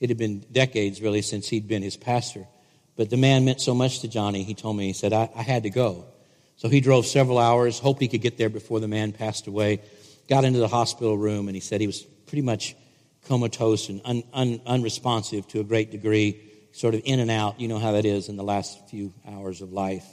it 0.00 0.08
had 0.08 0.16
been 0.16 0.40
decades 0.50 1.02
really 1.02 1.20
since 1.20 1.50
he'd 1.50 1.68
been 1.68 1.82
his 1.82 1.98
pastor. 1.98 2.46
But 2.96 3.10
the 3.10 3.16
man 3.16 3.44
meant 3.44 3.60
so 3.60 3.74
much 3.74 4.00
to 4.00 4.08
Johnny, 4.08 4.42
he 4.42 4.54
told 4.54 4.76
me, 4.76 4.86
he 4.86 4.92
said, 4.92 5.12
I, 5.12 5.30
I 5.34 5.42
had 5.42 5.62
to 5.62 5.70
go. 5.70 6.06
So 6.56 6.68
he 6.68 6.80
drove 6.80 7.06
several 7.06 7.38
hours, 7.38 7.78
hoped 7.78 8.02
he 8.02 8.08
could 8.08 8.20
get 8.20 8.36
there 8.36 8.50
before 8.50 8.80
the 8.80 8.88
man 8.88 9.12
passed 9.12 9.46
away 9.46 9.80
got 10.30 10.44
into 10.44 10.60
the 10.60 10.68
hospital 10.68 11.18
room 11.18 11.48
and 11.48 11.56
he 11.56 11.60
said 11.60 11.80
he 11.80 11.88
was 11.88 12.00
pretty 12.00 12.40
much 12.40 12.76
comatose 13.26 13.88
and 13.88 14.00
un, 14.04 14.22
un, 14.32 14.60
unresponsive 14.64 15.46
to 15.48 15.60
a 15.60 15.64
great 15.64 15.90
degree, 15.90 16.40
sort 16.72 16.94
of 16.94 17.02
in 17.04 17.18
and 17.18 17.30
out. 17.30 17.60
You 17.60 17.66
know 17.66 17.78
how 17.78 17.92
that 17.92 18.06
is 18.06 18.28
in 18.28 18.36
the 18.36 18.44
last 18.44 18.88
few 18.88 19.12
hours 19.28 19.60
of 19.60 19.72
life. 19.72 20.06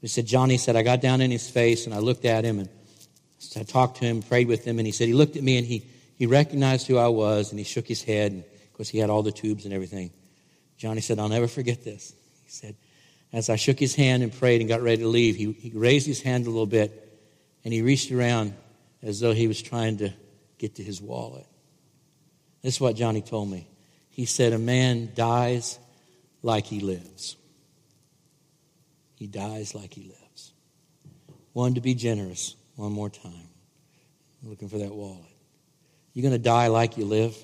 He 0.00 0.06
said, 0.06 0.26
Johnny 0.26 0.56
said, 0.56 0.76
I 0.76 0.84
got 0.84 1.00
down 1.00 1.20
in 1.20 1.32
his 1.32 1.50
face 1.50 1.86
and 1.86 1.94
I 1.94 1.98
looked 1.98 2.24
at 2.24 2.44
him 2.44 2.60
and 2.60 2.68
I 3.56 3.64
talked 3.64 3.98
to 3.98 4.04
him, 4.04 4.22
prayed 4.22 4.46
with 4.46 4.64
him, 4.64 4.78
and 4.78 4.86
he 4.86 4.92
said, 4.92 5.08
he 5.08 5.14
looked 5.14 5.36
at 5.36 5.42
me 5.42 5.58
and 5.58 5.66
he, 5.66 5.84
he 6.16 6.26
recognized 6.26 6.86
who 6.86 6.96
I 6.96 7.08
was 7.08 7.50
and 7.50 7.58
he 7.58 7.64
shook 7.64 7.88
his 7.88 8.02
head. 8.02 8.30
And 8.30 8.44
of 8.44 8.72
course, 8.74 8.88
he 8.88 8.98
had 8.98 9.10
all 9.10 9.24
the 9.24 9.32
tubes 9.32 9.64
and 9.64 9.74
everything. 9.74 10.12
Johnny 10.76 11.00
said, 11.00 11.18
I'll 11.18 11.28
never 11.28 11.48
forget 11.48 11.84
this. 11.84 12.14
He 12.44 12.50
said, 12.50 12.76
as 13.32 13.50
I 13.50 13.56
shook 13.56 13.78
his 13.78 13.94
hand 13.94 14.22
and 14.22 14.32
prayed 14.32 14.60
and 14.60 14.68
got 14.68 14.82
ready 14.82 15.02
to 15.02 15.08
leave, 15.08 15.36
he, 15.36 15.52
he 15.52 15.70
raised 15.76 16.06
his 16.06 16.22
hand 16.22 16.46
a 16.46 16.50
little 16.50 16.66
bit 16.66 17.02
and 17.64 17.72
he 17.72 17.82
reached 17.82 18.12
around 18.12 18.54
as 19.02 19.20
though 19.20 19.32
he 19.32 19.48
was 19.48 19.60
trying 19.60 19.98
to 19.98 20.12
get 20.58 20.76
to 20.76 20.82
his 20.82 21.00
wallet. 21.00 21.46
This 22.62 22.76
is 22.76 22.80
what 22.80 22.96
Johnny 22.96 23.22
told 23.22 23.50
me. 23.50 23.68
He 24.10 24.24
said, 24.24 24.52
A 24.52 24.58
man 24.58 25.10
dies 25.14 25.78
like 26.42 26.66
he 26.66 26.80
lives. 26.80 27.36
He 29.14 29.26
dies 29.26 29.74
like 29.74 29.92
he 29.92 30.02
lives. 30.02 30.52
One, 31.52 31.74
to 31.74 31.80
be 31.80 31.94
generous 31.94 32.54
one 32.76 32.92
more 32.92 33.10
time. 33.10 33.48
looking 34.42 34.68
for 34.68 34.78
that 34.78 34.94
wallet. 34.94 35.24
You're 36.12 36.22
going 36.22 36.32
to 36.32 36.38
die 36.38 36.68
like 36.68 36.96
you 36.96 37.04
live. 37.04 37.36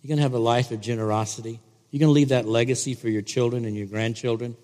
You're 0.00 0.08
going 0.08 0.18
to 0.18 0.22
have 0.22 0.34
a 0.34 0.38
life 0.38 0.70
of 0.70 0.80
generosity. 0.80 1.60
You're 1.90 2.00
going 2.00 2.08
to 2.08 2.14
leave 2.14 2.28
that 2.28 2.46
legacy 2.46 2.94
for 2.94 3.08
your 3.08 3.22
children 3.22 3.64
and 3.64 3.76
your 3.76 3.86
grandchildren. 3.86 4.56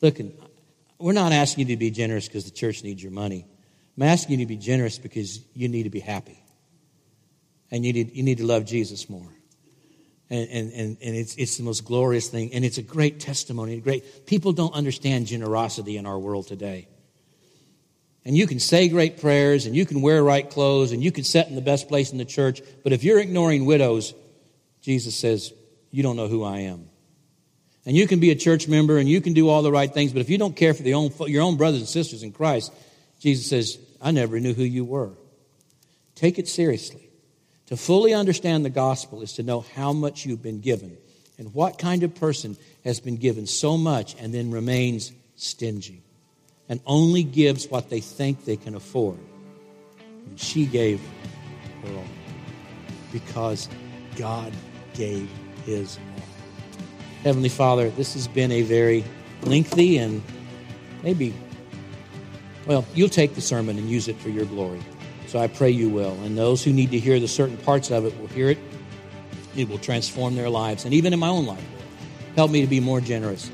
Look, 0.00 0.18
we're 0.98 1.12
not 1.12 1.32
asking 1.32 1.68
you 1.68 1.74
to 1.74 1.78
be 1.78 1.90
generous 1.90 2.26
because 2.26 2.44
the 2.44 2.50
church 2.50 2.84
needs 2.84 3.02
your 3.02 3.12
money. 3.12 3.46
I'm 3.96 4.02
asking 4.02 4.38
you 4.38 4.46
to 4.46 4.48
be 4.48 4.58
generous 4.58 4.98
because 4.98 5.40
you 5.54 5.68
need 5.68 5.84
to 5.84 5.90
be 5.90 6.00
happy. 6.00 6.42
And 7.70 7.84
you 7.84 7.92
need, 7.92 8.14
you 8.14 8.22
need 8.22 8.38
to 8.38 8.46
love 8.46 8.66
Jesus 8.66 9.08
more. 9.08 9.28
And, 10.28 10.48
and, 10.50 10.72
and, 10.72 10.96
and 11.02 11.16
it's, 11.16 11.34
it's 11.36 11.56
the 11.56 11.62
most 11.62 11.84
glorious 11.84 12.28
thing. 12.28 12.52
And 12.52 12.64
it's 12.64 12.78
a 12.78 12.82
great 12.82 13.20
testimony. 13.20 13.80
Great. 13.80 14.26
People 14.26 14.52
don't 14.52 14.74
understand 14.74 15.26
generosity 15.26 15.96
in 15.96 16.04
our 16.04 16.18
world 16.18 16.46
today. 16.46 16.88
And 18.24 18.36
you 18.36 18.46
can 18.46 18.58
say 18.58 18.88
great 18.88 19.20
prayers 19.20 19.66
and 19.66 19.76
you 19.76 19.86
can 19.86 20.02
wear 20.02 20.22
right 20.22 20.48
clothes 20.48 20.90
and 20.90 21.02
you 21.02 21.12
can 21.12 21.22
sit 21.22 21.46
in 21.46 21.54
the 21.54 21.60
best 21.60 21.88
place 21.88 22.10
in 22.10 22.18
the 22.18 22.24
church. 22.24 22.60
But 22.82 22.92
if 22.92 23.04
you're 23.04 23.20
ignoring 23.20 23.66
widows, 23.66 24.14
Jesus 24.82 25.14
says, 25.14 25.52
you 25.90 26.02
don't 26.02 26.16
know 26.16 26.28
who 26.28 26.44
I 26.44 26.60
am. 26.60 26.88
And 27.84 27.96
you 27.96 28.06
can 28.06 28.18
be 28.18 28.30
a 28.30 28.34
church 28.34 28.66
member 28.66 28.98
and 28.98 29.08
you 29.08 29.20
can 29.20 29.32
do 29.32 29.48
all 29.48 29.62
the 29.62 29.70
right 29.70 29.92
things, 29.92 30.12
but 30.12 30.20
if 30.20 30.28
you 30.28 30.38
don't 30.38 30.56
care 30.56 30.74
for 30.74 30.82
the 30.82 30.94
own, 30.94 31.12
your 31.26 31.42
own 31.42 31.56
brothers 31.56 31.80
and 31.80 31.88
sisters 31.88 32.22
in 32.22 32.32
Christ, 32.32 32.72
Jesus 33.20 33.48
says, 33.48 33.78
I 34.00 34.10
never 34.10 34.40
knew 34.40 34.54
who 34.54 34.64
you 34.64 34.84
were. 34.84 35.12
Take 36.16 36.38
it 36.38 36.48
seriously. 36.48 37.08
To 37.66 37.76
fully 37.76 38.14
understand 38.14 38.64
the 38.64 38.70
gospel 38.70 39.22
is 39.22 39.34
to 39.34 39.42
know 39.42 39.60
how 39.74 39.92
much 39.92 40.24
you've 40.24 40.42
been 40.42 40.60
given 40.60 40.96
and 41.38 41.52
what 41.54 41.78
kind 41.78 42.02
of 42.02 42.14
person 42.14 42.56
has 42.84 43.00
been 43.00 43.16
given 43.16 43.46
so 43.46 43.76
much 43.76 44.16
and 44.18 44.32
then 44.32 44.50
remains 44.50 45.12
stingy 45.36 46.02
and 46.68 46.80
only 46.86 47.22
gives 47.22 47.68
what 47.68 47.90
they 47.90 48.00
think 48.00 48.44
they 48.44 48.56
can 48.56 48.74
afford. 48.74 49.18
And 50.26 50.38
she 50.38 50.66
gave 50.66 51.00
her 51.82 51.94
all 51.94 52.04
because 53.12 53.68
God 54.16 54.52
gave 54.94 55.28
all. 55.68 55.86
Heavenly 57.22 57.48
Father, 57.48 57.90
this 57.90 58.14
has 58.14 58.28
been 58.28 58.52
a 58.52 58.62
very 58.62 59.04
lengthy 59.42 59.98
and 59.98 60.22
maybe, 61.02 61.34
well, 62.66 62.84
you'll 62.94 63.08
take 63.08 63.34
the 63.34 63.40
sermon 63.40 63.78
and 63.78 63.90
use 63.90 64.08
it 64.08 64.16
for 64.16 64.28
your 64.28 64.44
glory. 64.44 64.80
So 65.26 65.38
I 65.40 65.48
pray 65.48 65.70
you 65.70 65.88
will. 65.88 66.12
And 66.22 66.38
those 66.38 66.62
who 66.62 66.72
need 66.72 66.92
to 66.92 66.98
hear 66.98 67.18
the 67.18 67.28
certain 67.28 67.56
parts 67.58 67.90
of 67.90 68.04
it 68.04 68.18
will 68.20 68.28
hear 68.28 68.50
it. 68.50 68.58
It 69.56 69.68
will 69.68 69.78
transform 69.78 70.36
their 70.36 70.50
lives. 70.50 70.84
And 70.84 70.94
even 70.94 71.12
in 71.12 71.18
my 71.18 71.28
own 71.28 71.46
life, 71.46 71.64
help 72.36 72.50
me 72.50 72.60
to 72.60 72.66
be 72.66 72.80
more 72.80 73.00
generous. 73.00 73.50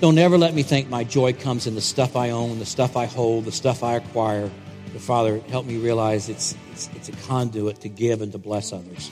Don't 0.00 0.18
ever 0.18 0.36
let 0.36 0.54
me 0.54 0.62
think 0.62 0.88
my 0.88 1.02
joy 1.02 1.32
comes 1.32 1.66
in 1.66 1.74
the 1.74 1.80
stuff 1.80 2.14
I 2.14 2.30
own, 2.30 2.58
the 2.58 2.66
stuff 2.66 2.96
I 2.96 3.06
hold, 3.06 3.44
the 3.44 3.52
stuff 3.52 3.82
I 3.82 3.94
acquire. 3.94 4.50
But 4.92 5.00
Father, 5.00 5.40
help 5.48 5.66
me 5.66 5.78
realize 5.78 6.28
it's, 6.28 6.56
it's, 6.72 6.90
it's 6.94 7.08
a 7.08 7.12
conduit 7.26 7.80
to 7.80 7.88
give 7.88 8.20
and 8.20 8.30
to 8.32 8.38
bless 8.38 8.72
others. 8.72 9.10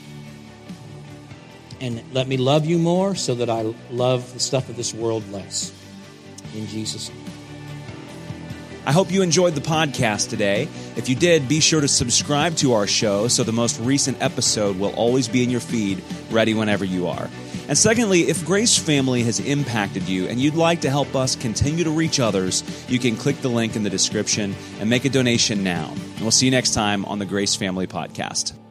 And 1.83 2.01
let 2.13 2.29
me 2.29 2.37
love 2.37 2.65
you 2.65 2.79
more 2.79 3.13
so 3.13 3.35
that 3.35 3.49
I 3.49 3.73
love 3.91 4.33
the 4.33 4.39
stuff 4.39 4.69
of 4.69 4.77
this 4.77 4.93
world 4.93 5.29
less. 5.33 5.73
In 6.55 6.65
Jesus' 6.67 7.09
name. 7.09 7.19
I 8.85 8.93
hope 8.93 9.11
you 9.11 9.21
enjoyed 9.21 9.53
the 9.53 9.61
podcast 9.61 10.29
today. 10.29 10.69
If 10.95 11.09
you 11.09 11.15
did, 11.15 11.49
be 11.49 11.59
sure 11.59 11.81
to 11.81 11.87
subscribe 11.89 12.55
to 12.57 12.71
our 12.71 12.87
show 12.87 13.27
so 13.27 13.43
the 13.43 13.51
most 13.51 13.81
recent 13.81 14.21
episode 14.21 14.79
will 14.79 14.93
always 14.95 15.27
be 15.27 15.43
in 15.43 15.49
your 15.49 15.59
feed, 15.59 16.01
ready 16.31 16.53
whenever 16.53 16.85
you 16.85 17.07
are. 17.07 17.29
And 17.67 17.77
secondly, 17.77 18.29
if 18.29 18.45
Grace 18.45 18.77
Family 18.77 19.23
has 19.23 19.41
impacted 19.41 20.07
you 20.07 20.27
and 20.27 20.39
you'd 20.39 20.55
like 20.55 20.81
to 20.81 20.89
help 20.89 21.15
us 21.15 21.35
continue 21.35 21.83
to 21.83 21.91
reach 21.91 22.21
others, 22.21 22.63
you 22.89 22.97
can 22.97 23.17
click 23.17 23.41
the 23.41 23.49
link 23.49 23.75
in 23.75 23.83
the 23.83 23.89
description 23.89 24.55
and 24.79 24.89
make 24.89 25.03
a 25.03 25.09
donation 25.09 25.65
now. 25.65 25.89
And 25.91 26.21
we'll 26.21 26.31
see 26.31 26.45
you 26.45 26.51
next 26.51 26.73
time 26.73 27.03
on 27.05 27.19
the 27.19 27.25
Grace 27.25 27.55
Family 27.55 27.87
Podcast. 27.87 28.62